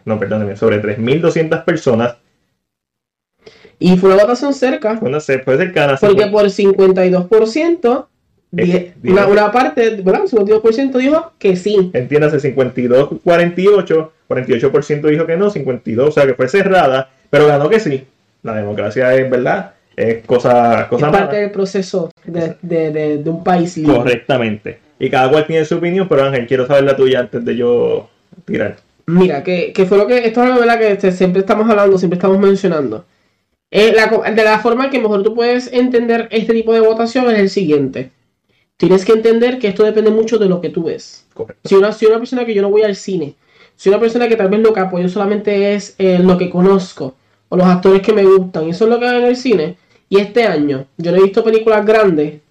no, 0.05 0.18
perdónenme, 0.18 0.57
sobre 0.57 0.82
3.200 0.82 1.64
personas 1.64 2.16
y 3.83 3.97
fue 3.97 4.12
una 4.12 4.22
votación 4.22 4.55
cerca. 4.55 4.95
Bueno, 4.95 5.20
se 5.20 5.41
fue 5.41 5.57
cercana. 5.57 5.97
Porque 6.01 6.26
por 6.26 6.45
52%, 6.45 8.07
eh, 8.57 8.93
una, 9.05 9.26
una, 9.26 9.51
parte, 9.51 10.03
¿verdad? 10.03 10.22
52% 10.24 10.93
dijo 10.99 11.33
que 11.39 11.57
sí. 11.57 11.91
Entiéndase, 11.93 12.39
52, 12.39 13.11
48, 13.24 14.12
48% 14.28 15.09
dijo 15.09 15.26
que 15.26 15.37
no, 15.37 15.51
52, 15.51 16.09
o 16.09 16.12
sea 16.12 16.26
que 16.26 16.35
fue 16.35 16.49
cerrada, 16.49 17.11
pero 17.28 17.47
ganó 17.47 17.68
que 17.68 17.80
sí. 17.80 18.05
La 18.43 18.55
democracia 18.55 19.14
es 19.14 19.30
verdad, 19.30 19.72
es 19.97 20.24
cosa, 20.26 20.87
cosa 20.89 21.07
es 21.07 21.12
parte 21.12 21.37
del 21.37 21.51
proceso 21.51 22.11
de, 22.24 22.57
de, 22.62 23.18
de, 23.18 23.30
un 23.30 23.43
país 23.43 23.76
libre. 23.76 23.97
Correctamente. 23.97 24.78
Y 24.99 25.11
cada 25.11 25.30
cual 25.30 25.47
tiene 25.47 25.64
su 25.64 25.76
opinión, 25.76 26.09
pero 26.09 26.24
Ángel, 26.24 26.47
quiero 26.47 26.66
saber 26.66 26.85
la 26.85 26.97
tuya 26.97 27.20
antes 27.20 27.45
de 27.45 27.57
yo 27.57 28.09
tirar. 28.45 28.76
Mira, 29.07 29.43
que, 29.43 29.72
que 29.72 29.87
fue 29.87 29.99
lo 29.99 30.07
que, 30.07 30.18
esto 30.26 30.43
es 30.43 30.51
algo 30.51 30.61
¿verdad? 30.61 30.78
que 30.78 31.12
siempre 31.12 31.41
estamos 31.41 31.68
hablando, 31.68 31.99
siempre 31.99 32.16
estamos 32.16 32.39
mencionando. 32.39 33.05
Eh, 33.75 33.95
de 33.95 34.45
la 34.45 34.59
forma 34.59 34.91
que 34.91 35.01
mejor 35.01 35.23
tú 35.23 35.35
puedes 35.35 35.73
entender 35.73 36.29
este 36.31 36.53
tipo 36.53 36.75
de 36.75 36.81
votación 36.81 37.31
es 37.31 37.39
el 37.39 37.49
siguiente. 37.49 38.12
Tienes 38.77 39.07
que 39.07 39.12
entender 39.12 39.59
que 39.59 39.68
esto 39.68 39.83
depende 39.83 40.11
mucho 40.11 40.37
de 40.37 40.47
lo 40.47 40.61
que 40.61 40.68
tú 40.68 40.85
ves. 40.85 41.27
Si 41.64 41.75
una, 41.75 41.91
si 41.93 42.05
una 42.05 42.18
persona 42.18 42.45
que 42.45 42.53
yo 42.53 42.61
no 42.61 42.68
voy 42.68 42.83
al 42.83 42.95
cine, 42.95 43.35
si 43.75 43.89
una 43.89 43.99
persona 43.99 44.29
que 44.29 44.37
tal 44.37 44.51
vez 44.51 44.61
lo 44.61 44.75
que 44.75 44.81
apoyo 44.81 45.09
solamente 45.09 45.75
es 45.75 45.95
eh, 45.97 46.18
lo 46.18 46.37
que 46.37 46.51
conozco 46.51 47.14
o 47.49 47.57
los 47.57 47.66
actores 47.66 48.03
que 48.03 48.12
me 48.12 48.25
gustan, 48.25 48.66
y 48.66 48.70
eso 48.70 48.85
es 48.85 48.91
lo 48.91 49.01
que 49.01 49.07
hago 49.07 49.20
en 49.20 49.25
el 49.25 49.37
cine, 49.37 49.77
y 50.11 50.18
este 50.18 50.45
año 50.45 50.87
yo 50.99 51.11
no 51.11 51.18
he 51.18 51.23
visto 51.23 51.43
películas 51.43 51.87
grandes, 51.87 52.43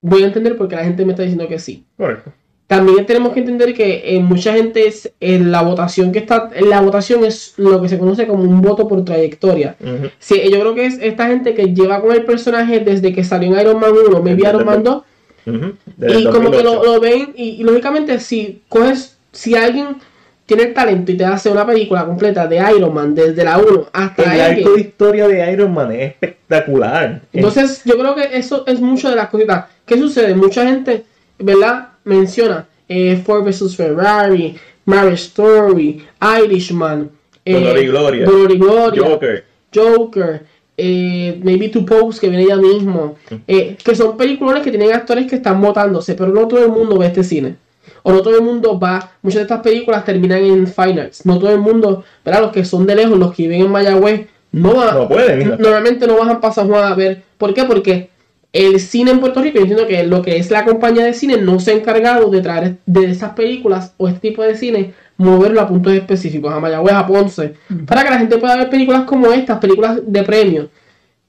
voy 0.00 0.22
a 0.22 0.26
entender 0.26 0.56
por 0.56 0.68
qué 0.68 0.76
la 0.76 0.84
gente 0.84 1.04
me 1.04 1.12
está 1.12 1.24
diciendo 1.24 1.48
que 1.48 1.58
sí. 1.58 1.84
Correcto. 1.96 2.32
También 2.68 3.06
tenemos 3.06 3.32
que 3.32 3.40
entender 3.40 3.72
que 3.72 4.02
eh, 4.04 4.20
mucha 4.20 4.52
gente 4.52 4.86
es 4.86 5.10
en 5.20 5.50
la 5.50 5.62
votación 5.62 6.12
que 6.12 6.18
está, 6.18 6.50
en 6.54 6.68
la 6.68 6.82
votación 6.82 7.24
es 7.24 7.54
lo 7.56 7.80
que 7.80 7.88
se 7.88 7.98
conoce 7.98 8.26
como 8.26 8.42
un 8.42 8.60
voto 8.60 8.86
por 8.86 9.02
trayectoria. 9.06 9.74
sí, 10.18 10.38
yo 10.52 10.60
creo 10.60 10.74
que 10.74 10.84
es 10.84 10.98
esta 11.00 11.28
gente 11.28 11.54
que 11.54 11.72
lleva 11.72 12.02
con 12.02 12.12
el 12.12 12.26
personaje 12.26 12.80
desde 12.80 13.14
que 13.14 13.24
salió 13.24 13.54
en 13.54 13.60
Iron 13.60 13.80
Man 13.80 13.92
1, 14.08 14.22
me 14.22 14.34
vi 14.34 14.42
Iron 14.42 14.66
Man 14.66 14.82
2, 14.82 15.02
y 15.46 16.24
como 16.26 16.50
que 16.50 16.62
lo, 16.62 17.00
ven, 17.00 17.32
y, 17.34 17.62
lógicamente 17.62 18.20
si 18.20 18.60
coges, 18.68 19.16
si 19.32 19.56
alguien 19.56 19.96
tiene 20.44 20.64
el 20.64 20.74
talento 20.74 21.10
y 21.10 21.16
te 21.16 21.24
hace 21.24 21.48
una 21.48 21.66
película 21.66 22.04
completa 22.04 22.46
de 22.46 22.56
Iron 22.76 22.92
Man 22.92 23.14
desde 23.14 23.44
la 23.44 23.56
1 23.56 23.86
hasta 23.94 24.34
el 24.34 24.40
arco 24.40 24.74
de 24.74 24.80
historia 24.82 25.26
de 25.26 25.52
Iron 25.52 25.72
Man 25.72 25.90
es 25.92 26.12
espectacular. 26.12 27.22
Entonces, 27.32 27.80
yo 27.86 27.98
creo 27.98 28.14
que 28.14 28.28
eso 28.36 28.64
es 28.66 28.78
mucho 28.78 29.08
de 29.08 29.16
las 29.16 29.30
cositas. 29.30 29.66
¿Qué 29.86 29.98
sucede? 29.98 30.34
Mucha 30.34 30.66
gente, 30.66 31.04
¿verdad? 31.38 31.87
Menciona 32.08 32.66
eh, 32.88 33.22
Ford 33.24 33.44
vs 33.44 33.76
Ferrari, 33.76 34.56
Marriage 34.84 35.24
Story, 35.24 36.04
Irishman, 36.42 37.10
eh, 37.44 37.52
Dolor 37.52 37.78
y 37.78 37.86
Gloria, 37.86 38.26
Gloria, 38.26 39.02
Joker, 39.04 39.44
Joker 39.74 40.42
eh, 40.80 41.40
Maybe 41.42 41.68
Two 41.68 41.84
Popes 41.84 42.20
que 42.20 42.28
viene 42.28 42.46
ya 42.46 42.56
mismo, 42.56 43.16
eh, 43.46 43.76
que 43.82 43.94
son 43.94 44.16
películas 44.16 44.62
que 44.62 44.70
tienen 44.70 44.92
actores 44.92 45.26
que 45.26 45.36
están 45.36 45.60
votándose, 45.60 46.14
pero 46.14 46.32
no 46.32 46.46
todo 46.46 46.64
el 46.64 46.70
mundo 46.70 46.96
ve 46.96 47.06
este 47.06 47.24
cine. 47.24 47.56
O 48.04 48.12
no 48.12 48.22
todo 48.22 48.36
el 48.36 48.44
mundo 48.44 48.78
va, 48.78 49.12
muchas 49.22 49.38
de 49.38 49.42
estas 49.42 49.60
películas 49.60 50.04
terminan 50.04 50.44
en 50.44 50.66
finals, 50.68 51.26
no 51.26 51.38
todo 51.38 51.50
el 51.50 51.58
mundo, 51.58 52.04
¿verdad? 52.24 52.42
Los 52.42 52.52
que 52.52 52.64
son 52.64 52.86
de 52.86 52.94
lejos, 52.94 53.18
los 53.18 53.34
que 53.34 53.42
viven 53.42 53.62
en 53.62 53.72
Mayagüez, 53.72 54.28
no, 54.52 54.76
va, 54.76 54.92
no 54.92 55.08
pueden, 55.08 55.48
normalmente 55.58 56.06
no 56.06 56.16
van 56.16 56.30
a 56.30 56.40
pasar 56.40 56.72
a 56.72 56.94
ver. 56.94 57.22
¿Por 57.36 57.52
qué? 57.52 57.64
Porque 57.64 58.10
el 58.52 58.80
cine 58.80 59.10
en 59.10 59.20
Puerto 59.20 59.42
Rico, 59.42 59.58
diciendo 59.58 59.86
que 59.86 60.02
lo 60.04 60.22
que 60.22 60.36
es 60.36 60.50
la 60.50 60.64
compañía 60.64 61.04
de 61.04 61.12
cine 61.12 61.36
no 61.36 61.60
se 61.60 61.72
ha 61.72 61.74
encargado 61.74 62.30
de 62.30 62.40
traer 62.40 62.76
de 62.86 63.10
esas 63.10 63.32
películas 63.32 63.94
o 63.98 64.08
este 64.08 64.30
tipo 64.30 64.42
de 64.42 64.56
cine, 64.56 64.94
moverlo 65.16 65.60
a 65.60 65.68
puntos 65.68 65.92
específicos, 65.92 66.52
a 66.52 66.60
Mayagüez, 66.60 66.94
a 66.94 67.06
Ponce, 67.06 67.54
para 67.86 68.04
que 68.04 68.10
la 68.10 68.18
gente 68.18 68.38
pueda 68.38 68.56
ver 68.56 68.70
películas 68.70 69.02
como 69.02 69.32
estas, 69.32 69.58
películas 69.58 70.00
de 70.04 70.22
premio. 70.22 70.70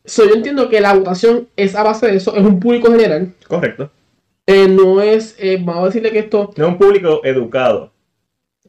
So, 0.05 0.27
yo 0.27 0.35
entiendo 0.35 0.69
que 0.69 0.79
la 0.79 0.93
votación 0.93 1.47
es 1.55 1.75
a 1.75 1.83
base 1.83 2.07
de 2.07 2.17
eso, 2.17 2.35
es 2.35 2.43
un 2.43 2.59
público 2.59 2.91
general. 2.91 3.33
Correcto. 3.47 3.91
Eh, 4.47 4.67
no 4.67 5.01
es, 5.01 5.35
eh, 5.37 5.59
vamos 5.61 5.83
a 5.83 5.85
decirle 5.87 6.11
que 6.11 6.19
esto... 6.19 6.53
No 6.57 6.65
es 6.65 6.71
un 6.71 6.77
público 6.77 7.21
educado 7.23 7.91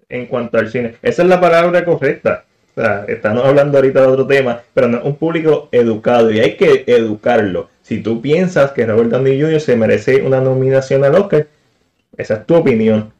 en 0.09 0.26
cuanto 0.26 0.59
al 0.59 0.70
cine. 0.70 0.96
Esa 1.01 1.22
es 1.22 1.28
la 1.28 1.40
palabra 1.40 1.84
correcta. 1.84 2.44
O 2.76 2.80
sea, 2.80 3.05
estamos 3.09 3.44
hablando 3.44 3.78
ahorita 3.78 4.01
de 4.01 4.07
otro 4.07 4.26
tema, 4.26 4.61
pero 4.74 4.88
no 4.88 4.98
es 4.98 5.05
un 5.05 5.16
público 5.16 5.68
educado 5.72 6.30
y 6.30 6.40
hay 6.40 6.57
que 6.57 6.84
educarlo 6.86 7.68
si 7.82 8.02
tú 8.02 8.20
piensas 8.20 8.72
que 8.72 8.86
Robert 8.86 9.10
Downey 9.10 9.40
Jr. 9.40 9.60
se 9.60 9.76
merece 9.76 10.22
una 10.22 10.40
nominación 10.40 11.04
al 11.04 11.14
Oscar, 11.14 11.46
esa 12.16 12.34
es 12.34 12.46
tu 12.46 12.54
opinión. 12.54 13.12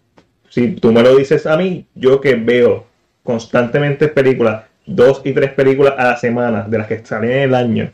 Si 0.49 0.69
tú 0.73 0.93
me 0.93 1.03
lo 1.03 1.17
dices 1.17 1.47
a 1.47 1.57
mí, 1.57 1.87
yo 1.95 2.21
que 2.21 2.35
veo 2.35 2.87
constantemente 3.23 4.09
películas, 4.09 4.65
dos 4.87 5.23
y 5.25 5.33
tres 5.33 5.53
películas 5.53 5.95
a 5.97 6.05
la 6.05 6.17
semana 6.17 6.67
de 6.69 6.79
las 6.79 6.87
que 6.87 7.05
salen 7.05 7.31
en 7.31 7.39
el 7.39 7.55
año, 7.55 7.91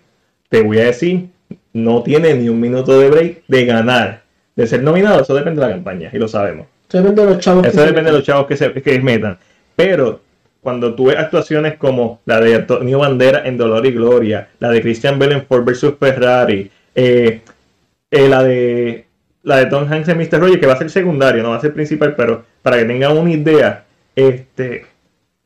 te 0.48 0.62
voy 0.62 0.78
a 0.78 0.86
decir, 0.86 1.28
no 1.72 2.02
tiene 2.02 2.34
ni 2.34 2.48
un 2.48 2.60
minuto 2.60 2.98
de 2.98 3.10
break 3.10 3.42
de 3.46 3.64
ganar, 3.66 4.22
de 4.54 4.66
ser 4.66 4.82
nominado. 4.82 5.20
Eso 5.20 5.34
depende 5.34 5.60
de 5.60 5.66
la 5.66 5.74
campaña 5.74 6.10
y 6.12 6.18
lo 6.18 6.28
sabemos. 6.28 6.66
Eso 6.88 6.98
depende 6.98 7.22
de 7.22 7.30
los 7.30 7.38
chavos. 7.40 7.66
Eso 7.66 7.80
depende 7.80 8.10
de 8.10 8.16
los 8.16 8.24
chavos 8.24 8.46
que 8.46 8.56
se 8.56 8.72
que 8.72 9.00
metan. 9.00 9.38
Pero 9.74 10.20
cuando 10.66 10.96
tú 10.96 11.06
ves 11.06 11.16
actuaciones 11.16 11.76
como 11.76 12.22
la 12.24 12.40
de 12.40 12.56
Antonio 12.56 12.98
Bandera 12.98 13.46
en 13.46 13.56
Dolor 13.56 13.86
y 13.86 13.92
Gloria, 13.92 14.48
la 14.58 14.68
de 14.70 14.82
Christian 14.82 15.16
Bell 15.16 15.30
en 15.30 15.46
Ford 15.46 15.62
vs 15.62 15.94
Ferrari, 15.96 16.68
eh, 16.92 17.40
eh, 18.10 18.28
la 18.28 18.42
de 18.42 19.06
la 19.44 19.58
de 19.58 19.66
Tom 19.66 19.86
Hanks 19.88 20.08
en 20.08 20.18
Mr. 20.18 20.40
Rogers, 20.40 20.58
que 20.58 20.66
va 20.66 20.72
a 20.72 20.78
ser 20.78 20.90
secundario, 20.90 21.44
no 21.44 21.50
va 21.50 21.58
a 21.58 21.60
ser 21.60 21.72
principal, 21.72 22.16
pero 22.16 22.44
para 22.62 22.78
que 22.78 22.84
tengan 22.84 23.16
una 23.16 23.30
idea, 23.30 23.84
este, 24.16 24.86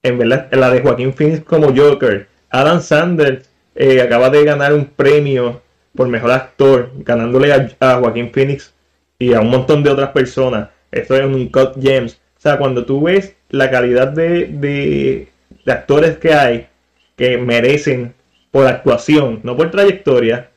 en 0.03 0.17
verdad, 0.17 0.49
la 0.53 0.71
de 0.71 0.81
Joaquín 0.81 1.13
Phoenix 1.13 1.45
como 1.45 1.77
Joker, 1.77 2.27
Adam 2.49 2.81
Sanders 2.81 3.51
eh, 3.75 4.01
acaba 4.01 4.31
de 4.31 4.43
ganar 4.43 4.73
un 4.73 4.87
premio 4.87 5.61
por 5.95 6.09
mejor 6.09 6.31
actor, 6.31 6.93
ganándole 6.97 7.53
a, 7.53 7.97
Joaquín 7.97 8.31
Phoenix 8.33 8.73
y 9.19 9.35
a 9.35 9.43
un 9.43 9.51
montón 9.51 9.83
de 9.83 9.91
otras 9.91 10.13
personas. 10.13 10.71
Esto 10.91 11.15
es 11.15 11.27
un 11.27 11.47
Cut 11.51 11.75
James. 11.79 12.19
O 12.39 12.41
sea, 12.41 12.57
cuando 12.57 12.87
tú 12.87 13.03
ves 13.03 13.37
la 13.51 13.71
calidad 13.71 14.09
de, 14.09 14.47
de, 14.47 15.29
actores 15.73 16.19
que 16.19 16.33
hay 16.35 16.69
que 17.17 17.39
merecen 17.39 18.15
por 18.51 18.67
actuación, 18.67 19.41
no 19.43 19.57
por 19.57 19.71
trayectoria. 19.71 20.51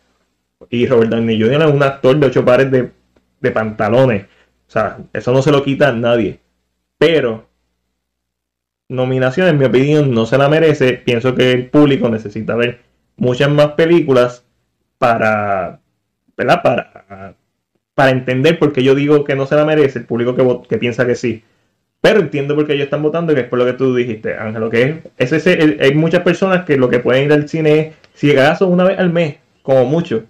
Y 0.70 0.88
Robert 0.88 1.12
Downey 1.12 1.40
Jr. 1.40 1.64
es 1.64 1.74
un 1.74 1.84
actor 1.84 2.18
de 2.18 2.28
ocho 2.28 2.46
pares 2.46 2.72
de, 2.72 2.92
de 3.42 3.52
pantalones. 3.52 4.24
O 4.68 4.72
sea, 4.72 4.98
eso 5.12 5.32
no 5.34 5.42
se 5.42 5.52
lo 5.52 5.64
quita 5.64 5.90
a 5.90 5.94
nadie. 5.94 6.40
Pero 6.98 7.48
nominación, 8.88 9.48
en 9.48 9.58
mi 9.58 9.66
opinión, 9.66 10.14
no 10.14 10.26
se 10.26 10.38
la 10.38 10.50
merece. 10.50 10.94
Pienso 10.94 11.36
que 11.36 11.52
el 11.52 11.70
público 11.70 12.10
necesita 12.10 12.56
ver 12.56 12.82
muchas 13.18 13.50
más 13.50 13.74
películas 13.74 14.46
para, 14.98 15.82
¿verdad? 16.38 16.62
Para, 16.64 17.36
para 17.94 18.12
entender 18.12 18.58
por 18.58 18.74
qué 18.74 18.84
yo 18.84 18.96
digo 18.96 19.24
que 19.24 19.36
no 19.36 19.46
se 19.46 19.56
la 19.56 19.66
merece, 19.66 20.00
el 20.00 20.06
público 20.06 20.36
que, 20.36 20.68
que 20.68 20.78
piensa 20.78 21.06
que 21.06 21.16
sí. 21.16 21.44
Pero 22.04 22.20
entiendo 22.20 22.54
por 22.54 22.68
qué 22.68 22.74
ellos 22.74 22.84
están 22.84 23.02
votando, 23.02 23.34
que 23.34 23.40
es 23.40 23.48
por 23.48 23.58
lo 23.58 23.66
que 23.66 23.72
tú 23.72 23.96
dijiste, 23.96 24.36
Ángel. 24.36 24.70
que 24.70 25.04
es, 25.18 25.32
ese, 25.32 25.78
hay 25.80 25.94
muchas 25.96 26.22
personas 26.22 26.66
que 26.66 26.76
lo 26.76 26.90
que 26.90 27.00
pueden 27.00 27.24
ir 27.24 27.32
al 27.32 27.48
cine 27.48 27.80
es, 27.80 27.96
si 28.14 28.32
acaso 28.32 28.68
una 28.68 28.84
vez 28.84 29.00
al 29.00 29.10
mes, 29.10 29.38
como 29.62 29.86
mucho. 29.86 30.26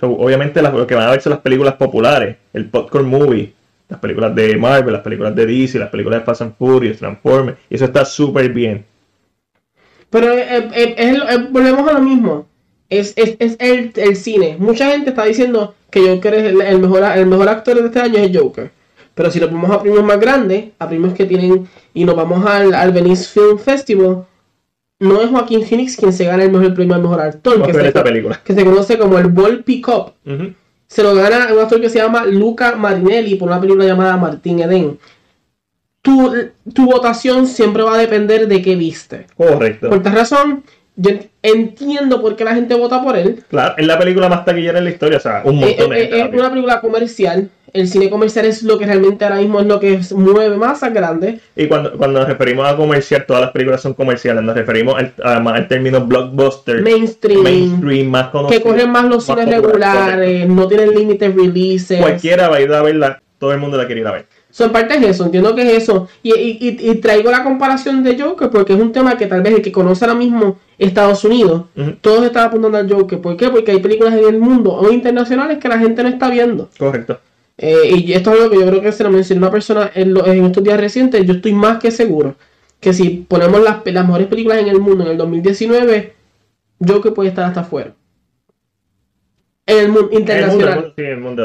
obviamente 0.00 0.62
lo 0.62 0.86
que 0.86 0.94
van 0.94 1.08
a 1.08 1.10
ver 1.10 1.20
son 1.20 1.30
las 1.30 1.40
películas 1.40 1.74
populares, 1.74 2.36
el 2.52 2.66
popcorn 2.66 3.08
movie, 3.08 3.52
las 3.88 3.98
películas 3.98 4.36
de 4.36 4.56
Marvel, 4.56 4.92
las 4.92 5.02
películas 5.02 5.34
de 5.34 5.46
DC, 5.46 5.80
las 5.80 5.90
películas 5.90 6.20
de 6.20 6.26
Fast 6.26 6.42
and 6.42 6.56
Furious, 6.56 6.98
Transformers, 6.98 7.58
y 7.68 7.74
eso 7.74 7.86
está 7.86 8.04
súper 8.04 8.52
bien. 8.52 8.84
Pero 10.10 10.32
eh, 10.32 10.70
eh, 10.74 11.18
volvemos 11.50 11.88
a 11.88 11.94
lo 11.94 12.02
mismo. 12.02 12.46
es, 12.88 13.14
es, 13.16 13.34
es 13.40 13.56
el, 13.58 13.90
el, 13.96 14.14
cine. 14.14 14.58
Mucha 14.60 14.92
gente 14.92 15.10
está 15.10 15.24
diciendo 15.24 15.74
que 15.90 16.08
Joker 16.08 16.34
es 16.34 16.44
el, 16.44 16.60
el, 16.60 16.78
mejor, 16.78 17.02
el 17.02 17.26
mejor 17.26 17.48
actor 17.48 17.74
de 17.74 17.86
este 17.86 17.98
año 17.98 18.18
es 18.18 18.30
Joker. 18.32 18.75
Pero 19.16 19.30
si 19.30 19.40
lo 19.40 19.48
ponemos 19.48 19.70
a 19.70 19.80
premios 19.80 20.04
más 20.04 20.20
grandes, 20.20 20.66
a 20.78 20.86
premios 20.86 21.14
que 21.14 21.24
tienen, 21.24 21.66
y 21.94 22.04
nos 22.04 22.14
vamos 22.14 22.44
al, 22.44 22.74
al 22.74 22.92
Venice 22.92 23.24
Film 23.24 23.58
Festival, 23.58 24.26
no 24.98 25.22
es 25.22 25.30
Joaquín 25.30 25.64
Phoenix 25.64 25.96
quien 25.96 26.12
se 26.12 26.26
gana 26.26 26.44
el 26.44 26.52
mejor 26.52 26.74
premio 26.74 26.94
al 26.94 27.00
mejor 27.00 27.22
actor, 27.22 27.62
que 27.62 27.72
se, 27.72 27.92
que 28.44 28.54
se, 28.54 28.64
conoce 28.64 28.98
como 28.98 29.18
el 29.18 29.28
Ball 29.28 29.64
Pick 29.64 29.88
Up. 29.88 30.12
Se 30.86 31.02
lo 31.02 31.14
gana 31.14 31.48
un 31.50 31.60
actor 31.60 31.80
que 31.80 31.88
se 31.88 31.98
llama 31.98 32.26
Luca 32.26 32.76
Marinelli 32.76 33.36
por 33.36 33.48
una 33.48 33.58
película 33.58 33.86
llamada 33.86 34.18
Martín 34.18 34.60
Eden. 34.60 34.98
Tu, 36.02 36.50
tu 36.74 36.84
votación 36.84 37.46
siempre 37.46 37.84
va 37.84 37.94
a 37.94 37.98
depender 37.98 38.46
de 38.46 38.60
qué 38.60 38.76
viste. 38.76 39.26
Correcto. 39.34 39.88
Por 39.88 39.96
esta 39.96 40.10
razón, 40.10 40.62
yo 40.94 41.10
entiendo 41.42 42.20
por 42.20 42.36
qué 42.36 42.44
la 42.44 42.54
gente 42.54 42.74
vota 42.74 43.02
por 43.02 43.16
él. 43.16 43.42
Claro, 43.48 43.74
es 43.78 43.86
la 43.86 43.98
película 43.98 44.28
más 44.28 44.44
taquillera 44.44 44.78
en 44.78 44.84
la 44.84 44.90
historia, 44.90 45.16
o 45.16 45.20
sea, 45.20 45.40
un 45.42 45.56
eh, 45.56 45.60
montón 45.66 45.90
de 45.90 46.02
eh, 46.02 46.30
Es 46.32 46.38
una 46.38 46.50
película 46.50 46.80
comercial. 46.82 47.50
El 47.72 47.88
cine 47.88 48.08
comercial 48.08 48.46
es 48.46 48.62
lo 48.62 48.78
que 48.78 48.86
realmente 48.86 49.24
ahora 49.24 49.36
mismo 49.36 49.60
es 49.60 49.66
lo 49.66 49.80
que 49.80 50.00
mueve 50.14 50.56
más 50.56 50.82
a 50.82 50.90
grande. 50.90 51.40
Y 51.54 51.66
cuando, 51.66 51.92
cuando 51.96 52.20
nos 52.20 52.28
referimos 52.28 52.66
a 52.66 52.76
comercial, 52.76 53.24
todas 53.26 53.42
las 53.42 53.50
películas 53.50 53.80
son 53.80 53.94
comerciales. 53.94 54.42
Nos 54.42 54.54
referimos 54.54 54.96
al, 54.96 55.12
al 55.22 55.68
término 55.68 56.04
blockbuster. 56.04 56.82
Mainstream. 56.82 57.42
Mainstream, 57.42 58.08
más 58.08 58.28
conocido. 58.28 58.62
Que 58.62 58.68
corren 58.68 58.90
más 58.90 59.04
los 59.04 59.24
cines 59.24 59.48
regulares, 59.48 60.48
no 60.48 60.66
tienen 60.68 60.94
límites 60.94 61.34
releases. 61.34 62.00
Cualquiera 62.00 62.48
va 62.48 62.56
a 62.56 62.60
ir 62.60 62.72
a 62.72 62.82
verla, 62.82 63.20
todo 63.38 63.52
el 63.52 63.58
mundo 63.58 63.76
la 63.76 63.86
quiere 63.86 64.00
ir 64.00 64.06
a 64.06 64.12
ver. 64.12 64.26
Son 64.56 64.72
parte 64.72 64.96
es 64.96 65.02
eso, 65.02 65.26
entiendo 65.26 65.54
que 65.54 65.62
es 65.62 65.82
eso. 65.82 66.08
Y, 66.22 66.32
y, 66.32 66.78
y, 66.80 66.94
traigo 66.94 67.30
la 67.30 67.44
comparación 67.44 68.02
de 68.02 68.18
Joker 68.18 68.48
porque 68.48 68.72
es 68.72 68.80
un 68.80 68.90
tema 68.90 69.18
que 69.18 69.26
tal 69.26 69.42
vez 69.42 69.56
el 69.56 69.60
que 69.60 69.70
conoce 69.70 70.06
ahora 70.06 70.16
mismo 70.16 70.56
Estados 70.78 71.22
Unidos, 71.24 71.64
todos 72.00 72.24
están 72.24 72.46
apuntando 72.46 72.78
al 72.78 72.90
Joker. 72.90 73.20
¿Por 73.20 73.36
qué? 73.36 73.50
Porque 73.50 73.72
hay 73.72 73.80
películas 73.80 74.14
en 74.14 74.26
el 74.26 74.40
mundo 74.40 74.72
o 74.72 74.90
internacionales 74.90 75.58
que 75.58 75.68
la 75.68 75.78
gente 75.78 76.02
no 76.02 76.08
está 76.08 76.30
viendo. 76.30 76.70
Correcto. 76.78 77.20
Eh, 77.58 78.02
y 78.04 78.12
esto 78.12 78.32
es 78.32 78.40
algo 78.40 78.50
que 78.50 78.60
yo 78.60 78.66
creo 78.66 78.82
que 78.82 78.92
se 78.92 79.04
lo 79.04 79.10
mencionó 79.10 79.46
una 79.46 79.50
persona 79.50 79.90
en, 79.94 80.16
estos 80.44 80.62
días 80.62 80.80
recientes. 80.80 81.24
Yo 81.24 81.34
estoy 81.34 81.52
más 81.52 81.78
que 81.78 81.90
seguro 81.90 82.36
que 82.80 82.92
si 82.92 83.24
ponemos 83.28 83.62
las, 83.62 83.78
las 83.84 84.06
mejores 84.06 84.26
películas 84.26 84.58
en 84.58 84.68
el 84.68 84.80
mundo 84.80 85.04
en 85.04 85.12
el 85.12 85.16
2019, 85.16 86.14
Joker 86.86 87.14
puede 87.14 87.30
estar 87.30 87.46
hasta 87.46 87.60
afuera 87.60 87.94
en 89.66 89.78
el 89.78 89.88
mundo 89.88 90.08
internacional. 90.12 90.94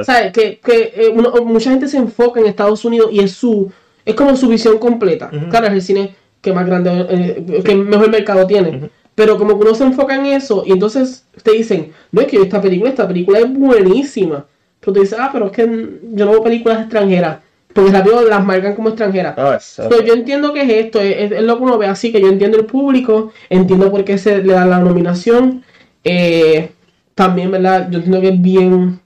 ¿Sabes? 0.04 0.32
Que, 0.32 0.60
que 0.60 0.94
eh, 0.96 1.14
mucha 1.14 1.72
gente 1.72 1.88
se 1.88 1.98
enfoca 1.98 2.40
en 2.40 2.46
Estados 2.46 2.86
Unidos 2.86 3.10
y 3.12 3.20
es 3.20 3.32
su 3.32 3.72
es 4.06 4.16
como 4.16 4.36
su 4.36 4.48
visión 4.48 4.78
completa. 4.80 5.30
Claro, 5.50 5.68
es 5.68 5.74
el 5.74 5.82
cine 5.82 6.16
que 6.42 6.54
más 6.54 6.66
grande, 6.66 7.06
eh, 7.10 7.62
que 7.64 7.76
mejor 7.76 8.10
mercado 8.10 8.48
tiene. 8.48 8.90
Pero 9.14 9.38
como 9.38 9.58
que 9.58 9.66
uno 9.66 9.76
se 9.76 9.84
enfoca 9.84 10.16
en 10.16 10.26
eso 10.28 10.64
y 10.66 10.72
entonces 10.72 11.28
te 11.44 11.52
dicen, 11.52 11.92
no 12.12 12.22
es 12.22 12.28
que 12.28 12.42
esta 12.42 12.62
película, 12.62 12.90
esta 12.90 13.08
película 13.08 13.40
es 13.40 13.54
buenísima. 13.54 14.46
Pero 14.82 14.94
te 14.94 15.00
dices, 15.00 15.18
ah, 15.18 15.30
pero 15.32 15.46
es 15.46 15.52
que 15.54 15.64
yo 15.64 16.26
no 16.26 16.32
veo 16.32 16.44
películas 16.44 16.82
extranjeras. 16.82 17.40
Porque 17.74 17.92
rápido 17.92 18.28
las 18.28 18.44
marcan 18.44 18.76
como 18.76 18.90
extranjeras. 18.90 19.36
Ah, 19.38 19.58
yo 20.06 20.14
entiendo 20.14 20.52
que 20.52 20.64
es 20.64 20.86
esto, 20.86 21.00
es, 21.00 21.32
es, 21.32 21.44
lo 21.44 21.58
que 21.58 21.64
uno 21.64 21.78
ve 21.78 21.88
así, 21.88 22.12
que 22.12 22.20
yo 22.20 22.28
entiendo 22.28 22.58
el 22.58 22.66
público, 22.66 23.32
entiendo 23.50 23.90
por 23.90 24.04
qué 24.04 24.18
se 24.18 24.44
le 24.44 24.54
da 24.54 24.66
la 24.66 24.80
nominación. 24.80 25.64
Eh, 26.04 26.72
también, 27.16 27.52
¿verdad? 27.52 27.90
Yo 27.90 28.00
entiendo 28.00 28.20
que 28.20 28.30
es 28.30 28.42
bien. 28.42 29.00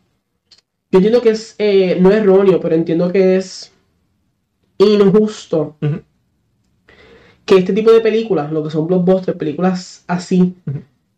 Yo 0.92 0.98
entiendo 0.98 1.22
que 1.22 1.30
es. 1.30 1.56
Eh, 1.60 1.98
no 2.02 2.12
erróneo, 2.12 2.60
pero 2.60 2.74
entiendo 2.74 3.12
que 3.12 3.38
es 3.38 3.72
injusto 4.78 5.78
que 7.46 7.58
este 7.58 7.74
tipo 7.74 7.92
de 7.92 8.02
películas, 8.02 8.52
lo 8.52 8.64
que 8.64 8.72
son 8.72 8.88
blockbusters, 8.88 9.38
películas 9.38 10.04
así, 10.08 10.56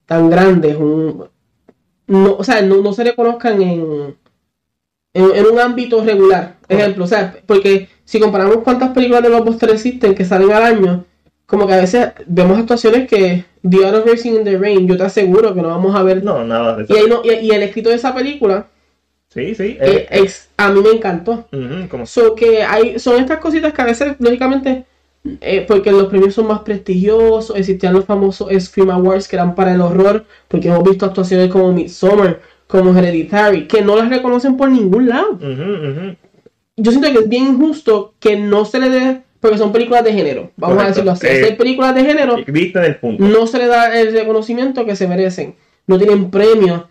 tan 0.06 0.30
grandes, 0.30 0.78
no, 0.78 2.36
o 2.36 2.44
sea, 2.44 2.62
no, 2.62 2.94
se 2.94 3.04
reconozcan 3.04 3.62
en, 3.62 4.16
en, 5.18 5.46
un 5.46 5.60
ámbito 5.60 6.04
regular. 6.04 6.56
Ejemplo, 6.70 7.06
o 7.06 7.08
sea, 7.08 7.36
porque 7.46 7.90
si 8.06 8.20
comparamos 8.20 8.58
cuántas 8.58 8.92
películas 8.92 9.24
de 9.24 9.30
blockbusters 9.30 9.74
existen 9.74 10.16
que 10.16 10.26
salen 10.26 10.52
al 10.52 10.64
año, 10.64 11.06
como 11.46 11.66
que 11.66 11.74
a 11.74 11.78
veces 11.78 12.10
vemos 12.26 12.60
actuaciones 12.60 13.08
que 13.08 13.46
The 13.68 13.86
Art 13.86 13.96
of 13.98 14.06
Racing 14.06 14.34
in 14.34 14.44
the 14.44 14.58
Rain, 14.58 14.88
yo 14.88 14.98
te 14.98 15.04
aseguro 15.04 15.54
que 15.54 15.62
no 15.62 15.70
vamos 15.70 15.96
a 15.96 16.04
ver. 16.04 16.24
No, 16.24 16.44
nada 16.44 16.76
de 16.76 16.84
eso. 16.84 17.22
Y, 17.24 17.48
y, 17.48 17.52
el 17.52 17.64
escrito 17.64 17.90
de 17.90 17.96
esa 17.96 18.14
película. 18.14 18.68
Sí, 19.30 19.56
sí. 19.56 19.78
Eh, 19.80 20.08
eh, 20.10 20.30
a 20.58 20.72
mí 20.72 20.82
me 20.82 20.90
encantó. 20.90 21.48
so 22.06 22.36
que 22.36 22.64
hay, 22.64 23.00
son 23.00 23.22
estas 23.22 23.40
cositas 23.40 23.74
que 23.74 23.82
a 23.82 23.86
veces, 23.86 24.16
lógicamente, 24.20 24.86
eh, 25.42 25.66
porque 25.68 25.92
los 25.92 26.08
premios 26.08 26.34
son 26.34 26.48
más 26.48 26.62
prestigiosos, 26.62 27.56
existían 27.58 27.94
los 27.94 28.06
famosos 28.06 28.50
Scream 28.60 28.90
Awards 28.90 29.28
que 29.28 29.36
eran 29.36 29.56
para 29.56 29.74
el 29.74 29.82
horror, 29.82 30.26
porque 30.48 30.70
hemos 30.70 30.84
visto 30.84 31.06
actuaciones 31.06 31.50
como 31.50 31.72
Midsommar, 31.74 32.42
como 32.68 32.98
Hereditary, 32.98 33.68
que 33.68 33.82
no 33.82 33.96
las 33.96 34.10
reconocen 34.10 34.58
por 34.58 34.70
ningún 34.70 35.08
lado. 35.08 35.40
Yo 36.76 36.92
siento 36.92 37.12
que 37.12 37.20
es 37.20 37.30
bien 37.30 37.48
injusto 37.48 38.14
que 38.20 38.38
no 38.38 38.66
se 38.66 38.80
le 38.80 38.90
dé 38.90 39.22
porque 39.40 39.58
son 39.58 39.72
películas 39.72 40.04
de 40.04 40.14
género, 40.14 40.52
vamos 40.58 40.84
a 40.84 40.88
decirlo 40.88 41.12
así. 41.12 41.28
Eh, 41.28 41.56
películas 41.58 41.94
de 41.96 42.04
género, 42.04 42.38
no 43.20 43.48
se 43.48 43.58
le 43.58 43.68
da 43.68 44.00
el 44.00 44.12
reconocimiento 44.12 44.86
que 44.86 44.96
se 44.96 45.08
merecen. 45.08 45.56
No 45.86 45.98
tienen 45.98 46.30
premios. 46.30 46.84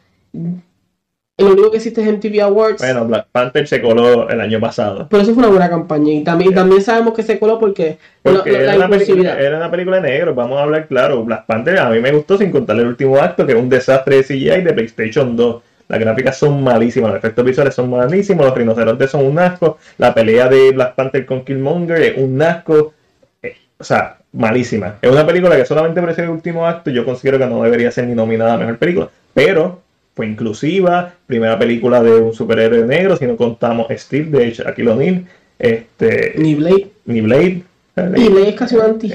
Lo 1.39 1.53
único 1.53 1.71
que 1.71 1.77
existe 1.77 2.01
es 2.01 2.11
MTV 2.11 2.41
Awards. 2.41 2.79
Bueno, 2.79 3.05
Black 3.05 3.27
Panther 3.31 3.69
se 3.69 3.83
coló 3.83 4.27
el 4.31 4.41
año 4.41 4.59
pasado. 4.59 5.07
Pero 5.11 5.23
eso 5.23 5.35
fue 5.35 5.43
una 5.43 5.51
buena 5.51 5.69
campaña. 5.69 6.11
Y 6.11 6.25
también, 6.25 6.55
también 6.55 6.81
sabemos 6.81 7.13
que 7.13 7.23
se 7.23 7.39
coló 7.39 7.59
porque, 7.59 7.99
era, 8.25 8.77
una 8.77 8.89
película, 8.89 9.39
era, 9.39 9.59
una 9.59 9.71
película, 9.71 10.01
de 10.01 10.09
negro. 10.09 10.35
Vamos 10.35 10.59
a 10.59 10.63
hablar 10.63 10.87
claro. 10.87 11.23
Black 11.25 11.45
Panther 11.45 11.79
a 11.79 11.91
mí 11.91 12.01
me 12.01 12.11
gustó 12.11 12.39
sin 12.39 12.51
contar 12.51 12.77
el 12.77 12.87
último 12.87 13.19
acto, 13.19 13.45
que 13.45 13.53
es 13.53 13.59
un 13.59 13.69
desastre 13.69 14.17
de 14.17 14.25
CGI 14.25 14.63
de 14.63 14.73
PlayStation 14.73 15.37
2. 15.37 15.63
Las 15.89 16.01
gráficas 16.01 16.39
son 16.39 16.65
malísimas, 16.65 17.11
los 17.11 17.19
efectos 17.19 17.45
visuales 17.45 17.75
son 17.75 17.91
malísimos, 17.91 18.47
los 18.47 18.57
rinocerontes 18.57 19.11
son 19.11 19.27
un 19.27 19.39
asco, 19.39 19.79
la 19.99 20.15
pelea 20.15 20.49
de 20.49 20.73
Black 20.73 20.95
Panther 20.95 21.27
con 21.27 21.45
Killmonger 21.45 22.01
es 22.01 22.17
un 22.17 22.41
asco. 22.41 22.95
Eh, 23.43 23.57
o 23.79 23.85
sea, 23.85 24.17
malísima. 24.33 24.97
Es 25.03 25.11
una 25.11 25.27
película 25.27 25.55
que 25.55 25.67
solamente 25.67 26.01
aparece 26.01 26.23
el 26.23 26.31
último 26.31 26.67
acto. 26.67 26.91
Yo 26.91 27.05
considero 27.05 27.39
que 27.39 27.47
no 27.47 27.63
debería 27.63 27.91
ser 27.91 28.07
ni 28.07 28.15
nominada 28.15 28.55
a 28.55 28.57
mejor 28.57 28.79
película. 28.79 29.11
Pero 29.35 29.83
fue 30.17 30.27
inclusiva, 30.27 31.13
primera 31.27 31.59
película 31.59 32.03
de 32.03 32.19
un 32.19 32.33
superhéroe 32.33 32.87
negro, 32.87 33.17
si 33.17 33.27
no 33.27 33.37
contamos 33.37 33.89
Steve 33.91 34.39
de 34.39 34.51
Shaquille 34.51 34.89
O'Neal. 34.89 35.27
Este, 35.59 36.33
ni 36.39 36.55
Blade. 36.55 36.91
Ni 37.05 37.21
Blade. 37.21 37.63
Ni 37.97 38.29
Blade 38.29 38.49
es 38.49 38.55
casi 38.55 38.77
un 38.77 38.83
anti, 38.83 39.13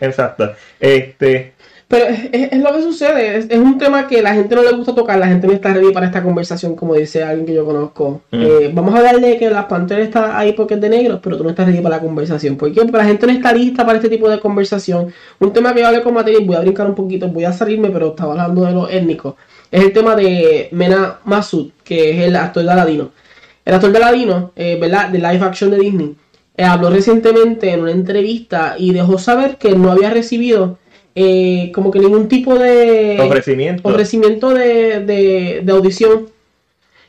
Exacto. 0.00 0.52
Este, 0.80 1.52
pero 1.86 2.06
es, 2.32 2.58
lo 2.58 2.72
que 2.72 2.82
sucede, 2.82 3.36
es, 3.36 3.58
un 3.58 3.76
tema 3.76 4.08
que 4.08 4.22
la 4.22 4.34
gente 4.34 4.54
no 4.54 4.62
le 4.62 4.72
gusta 4.72 4.94
tocar, 4.94 5.18
la 5.18 5.28
gente 5.28 5.46
no 5.46 5.52
está 5.52 5.74
ready 5.74 5.92
para 5.92 6.06
esta 6.06 6.22
conversación, 6.22 6.74
como 6.74 6.94
dice 6.94 7.22
alguien 7.22 7.46
que 7.46 7.54
yo 7.54 7.64
conozco. 7.64 8.22
Mm. 8.30 8.42
Eh, 8.42 8.70
vamos 8.72 8.94
a 8.94 9.02
darle 9.02 9.36
que 9.36 9.50
la 9.50 9.68
pantera 9.68 10.02
está 10.02 10.38
ahí 10.38 10.54
porque 10.54 10.74
es 10.74 10.80
de 10.80 10.88
negros, 10.88 11.20
pero 11.22 11.36
tú 11.36 11.44
no 11.44 11.50
estás 11.50 11.66
ready 11.66 11.82
para 11.82 11.96
la 11.96 12.02
conversación. 12.02 12.56
¿Por 12.56 12.72
qué? 12.72 12.80
Porque 12.80 12.96
la 12.96 13.04
gente 13.04 13.26
no 13.26 13.32
está 13.32 13.52
lista 13.52 13.84
para 13.84 13.98
este 13.98 14.08
tipo 14.08 14.30
de 14.30 14.40
conversación. 14.40 15.12
Un 15.38 15.52
tema 15.52 15.74
que 15.74 15.80
yo 15.80 15.86
hablé 15.86 16.02
con 16.02 16.14
materia, 16.14 16.40
voy 16.42 16.56
a 16.56 16.60
brincar 16.60 16.86
un 16.86 16.94
poquito, 16.94 17.28
voy 17.28 17.44
a 17.44 17.52
salirme, 17.52 17.90
pero 17.90 18.08
estaba 18.08 18.32
hablando 18.32 18.64
de 18.64 18.72
los 18.72 18.90
étnicos. 18.90 19.34
Es 19.74 19.82
el 19.82 19.92
tema 19.92 20.14
de 20.14 20.68
Mena 20.70 21.18
Masud, 21.24 21.72
que 21.82 22.10
es 22.10 22.20
el 22.28 22.36
actor 22.36 22.62
de 22.62 22.70
Aladino. 22.70 23.10
El 23.64 23.74
actor 23.74 23.90
de 23.90 23.98
Aladino, 23.98 24.52
eh, 24.54 24.78
¿verdad? 24.80 25.08
De 25.08 25.18
live 25.18 25.44
action 25.44 25.72
de 25.72 25.78
Disney, 25.78 26.14
eh, 26.56 26.62
habló 26.62 26.90
recientemente 26.90 27.70
en 27.70 27.80
una 27.80 27.90
entrevista 27.90 28.76
y 28.78 28.92
dejó 28.92 29.18
saber 29.18 29.56
que 29.56 29.70
no 29.70 29.90
había 29.90 30.10
recibido 30.10 30.78
eh, 31.16 31.72
como 31.74 31.90
que 31.90 31.98
ningún 31.98 32.28
tipo 32.28 32.56
de 32.56 33.18
ofrecimiento, 33.20 33.88
ofrecimiento 33.88 34.50
de, 34.54 35.00
de, 35.64 35.72
audición. 35.72 36.28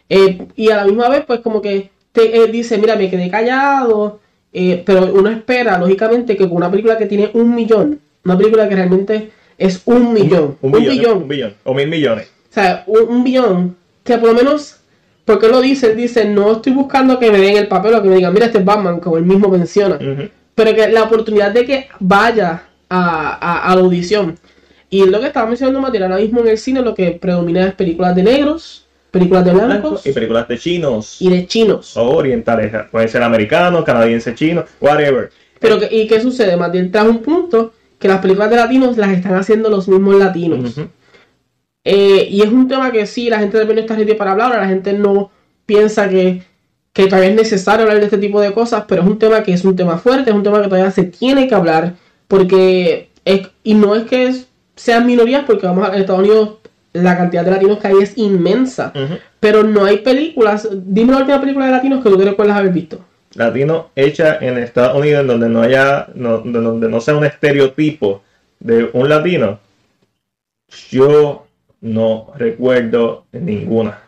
Eh, 0.10 0.48
y 0.56 0.72
a 0.72 0.78
la 0.78 0.86
misma 0.86 1.08
vez, 1.10 1.24
pues 1.28 1.42
como 1.42 1.62
que 1.62 1.92
te 2.14 2.48
dice, 2.48 2.80
mira, 2.80 2.96
me 2.96 3.12
quedé 3.12 3.30
callado, 3.30 4.22
eh, 4.52 4.82
pero 4.84 5.14
uno 5.14 5.30
espera, 5.30 5.78
lógicamente, 5.78 6.36
que 6.36 6.48
con 6.48 6.58
una 6.58 6.72
película 6.72 6.98
que 6.98 7.06
tiene 7.06 7.30
un 7.36 7.54
millón, 7.54 8.00
una 8.24 8.36
película 8.36 8.68
que 8.68 8.76
realmente 8.76 9.30
es 9.56 9.84
un 9.86 10.14
millón, 10.14 10.58
un, 10.62 10.72
billón, 10.72 11.18
un 11.20 11.28
billón, 11.28 11.54
o 11.64 11.76
mil 11.76 11.88
millones. 11.88 12.35
O 12.56 12.62
sea, 12.62 12.86
un, 12.88 13.22
billón, 13.26 13.76
que 14.06 14.18
por 14.18 14.30
lo 14.30 14.36
menos, 14.36 14.78
porque 15.26 15.50
lo 15.50 15.60
dice, 15.60 15.88
él 15.92 15.98
dice, 15.98 16.24
no 16.24 16.54
estoy 16.54 16.72
buscando 16.72 17.20
que 17.20 17.30
me 17.30 17.40
den 17.40 17.58
el 17.58 17.68
papel 17.68 17.96
o 17.96 18.02
que 18.02 18.08
me 18.08 18.16
digan, 18.16 18.34
mira, 18.34 18.46
este 18.46 18.60
es 18.60 18.66
Batman, 18.66 19.02
como 19.02 19.18
él 19.18 19.26
mismo 19.26 19.50
menciona, 19.50 20.00
pero 20.56 20.74
que 20.74 20.88
la 20.88 21.04
oportunidad 21.04 21.52
de 21.52 21.66
que 21.66 21.90
vaya 22.00 22.64
a, 22.90 23.74
la 23.76 23.82
audición. 23.82 24.40
Y 24.90 25.06
lo 25.06 25.20
que 25.20 25.28
estaba 25.28 25.48
mencionando 25.48 25.82
Matías, 25.82 26.04
ahora 26.04 26.16
mismo 26.16 26.40
en 26.40 26.48
el 26.48 26.58
cine 26.58 26.82
lo 26.82 26.96
que 26.96 27.12
predomina 27.12 27.68
es 27.68 27.74
películas 27.74 28.16
de 28.16 28.24
negros, 28.24 28.88
películas 29.12 29.44
de 29.44 29.52
blancos 29.52 30.06
y 30.06 30.14
películas 30.14 30.48
de 30.48 30.58
chinos. 30.58 31.22
Y 31.22 31.30
de 31.30 31.48
chinos. 31.48 31.98
O 31.98 32.16
orientales, 32.16 32.72
pueden 32.90 33.10
ser 33.10 33.22
americanos, 33.22 33.84
canadienses, 33.84 34.34
chinos, 34.34 34.64
whatever. 34.80 35.30
Pero 35.60 35.78
que, 35.78 35.94
¿y 35.94 36.08
qué 36.08 36.22
sucede? 36.22 36.56
Matías 36.56 36.90
trae 36.90 37.10
un 37.10 37.22
punto 37.22 37.74
que 38.00 38.08
las 38.08 38.22
películas 38.22 38.50
de 38.50 38.56
latinos 38.56 38.96
las 38.96 39.10
están 39.10 39.36
haciendo 39.36 39.70
los 39.70 39.90
mismos 39.90 40.16
latinos. 40.16 40.80
Eh, 41.86 42.28
y 42.30 42.42
es 42.42 42.50
un 42.50 42.68
tema 42.68 42.92
que 42.92 43.06
sí, 43.06 43.30
la 43.30 43.40
gente 43.40 43.58
debe 43.60 43.80
estar 43.80 43.98
ready 43.98 44.16
para 44.16 44.32
hablar, 44.32 44.50
la 44.50 44.68
gente 44.68 44.94
no 44.94 45.32
piensa 45.66 46.10
que, 46.10 46.42
que 46.92 47.06
todavía 47.06 47.30
es 47.30 47.36
necesario 47.36 47.84
hablar 47.84 48.00
de 48.00 48.06
este 48.06 48.18
tipo 48.18 48.42
de 48.42 48.52
cosas, 48.54 48.86
pero 48.88 49.04
es 49.04 49.08
un 49.08 49.20
tema 49.20 49.44
que 49.44 49.54
es 49.54 49.64
un 49.64 49.76
tema 49.76 50.00
fuerte, 50.00 50.32
es 50.32 50.36
un 50.36 50.44
tema 50.44 50.62
que 50.62 50.68
todavía 50.68 50.92
se 50.92 51.04
tiene 51.04 51.48
que 51.48 51.56
hablar 51.56 51.94
porque, 52.28 53.10
es, 53.24 53.48
y 53.64 53.76
no 53.76 53.96
es 53.96 54.04
que 54.06 54.34
sean 54.76 55.06
minorías, 55.06 55.44
porque 55.46 55.68
vamos 55.68 55.88
a 55.88 55.96
Estados 55.96 56.22
Unidos 56.22 56.56
la 56.94 57.18
cantidad 57.18 57.44
de 57.44 57.52
latinos 57.52 57.78
que 57.80 57.88
hay 57.88 57.98
es 58.02 58.18
inmensa. 58.18 58.92
Ujú. 58.96 59.16
Pero 59.40 59.64
no 59.64 59.86
hay 59.86 59.98
películas. 59.98 60.68
Dime 60.72 61.12
la 61.12 61.20
última 61.20 61.42
película 61.42 61.66
de 61.66 61.72
latinos 61.74 62.02
que 62.04 62.10
tú 62.10 62.18
te 62.18 62.26
recuerdas 62.26 62.58
haber 62.58 62.72
visto. 62.72 63.00
Latino 63.36 63.90
hecha 63.96 64.38
en 64.40 64.58
Estados 64.58 64.98
Unidos 64.98 65.22
en 65.22 65.28
donde 65.28 65.50
no 65.50 65.62
haya, 65.62 66.08
no, 66.16 66.40
de 66.40 66.62
donde 66.62 66.88
no 66.88 67.02
sea 67.02 67.16
un 67.16 67.26
estereotipo 67.26 68.24
de 68.60 68.90
un 68.94 69.10
latino, 69.10 69.60
yo 70.90 71.45
no 71.86 72.32
recuerdo 72.38 73.26
ninguna. 73.32 74.00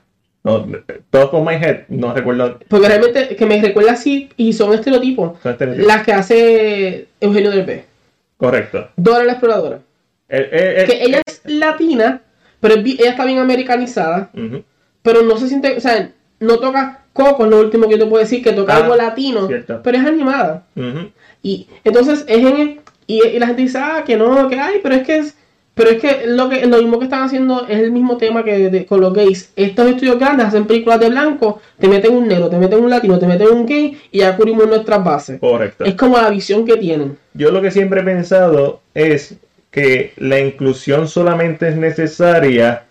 No, 0.43 0.65
top 1.11 1.33
of 1.33 1.45
my 1.47 1.55
head, 1.55 1.81
no 1.89 2.13
recuerdo. 2.13 2.57
Porque 2.69 2.87
realmente 2.87 3.35
que 3.35 3.45
me 3.45 3.61
recuerda 3.61 3.91
así 3.91 4.29
y 4.37 4.53
son 4.53 4.73
estereotipos. 4.73 5.37
son 5.43 5.51
estereotipos. 5.51 5.87
Las 5.87 6.03
que 6.03 6.13
hace 6.13 7.07
Eugenio 7.19 7.51
Derbez. 7.51 7.85
Correcto. 8.37 8.89
Dora 8.95 9.25
la 9.25 9.33
exploradora. 9.33 9.79
El- 10.29 10.45
el- 10.51 10.77
el- 10.77 10.87
Que 10.87 11.03
ella 11.03 11.21
es 11.25 11.41
latina, 11.45 12.21
pero 12.59 12.75
ella 12.75 13.09
está 13.09 13.25
bien 13.25 13.39
americanizada. 13.39 14.29
Pero 15.01 15.21
no 15.23 15.37
se 15.37 15.47
siente, 15.47 15.75
o 15.77 15.81
sea, 15.81 16.11
no 16.39 16.59
toca 16.59 17.03
Coco, 17.13 17.45
es 17.45 17.49
lo 17.51 17.59
último 17.59 17.85
que 17.87 17.93
yo 17.97 18.03
te 18.03 18.09
puedo 18.09 18.23
decir, 18.23 18.43
que 18.43 18.51
toca 18.53 18.73
Ah, 18.75 18.77
algo 18.83 18.95
latino, 18.95 19.47
cierto. 19.47 19.81
pero 19.83 19.97
es 19.97 20.05
animada. 20.05 20.63
Y 21.43 21.67
entonces 21.83 22.23
es 22.27 22.37
en 22.37 22.47
el- 22.57 22.79
y, 23.07 23.25
y 23.25 23.39
la 23.39 23.47
gente 23.47 23.61
dice, 23.63 23.79
ah, 23.81 24.03
que 24.05 24.15
no, 24.17 24.47
que 24.49 24.59
ay, 24.59 24.79
pero 24.83 24.95
es 24.95 25.03
que 25.03 25.17
es, 25.17 25.37
pero 25.77 25.91
es 25.91 26.01
que 26.01 26.27
lo 26.27 26.49
que 26.49 26.65
lo 26.65 26.77
mismo 26.79 26.97
que 26.99 27.05
están 27.05 27.21
haciendo 27.23 27.65
es 27.67 27.79
el 27.79 27.91
mismo 27.91 28.17
tema 28.17 28.43
que 28.43 28.69
de- 28.69 28.85
con 28.85 28.99
los 28.99 29.13
gays. 29.13 29.51
Estos 29.55 29.87
estudios 29.87 30.19
grandes 30.19 30.47
hacen 30.47 30.65
películas 30.65 30.99
de 30.99 31.09
blanco, 31.09 31.61
te 31.79 31.87
meten 31.87 32.13
un 32.13 32.27
negro, 32.27 32.49
te 32.49 32.57
meten 32.57 32.79
un 32.83 32.89
latino, 32.89 33.17
te 33.19 33.27
meten 33.27 33.47
un 33.49 33.65
gay 33.65 33.97
y 34.11 34.19
ya 34.19 34.35
cubrimos 34.35 34.67
nuestras 34.67 35.03
bases. 35.03 35.39
Correcto. 35.39 35.85
Es 35.85 35.93
como 35.95 36.17
la 36.17 36.29
visión 36.29 36.65
que 36.65 36.75
tienen. 36.77 37.17
Yo 37.33 37.51
lo 37.51 37.61
que 37.61 37.71
siempre 37.71 38.01
he 38.01 38.03
pensado 38.03 38.81
es 38.93 39.35
que 39.71 40.11
la 40.17 40.39
inclusión 40.39 41.07
solamente 41.07 41.69
es 41.69 41.75
necesaria 41.77 42.83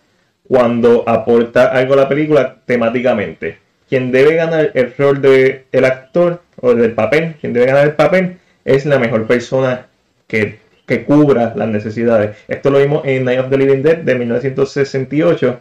cuando 0.49 1.03
aporta 1.09 1.67
algo 1.67 1.95
a 1.95 1.97
la 1.97 2.09
película 2.09 2.57
temáticamente. 2.67 3.59
Quien 3.89 4.13
debe 4.13 4.35
ganar 4.37 4.71
el 4.75 4.95
rol 4.97 5.21
del 5.21 5.63
el 5.73 5.85
actor 5.85 6.41
o 6.61 6.75
del 6.75 6.93
papel, 6.93 7.35
quien 7.41 7.53
debe 7.53 7.67
ganar 7.67 7.85
el 7.85 7.93
papel, 7.95 8.39
es 8.65 8.87
la 8.87 8.99
mejor 8.99 9.27
persona 9.27 9.87
que, 10.27 10.59
que 10.87 11.05
cubra 11.05 11.53
las 11.57 11.69
necesidades. 11.69 12.37
Esto 12.49 12.71
lo 12.71 12.79
vimos 12.79 13.03
en 13.05 13.25
Night 13.25 13.41
of 13.41 13.51
the 13.51 13.59
Living 13.59 13.83
Dead 13.83 13.99
de 13.99 14.15
1968. 14.15 15.61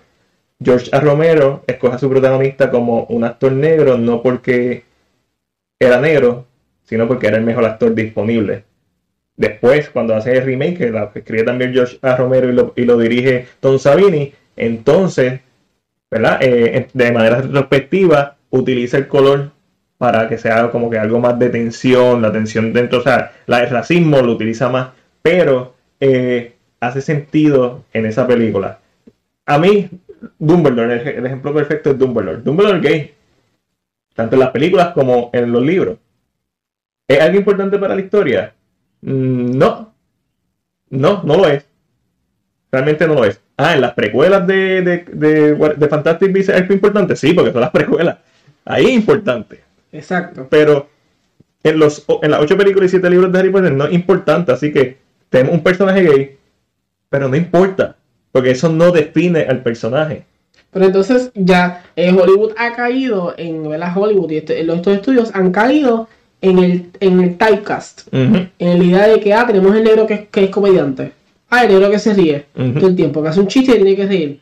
George 0.64 0.90
A. 0.94 1.00
Romero 1.00 1.64
escoge 1.68 1.96
a 1.96 2.00
su 2.00 2.10
protagonista 2.10 2.72
como 2.72 3.06
un 3.06 3.24
actor 3.24 3.52
negro, 3.52 3.98
no 3.98 4.22
porque 4.22 4.84
era 5.80 6.00
negro, 6.00 6.46
sino 6.84 7.08
porque 7.08 7.28
era 7.28 7.38
el 7.38 7.44
mejor 7.44 7.66
actor 7.66 7.94
disponible. 7.94 8.64
Después, 9.36 9.90
cuando 9.90 10.16
hace 10.16 10.32
el 10.38 10.46
remake, 10.46 10.78
que 10.78 10.92
la 10.92 11.12
escribe 11.14 11.44
también 11.44 11.74
George 11.74 11.98
A. 12.02 12.16
Romero 12.16 12.72
y 12.76 12.86
lo, 12.86 12.98
dirige 12.98 13.48
Tom 13.60 13.80
Savini, 13.80 14.34
entonces, 14.56 15.42
¿verdad? 16.10 16.38
Eh, 16.42 16.88
de 16.94 17.12
manera 17.12 17.42
retrospectiva, 17.42 18.38
utiliza 18.50 18.98
el 18.98 19.08
color 19.08 19.52
para 19.98 20.30
que 20.30 20.38
sea 20.38 20.72
como 20.72 20.90
que 20.90 20.98
algo 20.98 21.20
más 21.20 21.38
de 21.40 21.50
tensión, 21.50 22.22
la 22.22 22.32
tensión 22.32 22.72
dentro, 22.72 23.00
o 23.00 23.02
sea, 23.02 23.32
la, 23.48 23.64
el 23.64 23.70
racismo 23.70 24.22
lo 24.22 24.34
utiliza 24.34 24.70
más, 24.70 24.90
pero 25.26 25.74
eh, 26.00 26.54
hace 26.80 27.02
sentido 27.02 27.84
en 27.94 28.06
esa 28.06 28.28
película. 28.28 28.80
A 29.48 29.58
mí, 29.58 29.90
Dumbledore, 30.38 31.02
el, 31.02 31.08
el 31.08 31.26
ejemplo 31.26 31.52
perfecto 31.52 31.90
es 31.90 31.98
Dumbledore. 31.98 32.44
Dumbledore 32.44 32.80
gay, 32.80 33.14
tanto 34.14 34.36
en 34.36 34.42
las 34.42 34.52
películas 34.52 34.94
como 34.94 35.32
en 35.34 35.52
los 35.52 35.64
libros. 35.64 35.98
¿Es 37.08 37.20
algo 37.20 37.40
importante 37.40 37.80
para 37.80 37.96
la 37.96 38.02
historia? 38.02 38.54
Mm, 39.02 39.58
No. 39.58 39.94
No, 40.92 41.24
no 41.24 41.38
lo 41.38 41.48
es. 41.48 41.66
Realmente 42.72 43.08
no 43.08 43.16
lo 43.16 43.26
es. 43.26 43.42
Ah, 43.58 43.74
en 43.74 43.82
las 43.82 43.94
precuelas 43.94 44.46
de, 44.46 44.84
de, 44.84 45.06
de, 45.12 45.56
de 45.76 45.88
Fantastic 45.88 46.32
Beasts 46.32 46.50
es 46.54 46.62
algo 46.62 46.74
importante. 46.74 47.16
Sí, 47.16 47.34
porque 47.34 47.52
son 47.52 47.62
las 47.62 47.72
precuelas. 47.72 48.20
Ahí 48.64 48.86
es 48.86 48.92
importante. 48.92 49.62
Exacto. 49.92 50.48
Pero 50.52 50.88
en, 51.64 51.80
los, 51.80 52.06
en 52.22 52.32
las 52.32 52.40
ocho 52.42 52.56
películas 52.56 52.88
y 52.88 52.92
siete 52.92 53.10
libros 53.10 53.32
de 53.32 53.40
Harry 53.40 53.50
Potter 53.50 53.74
no 53.74 53.86
es 53.86 53.94
importante. 53.94 54.52
Así 54.52 54.72
que 54.72 54.98
tenemos 55.30 55.54
un 55.56 55.62
personaje 55.64 56.04
gay, 56.04 56.38
pero 57.10 57.28
no 57.30 57.36
importa. 57.36 57.96
Porque 58.32 58.52
eso 58.52 58.68
no 58.70 58.92
define 58.92 59.42
al 59.42 59.64
personaje. 59.64 60.24
Pero 60.72 60.86
entonces 60.88 61.32
ya 61.36 61.84
eh, 61.96 62.12
Hollywood 62.12 62.52
ha 62.58 62.74
caído 62.76 63.34
en, 63.38 63.70
¿verdad? 63.70 63.94
Hollywood 63.98 64.30
y 64.32 64.38
este- 64.38 64.62
los- 64.66 64.78
estos 64.78 64.96
estudios 64.96 65.32
han 65.34 65.52
caído 65.54 66.10
en 66.42 66.60
el, 66.60 66.86
en 67.00 67.22
el 67.22 67.38
typecast. 67.38 68.10
En 68.12 68.50
la 68.60 68.84
idea 68.84 69.08
de 69.08 69.20
que, 69.22 69.34
ah, 69.34 69.48
tenemos 69.48 69.74
el 69.74 69.86
negro 69.86 70.06
que, 70.06 70.14
es- 70.16 70.28
que 70.30 70.44
es 70.44 70.50
comediante. 70.50 71.14
Ah, 71.50 71.64
el 71.64 71.72
negro 71.72 71.90
que 71.90 72.00
se 72.00 72.14
ríe 72.14 72.46
todo 72.54 72.88
el 72.90 72.96
tiempo, 72.98 73.24
que 73.24 73.30
hace 73.30 73.40
un 73.40 73.48
chiste 73.48 73.72
y 73.72 73.76
tiene 73.76 73.96
que 73.96 74.06
reír. 74.06 74.40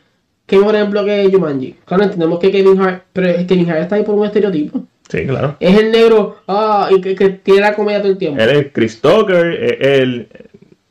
¿Qué 0.47 0.57
mejor 0.57 0.75
ejemplo 0.75 1.05
que 1.05 1.29
Jumanji? 1.31 1.75
Claro, 1.85 2.03
entendemos 2.05 2.39
que 2.39 2.51
Kevin 2.51 2.81
Hart, 2.81 3.03
pero 3.13 3.45
Kevin 3.47 3.69
Hart 3.69 3.81
está 3.81 3.95
ahí 3.97 4.03
por 4.03 4.15
un 4.15 4.25
estereotipo. 4.25 4.83
Sí, 5.07 5.27
claro. 5.27 5.55
Es 5.59 5.77
el 5.77 5.91
negro, 5.91 6.37
ah, 6.47 6.89
y 6.91 6.99
que, 6.99 7.13
que 7.13 7.29
tiene 7.29 7.61
la 7.61 7.75
comedia 7.75 8.01
todo 8.01 8.11
el 8.11 8.17
tiempo. 8.17 8.41
Él 8.41 8.49
es 8.49 8.67
Chris 8.73 8.99
Tucker, 8.99 9.45
el, 9.85 10.27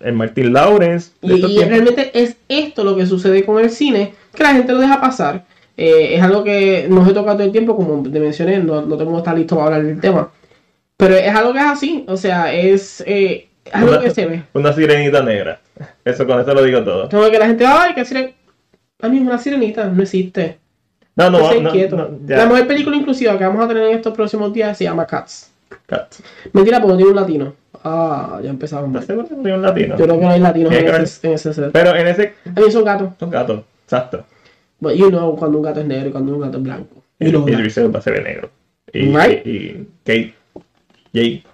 el 0.03 0.12
Martin 0.14 0.53
Lawrence. 0.53 1.12
Y, 1.22 1.62
realmente 1.64 2.11
es 2.14 2.36
esto 2.48 2.84
lo 2.84 2.96
que 2.96 3.07
sucede 3.07 3.44
con 3.44 3.62
el 3.62 3.70
cine, 3.70 4.14
que 4.34 4.42
la 4.42 4.55
gente 4.55 4.72
lo 4.72 4.78
deja 4.78 5.00
pasar. 5.00 5.44
Eh, 5.76 6.16
es 6.16 6.22
algo 6.22 6.44
que 6.44 6.86
no 6.88 7.07
se 7.07 7.12
toca 7.12 7.32
todo 7.32 7.44
el 7.44 7.53
tiempo, 7.53 7.76
como 7.76 8.03
te 8.03 8.20
mencioné, 8.20 8.59
no, 8.59 8.82
no 8.82 8.96
tengo 8.96 9.12
que 9.12 9.18
estar 9.18 9.36
listo 9.36 9.57
para 9.57 9.68
hablar 9.68 9.84
del 9.84 10.00
tema. 10.00 10.30
Pero 10.96 11.14
es 11.16 11.34
algo 11.34 11.53
que 11.53 11.59
es 11.59 11.64
así, 11.64 12.05
o 12.07 12.16
sea, 12.16 12.53
es, 12.53 13.03
eh, 13.07 13.48
es 13.64 13.74
algo 13.74 13.92
Una- 13.92 14.00
que 14.00 14.11
se 14.11 14.26
ve. 14.26 14.42
Una 14.53 14.72
sirenita 14.72 15.22
negra. 15.22 15.61
Eso 16.05 16.26
con 16.26 16.40
eso 16.40 16.55
lo 16.55 16.62
digo 16.62 16.84
todo. 16.84 17.09
Como 17.09 17.30
que 17.30 17.38
la 17.38 17.46
gente, 17.46 17.64
ay, 17.66 17.94
que. 17.94 18.34
A 19.00 19.09
mí 19.09 19.18
una 19.18 19.38
sirenita, 19.38 19.86
no 19.86 20.03
existe. 20.03 20.59
No, 21.16 21.28
no, 21.28 21.38
No, 21.38 21.61
no, 21.61 21.96
no. 21.96 22.18
La 22.26 22.46
mejor 22.46 22.66
película 22.66 22.96
inclusiva 22.96 23.36
que 23.36 23.44
vamos 23.44 23.64
a 23.64 23.68
tener 23.68 23.84
en 23.84 23.96
estos 23.96 24.14
próximos 24.14 24.53
días 24.53 24.78
se 24.78 24.84
llama 24.84 25.07
Cats. 25.07 25.50
Cat. 25.86 26.14
Mentira, 26.53 26.80
porque 26.80 26.92
no 26.92 26.96
tiene 26.96 27.11
un 27.11 27.16
latino. 27.16 27.55
Ah, 27.84 28.40
ya 28.42 28.50
empezamos. 28.50 28.88
¿Estás 28.90 29.06
seguro 29.06 29.28
que 29.28 29.34
no 29.34 29.46
hay 29.46 29.52
un 29.52 29.62
latino? 29.62 29.96
Yo 29.96 30.04
creo 30.04 30.18
que 30.18 30.24
no 30.24 30.30
hay 30.30 30.40
latinos 30.40 30.72
en 30.72 30.86
ese, 31.02 31.26
en 31.28 31.32
ese 31.34 31.52
set. 31.54 31.70
Pero 31.72 31.94
en 31.96 32.06
ese. 32.06 32.34
A 32.54 32.60
mí 32.60 32.70
son 32.70 32.84
gatos. 32.84 33.12
Son 33.18 33.30
gatos. 33.30 33.62
Exacto. 33.84 34.24
But 34.80 34.94
you 34.94 35.08
know 35.10 35.34
cuando 35.36 35.58
un 35.58 35.64
gato 35.64 35.80
es 35.80 35.86
negro 35.86 36.08
y 36.08 36.12
cuando 36.12 36.34
un 36.34 36.40
gato 36.40 36.58
es 36.58 36.62
blanco. 36.62 36.96
You 37.20 37.28
Y, 37.28 37.30
know 37.30 37.48
y. 37.48 37.52
Luis 37.56 37.78
va 37.78 37.98
a 37.98 38.02
ser 38.02 38.22
negro. 38.22 38.50
Y, 38.92 39.14
Right. 39.16 39.46
y, 39.46 39.50
y 39.50 39.88
Kate. 40.04 40.34
Jake. 41.12 41.44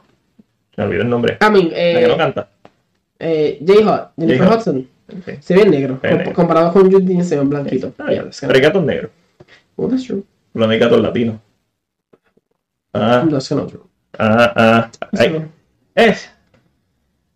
Me 0.76 0.84
olvidé 0.84 1.02
el 1.02 1.08
nombre. 1.10 1.38
I 1.40 1.50
mean, 1.50 1.68
La 1.70 1.74
que 2.00 2.06
no 2.08 2.14
eh, 2.14 2.16
canta. 2.16 2.48
eh, 3.18 3.58
J-Hot, 3.66 4.12
Jennifer 4.16 4.38
J-Hot. 4.46 4.58
Hudson, 4.58 4.88
Sí. 5.24 5.32
se 5.40 5.56
ve 5.56 5.64
negro. 5.68 5.98
Se 6.02 6.08
ve 6.08 6.14
negro. 6.18 6.32
Comparado 6.34 6.72
con 6.72 6.90
Jude 6.92 7.04
Dean 7.04 7.24
se 7.24 7.36
ve 7.38 7.44
blanquito. 7.44 7.92
Yeah, 8.08 8.28
Pero 8.40 8.54
hay 8.54 8.60
gatos 8.60 8.84
negros. 8.84 9.10
oh, 9.76 9.88
that's 9.88 10.04
true. 10.06 10.22
Pero 10.52 10.66
no 10.66 10.72
hay 10.72 10.78
gatos 10.78 11.00
latinos. 11.00 11.36
Ah, 12.92 13.24
That's 13.30 13.48
kinda 13.48 13.66
true. 13.66 13.82
ah, 14.18 14.52
ah. 14.56 14.90
Ay. 15.18 15.46
Es. 15.98 16.30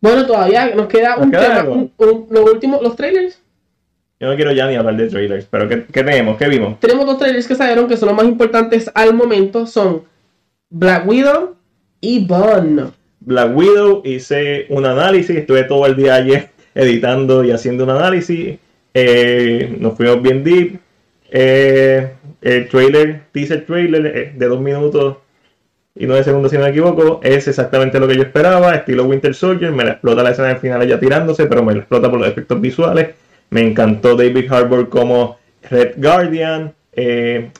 Bueno, 0.01 0.27
todavía 0.27 0.75
nos 0.75 0.87
queda 0.87 1.17
Nos 1.17 1.27
un 1.27 1.31
queda 1.33 1.63
tema. 1.63 1.71
un- 1.75 1.93
últimos, 1.99 2.83
los 2.83 2.97
trailers. 2.97 3.41
Yo 4.21 4.29
no 4.29 4.37
quiero 4.37 4.53
ya 4.53 4.69
ni 4.69 4.77
hablar 4.77 4.97
de 4.97 5.09
trailers. 5.09 5.47
Pero 5.51 5.69
¿qué, 5.69 5.85
qué 5.85 6.05
tenemos? 6.05 6.37
¿Qué 6.39 6.49
vimos? 6.49 6.79
Tenemos 6.81 7.07
dos 7.07 7.19
trailers 7.19 7.47
que 7.47 7.55
salieron 7.57 7.89
que 7.89 7.97
son 7.97 8.09
los 8.09 8.17
más 8.17 8.27
importantes 8.27 8.91
al 8.95 9.15
momento. 9.15 9.67
Son 9.67 10.05
Black 10.71 11.07
Widow 11.09 11.57
y 12.01 12.25
Bond. 12.25 12.93
Black 13.21 13.57
Widow 13.57 14.03
hice 14.05 14.67
un 14.69 14.85
análisis, 14.87 15.37
estuve 15.37 15.65
todo 15.65 15.87
el 15.87 15.97
día 15.97 16.15
ayer 16.17 16.51
editando 16.75 17.43
y 17.45 17.51
haciendo 17.51 17.85
un 17.85 17.91
análisis. 17.91 18.59
Eh, 18.95 19.77
nos 19.79 19.97
fuimos 19.97 20.23
bien 20.23 20.45
deep. 20.45 20.79
Eh, 21.31 22.11
el 22.43 22.69
trailer, 22.69 23.23
teaser 23.33 23.65
trailer 23.67 24.07
eh, 24.07 24.33
de 24.37 24.47
dos 24.47 24.61
minutos 24.61 25.17
y 25.95 26.07
nueve 26.07 26.25
segundos 26.25 26.51
si 26.51 26.57
no 26.57 26.65
me 26.65 26.71
equivoco, 26.71 27.21
es 27.23 27.47
exactamente 27.49 28.01
lo 28.01 28.09
que 28.09 28.17
yo 28.17 28.23
esperaba, 28.23 28.75
estilo 28.75 29.05
Winter 29.05 29.35
Soldier, 29.35 29.73
me 29.73 29.85
la 29.85 29.93
explota 29.93 30.23
la 30.23 30.31
escena 30.31 30.49
del 30.49 30.59
final 30.59 30.87
ya 30.87 30.99
tirándose, 30.99 31.47
pero 31.47 31.63
me 31.63 31.73
la 31.73 31.81
explota 31.81 32.11
por 32.11 32.19
los 32.19 32.29
efectos 32.29 32.61
visuales. 32.61 33.11
Me 33.51 33.61
encantó 33.61 34.17
David 34.17 34.51
Harbour 34.51 34.89
como 34.89 35.39
Red 35.69 35.95
Guardian. 35.99 36.73
eh, 36.93 37.51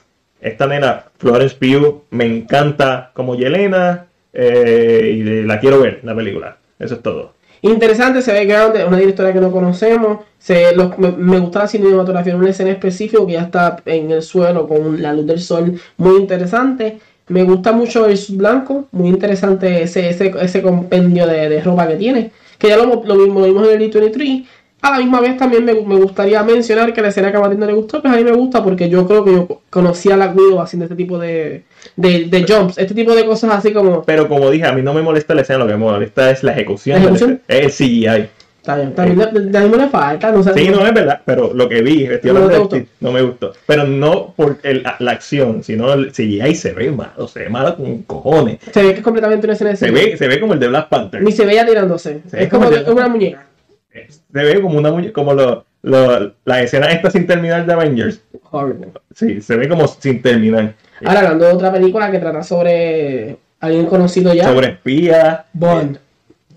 esta 0.41 0.67
nena, 0.67 1.05
Florence 1.17 1.55
Pugh, 1.55 2.03
me 2.09 2.25
encanta 2.25 3.11
como 3.13 3.35
Yelena 3.35 4.07
eh, 4.33 5.15
y 5.15 5.43
la 5.43 5.59
quiero 5.59 5.79
ver, 5.79 6.01
la 6.03 6.13
película. 6.13 6.57
Eso 6.77 6.95
es 6.95 7.01
todo. 7.01 7.33
Interesante, 7.61 8.21
se 8.21 8.33
ve 8.33 8.45
grande, 8.45 8.83
una 8.83 8.97
directora 8.97 9.31
que 9.31 9.39
no 9.39 9.51
conocemos. 9.51 10.19
Se, 10.37 10.75
me, 10.97 11.11
me 11.11 11.39
gusta 11.39 11.59
la 11.59 11.67
cinematografía 11.69 12.33
en 12.33 12.39
una 12.39 12.49
escena 12.49 12.71
específica 12.71 13.25
que 13.25 13.31
ya 13.31 13.43
está 13.43 13.77
en 13.85 14.11
el 14.11 14.21
suelo 14.21 14.67
con 14.67 15.01
la 15.01 15.13
luz 15.13 15.25
del 15.25 15.39
sol, 15.39 15.79
muy 15.95 16.17
interesante. 16.17 16.99
Me 17.27 17.43
gusta 17.43 17.71
mucho 17.71 18.05
el 18.05 18.19
blanco, 18.31 18.87
muy 18.91 19.09
interesante 19.09 19.83
ese, 19.83 20.09
ese, 20.09 20.33
ese 20.41 20.61
compendio 20.61 21.25
de, 21.25 21.49
de 21.49 21.61
ropa 21.61 21.87
que 21.87 21.95
tiene. 21.95 22.31
Que 22.57 22.67
ya 22.67 22.77
lo, 22.77 23.03
lo 23.03 23.15
mismo 23.15 23.39
lo 23.39 23.45
vimos 23.45 23.67
en 23.69 23.81
el 23.81 23.91
D23. 23.91 24.45
A 24.81 24.91
la 24.91 24.97
misma 24.97 25.21
vez 25.21 25.37
también 25.37 25.63
me, 25.63 25.73
me 25.73 25.95
gustaría 25.95 26.43
mencionar 26.43 26.93
que 26.93 27.01
la 27.01 27.07
escena 27.07 27.31
que 27.31 27.37
a 27.37 27.39
Matilda 27.39 27.65
le 27.65 27.73
gustó, 27.73 28.01
pues 28.01 28.13
a 28.13 28.17
mí 28.17 28.23
me 28.25 28.33
gusta 28.33 28.61
porque 28.61 28.89
yo 28.89 29.07
creo 29.07 29.23
que 29.23 29.31
yo 29.31 29.61
conocí 29.69 30.11
a 30.11 30.17
la 30.17 30.27
Widow 30.27 30.59
haciendo 30.59 30.83
este 30.83 30.97
tipo 30.97 31.17
de, 31.17 31.63
de, 31.95 32.25
de 32.25 32.45
jumps, 32.45 32.77
este 32.77 32.93
tipo 32.93 33.15
de 33.15 33.25
cosas 33.25 33.51
así 33.53 33.71
como... 33.71 34.03
Pero 34.03 34.27
como 34.27 34.49
dije, 34.49 34.65
a 34.65 34.73
mí 34.73 34.81
no 34.81 34.93
me 34.93 35.01
molesta 35.01 35.33
la 35.33 35.43
escena, 35.43 35.59
lo 35.59 35.67
que 35.67 35.73
me 35.73 35.79
molesta 35.79 36.29
es 36.31 36.43
la 36.43 36.51
ejecución. 36.51 36.97
¿La 36.97 37.03
ejecución? 37.05 37.41
Es 37.47 37.79
el 37.79 37.87
CGI. 37.87 38.29
Está 38.63 38.77
bien, 38.77 38.95
también 38.95 39.19
de, 39.19 39.41
de, 39.41 39.59
de 39.69 39.77
le 39.77 39.87
falta, 39.89 40.31
no 40.31 40.41
sé. 40.41 40.53
Sí, 40.53 40.69
no 40.69 40.87
es 40.87 40.93
verdad, 40.93 41.19
pero 41.25 41.53
lo 41.53 41.67
que 41.67 41.81
vi, 41.81 42.05
estoy 42.05 42.31
No 42.31 42.39
hablando 42.45 42.69
chiste, 42.69 42.87
no 43.01 43.11
me 43.11 43.21
gustó. 43.21 43.51
Pero 43.67 43.83
no 43.83 44.33
por 44.37 44.57
el- 44.63 44.83
la 44.99 45.11
acción, 45.11 45.63
sino 45.65 45.91
el 45.91 46.13
CGI 46.13 46.55
se 46.55 46.71
ve 46.71 46.89
malo, 46.89 47.27
se 47.27 47.41
ve 47.41 47.49
malo 47.49 47.75
con 47.75 48.03
cojones. 48.03 48.59
Se 48.71 48.81
ve 48.81 48.93
que 48.93 48.99
es 48.99 49.03
completamente 49.03 49.45
una 49.47 49.53
escena 49.53 49.71
de 49.71 49.75
Se 49.75 49.91
ve, 49.91 50.15
se 50.15 50.29
ve 50.29 50.39
como 50.39 50.53
el 50.53 50.59
de 50.61 50.69
Black 50.69 50.87
Panther. 50.87 51.21
Ni 51.21 51.33
se 51.33 51.45
veía 51.45 51.65
tirándose. 51.65 52.21
Se 52.25 52.37
ve 52.37 52.43
es 52.43 52.49
como 52.49 52.67
como 52.67 52.77
ya- 52.77 52.89
una 52.89 53.09
muñeca. 53.09 53.45
Se 53.91 54.43
ve 54.43 54.61
como 54.61 54.77
una 54.79 54.91
muñe- 54.91 55.11
como 55.11 55.33
lo, 55.33 55.65
lo- 55.81 56.33
la 56.45 56.61
escena 56.61 56.85
esta 56.87 57.11
sin 57.11 57.27
terminar 57.27 57.65
de 57.65 57.73
Avengers. 57.73 58.21
Horrible. 58.49 58.87
Sí, 59.13 59.41
se 59.41 59.57
ve 59.57 59.67
como 59.67 59.89
sin 59.89 60.21
terminar. 60.21 60.73
Ahora 61.03 61.19
hablando 61.19 61.45
de 61.47 61.51
otra 61.53 61.69
película 61.69 62.09
que 62.09 62.19
trata 62.19 62.41
sobre 62.43 63.35
alguien 63.59 63.87
conocido 63.87 64.33
ya. 64.33 64.45
Sobre 64.45 64.67
espías. 64.69 65.41
Bond. 65.51 65.97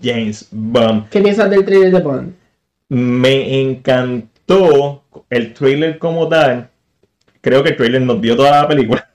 James 0.01 0.47
Bond. 0.51 1.09
¿Qué 1.09 1.21
piensas 1.21 1.49
del 1.49 1.65
trailer 1.65 1.91
de 1.91 1.99
Bond? 2.01 2.33
Me 2.89 3.61
encantó 3.61 5.03
el 5.29 5.53
trailer 5.53 5.97
como 5.97 6.27
tal. 6.27 6.69
Creo 7.41 7.63
que 7.63 7.69
el 7.69 7.75
trailer 7.77 8.01
nos 8.01 8.21
dio 8.21 8.35
toda 8.35 8.61
la 8.61 8.67
película. 8.67 9.03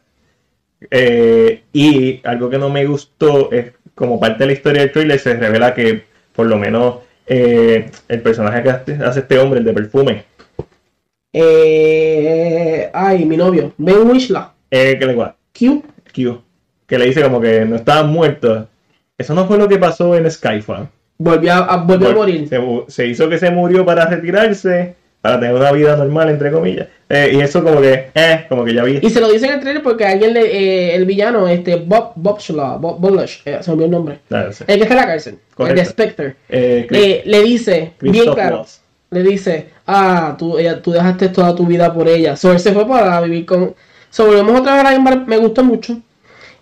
Eh, 0.91 1.63
y 1.73 2.21
algo 2.27 2.51
que 2.51 2.59
no 2.59 2.69
me 2.69 2.85
gustó 2.87 3.53
es 3.53 3.73
como 3.95 4.19
parte 4.19 4.41
de 4.41 4.47
la 4.49 4.53
historia 4.55 4.81
del 4.83 4.91
trailer 4.91 5.17
se 5.21 5.35
revela 5.37 5.75
que 5.75 6.03
por 6.35 6.47
lo 6.49 6.59
menos 6.59 6.97
eh, 7.25 7.89
el 8.09 8.21
personaje 8.21 8.65
que 8.65 8.71
hace 8.71 9.21
este 9.21 9.39
hombre, 9.39 9.61
el 9.61 9.65
de 9.65 9.73
perfume, 9.73 10.25
Eh, 11.33 12.91
ay, 12.93 13.25
mi 13.25 13.37
novio. 13.37 13.73
Ben 13.79 14.09
Wishla. 14.11 14.53
eh, 14.71 14.97
que 14.99 15.07
le. 15.07 15.15
Q. 15.15 15.85
Q, 16.13 16.43
que 16.87 16.99
le 16.99 17.07
dice 17.07 17.23
como 17.23 17.41
que 17.41 17.65
no 17.65 17.77
estaban 17.77 18.11
muertos. 18.11 18.67
Eso 19.23 19.35
no 19.35 19.47
fue 19.47 19.57
lo 19.59 19.69
que 19.69 19.79
pasó 19.79 20.15
en 20.17 20.31
Skyfall. 20.31 20.89
Volvió 21.19 21.53
a, 21.55 21.59
a- 21.59 21.77
volvió 21.79 22.09
a 22.11 22.15
morir. 22.15 22.49
Se, 22.49 22.61
se 22.89 23.07
hizo 23.07 23.29
que 23.29 23.39
se 23.39 23.51
murió 23.51 23.85
para 23.87 24.07
retirarse, 24.07 24.95
para 25.21 25.39
tener 25.41 25.55
una 25.55 25.73
vida 25.73 25.97
normal, 25.97 26.29
entre 26.31 26.51
comillas. 26.51 26.89
Eh, 27.09 27.33
y 27.35 27.41
eso 27.41 27.63
como 27.63 27.81
que, 27.81 28.09
eh, 28.15 28.47
como 28.49 28.65
que 28.65 28.75
ya 28.75 28.83
vi. 28.85 28.99
Y 29.03 29.11
se 29.11 29.21
lo 29.21 29.31
dice 29.31 29.47
en 29.47 29.53
el 29.55 29.61
trailer 29.61 29.83
porque 29.83 30.05
alguien 30.07 30.33
le, 30.33 30.41
eh, 30.47 30.95
el 30.95 31.05
villano, 31.05 31.47
este 31.47 31.77
Bob 31.77 32.13
Bobschla, 32.17 32.77
Bob 32.77 32.99
Bolush, 32.99 33.41
eh, 33.45 33.59
se 33.61 33.71
olvidó 33.71 33.85
el 33.87 33.91
nombre. 33.93 34.19
Ah. 34.31 34.47
El 34.67 34.77
que 34.79 34.83
está 34.83 34.95
en 34.95 35.01
la 35.01 35.07
cárcel, 35.07 35.39
el 35.59 35.75
de. 35.75 35.85
Spectre. 35.85 36.37
Eh, 36.49 36.87
Chris- 36.89 37.27
le 37.27 37.43
dice, 37.43 37.93
bien 38.01 38.25
claro, 38.33 38.57
Waltz. 38.57 38.81
le 39.11 39.23
dice, 39.23 39.67
ah, 39.87 40.35
tú, 40.39 40.59
ella, 40.59 40.81
tú 40.83 40.91
dejaste 40.93 41.29
toda 41.29 41.55
tu 41.55 41.67
vida 41.67 41.93
por 41.93 42.09
ella. 42.09 42.35
So, 42.35 42.51
él 42.51 42.59
se 42.59 42.73
fue 42.73 42.89
para 42.89 43.21
vivir 43.21 43.45
con... 43.47 43.75
So, 44.11 44.27
volvemos 44.27 44.61
otra 44.61 44.83
vez 44.83 44.99
a 44.99 45.17
me 45.27 45.37
gustó 45.37 45.63
mucho. 45.63 45.99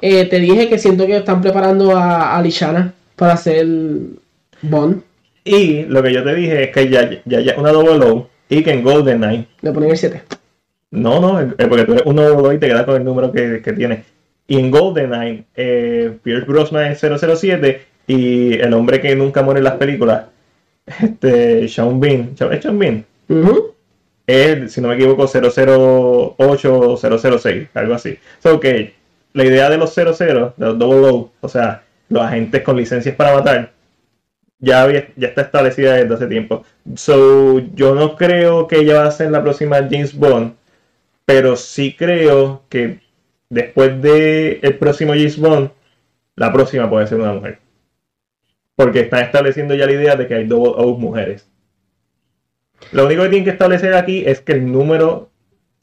Eh, 0.00 0.24
te 0.26 0.38
dije 0.40 0.68
que 0.68 0.78
siento 0.78 1.06
que 1.06 1.16
están 1.16 1.40
preparando 1.42 1.96
a, 1.96 2.36
a 2.36 2.42
Lishana 2.42 2.94
para 3.16 3.34
hacer 3.34 3.66
Bond. 4.62 5.02
Y 5.44 5.82
lo 5.84 6.02
que 6.02 6.12
yo 6.12 6.22
te 6.24 6.34
dije 6.34 6.64
es 6.64 6.70
que 6.70 6.88
ya, 6.88 7.10
ya, 7.24 7.40
ya 7.40 7.54
una 7.58 7.72
double 7.72 8.04
O 8.06 8.30
y 8.48 8.62
que 8.62 8.72
en 8.72 8.82
GoldenEye, 8.82 9.46
Le 9.62 9.72
ponen 9.72 9.90
el 9.90 9.96
7. 9.96 10.22
no, 10.90 11.20
no, 11.20 11.40
eh, 11.40 11.46
porque 11.68 11.84
tú 11.84 11.92
eres 11.92 12.06
un 12.06 12.16
double 12.16 12.48
O 12.48 12.52
y 12.52 12.58
te 12.58 12.68
quedas 12.68 12.84
con 12.84 12.96
el 12.96 13.04
número 13.04 13.32
que, 13.32 13.62
que 13.62 13.72
tienes. 13.72 14.04
Y 14.48 14.58
en 14.58 14.70
GoldenEye, 14.70 15.44
eh, 15.54 16.18
Pierce 16.22 16.46
Brosnan 16.46 16.92
es 16.92 17.00
007 17.00 17.82
y 18.06 18.54
el 18.54 18.74
hombre 18.74 19.00
que 19.00 19.14
nunca 19.14 19.42
muere 19.42 19.58
en 19.58 19.64
las 19.64 19.74
películas, 19.74 20.24
este, 20.86 21.68
Sean 21.68 22.00
Bean, 22.00 22.30
¿es 22.38 22.62
Sean 22.62 22.78
Bean? 22.78 23.04
Ujú. 23.28 23.74
es, 24.26 24.72
si 24.72 24.80
no 24.80 24.88
me 24.88 24.94
equivoco, 24.94 25.26
008 25.26 26.34
o 26.36 26.96
006, 26.96 27.68
algo 27.74 27.94
así. 27.94 28.18
So 28.42 28.58
que 28.60 28.94
la 29.32 29.44
idea 29.44 29.70
de 29.70 29.78
los 29.78 29.94
00, 29.94 30.54
de 30.56 30.66
los 30.66 30.78
double 30.78 31.08
O, 31.08 31.32
o 31.40 31.48
sea, 31.48 31.82
los 32.08 32.22
agentes 32.22 32.62
con 32.62 32.76
licencias 32.76 33.14
para 33.14 33.34
matar, 33.34 33.72
ya, 34.58 34.90
ya 35.16 35.28
está 35.28 35.42
establecida 35.42 35.94
desde 35.94 36.14
hace 36.14 36.26
tiempo. 36.26 36.64
So, 36.96 37.60
yo 37.74 37.94
no 37.94 38.16
creo 38.16 38.66
que 38.66 38.78
ella 38.80 39.02
va 39.02 39.06
a 39.06 39.10
ser 39.10 39.30
la 39.30 39.42
próxima 39.42 39.76
James 39.78 40.14
Bond, 40.14 40.54
pero 41.24 41.56
sí 41.56 41.94
creo 41.96 42.62
que 42.68 43.00
después 43.48 44.00
de 44.02 44.76
próximo 44.78 45.12
James 45.12 45.38
Bond, 45.38 45.70
la 46.36 46.52
próxima 46.52 46.88
puede 46.88 47.06
ser 47.06 47.20
una 47.20 47.32
mujer. 47.32 47.58
Porque 48.76 49.00
están 49.00 49.24
estableciendo 49.24 49.74
ya 49.74 49.86
la 49.86 49.92
idea 49.92 50.16
de 50.16 50.26
que 50.26 50.34
hay 50.34 50.46
double 50.46 50.72
O 50.76 50.96
mujeres. 50.96 51.46
Lo 52.92 53.06
único 53.06 53.22
que 53.22 53.28
tienen 53.28 53.44
que 53.44 53.50
establecer 53.50 53.94
aquí 53.94 54.24
es 54.26 54.40
que 54.40 54.52
el 54.52 54.70
número 54.70 55.30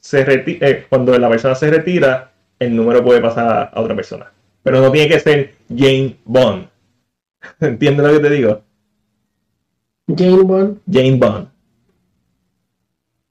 se 0.00 0.24
retira, 0.24 0.68
cuando 0.88 1.16
la 1.18 1.28
persona 1.28 1.54
se 1.54 1.70
retira, 1.70 2.32
el 2.58 2.74
número 2.76 3.04
puede 3.04 3.20
pasar 3.20 3.70
a, 3.74 3.80
otra 3.80 3.94
persona. 3.94 4.32
Pero 4.62 4.80
no 4.80 4.90
tiene 4.90 5.08
que 5.08 5.20
ser 5.20 5.54
Jane 5.68 6.16
Bond. 6.24 6.68
¿Entiendes 7.60 8.06
lo 8.06 8.12
que 8.12 8.20
te 8.28 8.30
digo? 8.30 8.62
Jane 10.16 10.42
Bond. 10.42 10.78
Jane 10.90 11.16
Bond. 11.16 11.48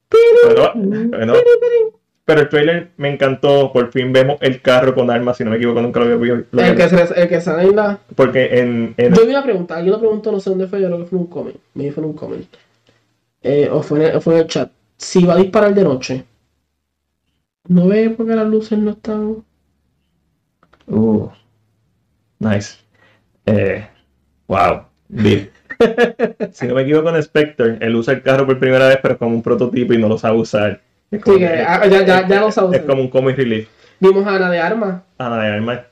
Pero, 0.08 0.72
bueno, 0.74 1.34
pero 2.24 2.40
el 2.42 2.48
trailer 2.48 2.90
me 2.96 3.10
encantó. 3.10 3.72
Por 3.72 3.90
fin 3.90 4.12
vemos 4.12 4.38
el 4.40 4.60
carro 4.62 4.94
con 4.94 5.10
armas. 5.10 5.36
Si 5.36 5.44
no 5.44 5.50
me 5.50 5.56
equivoco, 5.56 5.80
nunca 5.82 6.00
lo 6.00 6.14
había 6.14 6.34
visto. 6.34 6.58
El 6.58 6.76
que, 6.76 6.88
se- 6.88 7.20
el 7.22 7.28
que 7.28 7.40
sale 7.40 7.64
en 7.64 7.76
la... 7.76 7.98
Porque 8.14 8.58
en, 8.60 8.94
en- 8.96 9.14
Yo 9.14 9.24
vi 9.24 9.30
una 9.30 9.42
pregunta, 9.42 9.76
alguien 9.76 9.92
lo 9.92 9.98
preguntó, 10.00 10.32
no 10.32 10.40
sé 10.40 10.50
dónde 10.50 10.66
fue, 10.66 10.80
yo 10.80 10.86
creo 10.88 10.98
que 11.00 11.06
fue 11.06 11.18
un 11.18 11.26
comment. 11.26 11.56
Me 11.74 11.84
dijo 11.84 12.00
en 12.00 12.06
un 12.06 12.12
comment. 12.14 12.46
Eh, 13.42 13.68
o, 13.70 13.82
fue 13.82 14.00
en 14.00 14.06
el, 14.10 14.16
o 14.16 14.20
fue 14.20 14.34
en 14.34 14.40
el 14.40 14.46
chat. 14.46 14.70
Si 14.96 15.24
va 15.24 15.34
a 15.34 15.38
disparar 15.38 15.74
de 15.74 15.84
noche, 15.84 16.24
¿no 17.68 17.86
ve 17.88 18.10
porque 18.10 18.34
las 18.34 18.48
luces 18.48 18.78
no 18.78 18.90
están? 18.90 19.44
Uh, 20.88 21.28
nice. 22.40 22.78
Eh, 23.46 23.86
wow. 24.48 24.86
Deep. 25.08 25.52
si 26.52 26.66
no 26.66 26.74
me 26.74 26.82
equivoco, 26.82 27.10
en 27.10 27.22
Spectre, 27.22 27.78
él 27.80 27.96
usa 27.96 28.14
el 28.14 28.22
carro 28.22 28.46
por 28.46 28.58
primera 28.58 28.88
vez, 28.88 28.98
pero 29.02 29.14
es 29.14 29.18
como 29.18 29.34
un 29.36 29.42
prototipo 29.42 29.94
y 29.94 29.98
no 29.98 30.08
lo 30.08 30.18
sabe 30.18 30.38
usar. 30.38 30.82
Es 31.10 31.22
Sí, 31.24 31.38
que, 31.38 31.46
ah, 31.46 31.86
ya, 31.86 32.04
ya, 32.04 32.26
ya 32.28 32.40
lo 32.40 32.50
sabe 32.50 32.76
Es 32.76 32.82
usar. 32.82 32.86
como 32.86 33.02
un 33.02 33.08
comic 33.10 33.36
relief. 33.36 33.68
Vimos 34.00 34.26
a 34.26 34.36
Ana 34.36 34.50
de 34.50 34.60
Armas. 34.60 35.02
Ana 35.18 35.42
de 35.42 35.48
Armas 35.48 35.78
es 35.80 35.84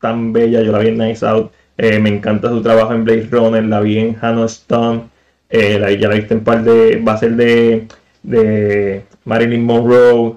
tan 0.00 0.32
bella, 0.32 0.62
yo 0.62 0.72
la 0.72 0.78
vi 0.78 0.88
en 0.88 0.98
Nice 0.98 1.24
Out. 1.26 1.52
Eh, 1.76 1.98
me 1.98 2.10
encanta 2.10 2.48
su 2.50 2.62
trabajo 2.62 2.92
en 2.94 3.04
Blade 3.04 3.28
Runner, 3.30 3.64
la 3.64 3.80
vi 3.80 3.98
en 3.98 4.16
Hannah 4.20 4.46
Stone. 4.46 5.10
Eh, 5.48 5.78
la, 5.78 5.90
ya 5.92 6.08
la 6.08 6.14
viste 6.16 6.34
en 6.34 6.44
par 6.44 6.62
de. 6.64 7.02
Va 7.06 7.14
a 7.14 7.18
ser 7.18 7.32
de, 7.36 7.86
de 8.22 9.04
Marilyn 9.24 9.64
Monroe. 9.64 10.36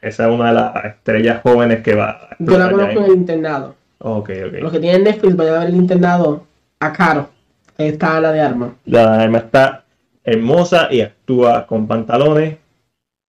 Esa 0.00 0.28
es 0.28 0.34
una 0.34 0.48
de 0.48 0.54
las 0.54 0.84
estrellas 0.84 1.42
jóvenes 1.42 1.82
que 1.82 1.94
va 1.94 2.10
a 2.10 2.36
Yo 2.38 2.58
la 2.58 2.70
conozco 2.70 3.00
en 3.00 3.04
el 3.04 3.12
internado. 3.12 3.74
Ok, 3.98 4.30
ok. 4.46 4.52
Los 4.60 4.72
que 4.72 4.80
tienen 4.80 5.04
Netflix, 5.04 5.36
vayan 5.36 5.54
a 5.56 5.58
ver 5.60 5.68
el 5.68 5.76
internado 5.76 6.46
a 6.78 6.92
Caro. 6.92 7.28
Ahí 7.76 7.88
Está 7.88 8.16
Ana 8.16 8.32
de 8.32 8.40
Armas. 8.40 8.70
La 8.84 9.20
arma 9.20 9.38
está 9.38 9.84
hermosa 10.24 10.88
y 10.90 11.00
actúa 11.00 11.66
con 11.66 11.86
pantalones. 11.86 12.58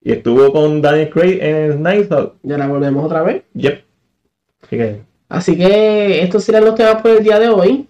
Y 0.01 0.11
estuvo 0.11 0.51
con 0.51 0.81
Daniel 0.81 1.09
Craig 1.09 1.39
en 1.41 1.83
Nice 1.83 2.13
Out. 2.13 2.35
Ya 2.43 2.57
la 2.57 2.67
volvemos 2.67 3.03
otra 3.03 3.21
vez. 3.23 3.43
Yep. 3.53 3.83
Así 4.61 4.77
que 4.77 5.01
Así 5.29 5.55
que 5.55 6.23
estos 6.23 6.43
serán 6.43 6.65
los 6.65 6.75
temas 6.75 7.01
por 7.01 7.11
el 7.11 7.23
día 7.23 7.39
de 7.39 7.49
hoy. 7.49 7.87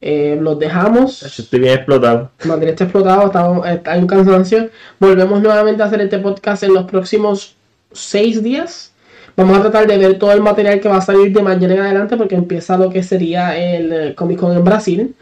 Eh, 0.00 0.36
los 0.40 0.58
dejamos. 0.58 1.20
yo 1.20 1.42
estoy 1.44 1.60
bien 1.60 1.74
explotado. 1.74 2.32
Madrid 2.44 2.70
está 2.70 2.84
explotado, 2.84 3.26
está, 3.26 3.72
está 3.72 3.96
en 3.96 4.06
cansancio. 4.08 4.68
Volvemos 4.98 5.40
nuevamente 5.40 5.80
a 5.82 5.86
hacer 5.86 6.00
este 6.00 6.18
podcast 6.18 6.64
en 6.64 6.74
los 6.74 6.84
próximos 6.86 7.56
seis 7.94 8.42
días. 8.42 8.92
Vamos 9.36 9.58
a 9.58 9.62
tratar 9.62 9.86
de 9.86 9.96
ver 9.96 10.18
todo 10.18 10.32
el 10.32 10.42
material 10.42 10.80
que 10.80 10.88
va 10.88 10.98
a 10.98 11.00
salir 11.00 11.32
de 11.32 11.42
mañana 11.42 11.74
en 11.74 11.80
adelante 11.80 12.16
porque 12.16 12.34
empieza 12.34 12.76
lo 12.76 12.90
que 12.90 13.02
sería 13.02 13.56
el 13.56 13.92
eh, 13.92 14.14
Comic 14.14 14.38
Con 14.38 14.56
en 14.56 14.64
Brasil. 14.64 15.14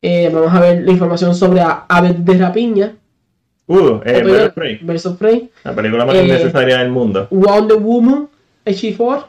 Eh, 0.00 0.30
vamos 0.32 0.52
a 0.52 0.60
ver 0.60 0.82
la 0.82 0.92
información 0.92 1.34
sobre 1.34 1.62
Aves 1.62 2.24
de 2.24 2.38
Rapiña, 2.38 2.94
Uh, 3.66 4.00
eh, 4.04 4.46
of 4.46 4.52
Prey, 4.52 4.78
of 4.84 5.16
Prey, 5.16 5.50
la 5.64 5.74
película 5.74 6.04
más 6.04 6.14
Eh, 6.16 6.24
innecesaria 6.24 6.78
del 6.78 6.90
mundo. 6.90 7.26
Wonder 7.30 7.78
Woman, 7.78 8.28
H4. 8.66 9.24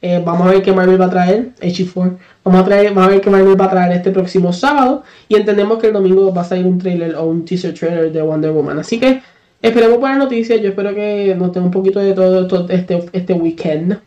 Eh, 0.00 0.22
vamos 0.24 0.46
a 0.46 0.50
ver 0.50 0.62
qué 0.62 0.72
Marvel 0.72 1.00
va 1.00 1.06
a 1.06 1.10
traer, 1.10 1.50
H4. 1.60 2.16
Vamos 2.44 2.60
a, 2.60 2.64
traer, 2.64 2.88
vamos 2.92 3.08
a 3.08 3.10
ver 3.10 3.20
qué 3.20 3.30
Marvel 3.30 3.60
va 3.60 3.64
a 3.66 3.70
traer 3.70 3.92
este 3.96 4.10
próximo 4.12 4.52
sábado. 4.52 5.02
Y 5.28 5.34
entendemos 5.34 5.78
que 5.78 5.88
el 5.88 5.92
domingo 5.92 6.32
va 6.32 6.42
a 6.42 6.44
salir 6.44 6.66
un 6.66 6.78
trailer 6.78 7.16
o 7.16 7.24
un 7.24 7.44
teaser 7.44 7.74
trailer 7.74 8.12
de 8.12 8.22
Wonder 8.22 8.52
Woman. 8.52 8.78
Así 8.78 9.00
que 9.00 9.20
esperemos 9.62 9.98
buenas 9.98 10.18
noticias. 10.18 10.60
Yo 10.60 10.68
espero 10.70 10.94
que 10.94 11.34
nos 11.36 11.52
den 11.52 11.62
un 11.64 11.70
poquito 11.70 12.00
de 12.00 12.12
todo 12.12 12.42
esto 12.42 12.66
este, 12.68 13.04
este 13.12 13.32
weekend. 13.32 13.98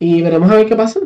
Y 0.00 0.22
veremos 0.22 0.50
a 0.50 0.56
ver 0.56 0.66
qué 0.66 0.74
pasa. 0.74 1.00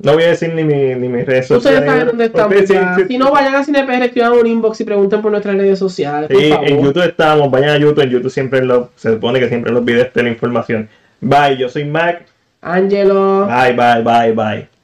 No 0.00 0.12
voy 0.12 0.22
a 0.24 0.28
decir 0.28 0.54
ni, 0.54 0.62
mi, 0.62 0.94
ni 0.94 1.08
mis 1.08 1.26
redes 1.26 1.50
Ustedes 1.50 1.62
sociales. 1.62 1.90
saben 1.90 2.06
dónde 2.06 2.24
estamos. 2.26 2.52
Ustedes 2.56 2.68
sí, 2.68 2.74
ya. 2.74 2.94
sí, 2.94 3.02
si 3.02 3.08
sí. 3.08 3.18
no, 3.18 3.32
vayan 3.32 3.54
a 3.56 3.64
CinePR, 3.64 4.02
escriban 4.04 4.32
un 4.32 4.46
inbox 4.46 4.80
y 4.80 4.84
pregunten 4.84 5.20
por 5.22 5.32
nuestras 5.32 5.56
redes 5.56 5.78
sociales. 5.78 6.28
Por 6.28 6.40
Sí, 6.40 6.50
favor. 6.50 6.68
en 6.68 6.84
YouTube 6.84 7.02
estamos, 7.04 7.50
vayan 7.50 7.70
a 7.70 7.78
YouTube, 7.78 8.04
en 8.04 8.10
YouTube 8.10 8.30
siempre 8.30 8.64
lo, 8.64 8.90
se 8.94 9.12
supone 9.14 9.40
que 9.40 9.48
siempre 9.48 9.72
los 9.72 9.84
videos 9.84 10.06
está 10.06 10.22
la 10.22 10.28
información. 10.28 10.88
Bye, 11.20 11.56
yo 11.58 11.68
soy 11.68 11.84
Mac. 11.84 12.26
Angelo. 12.60 13.46
Bye, 13.48 13.72
bye, 13.72 14.02
bye, 14.02 14.32
bye. 14.32 14.77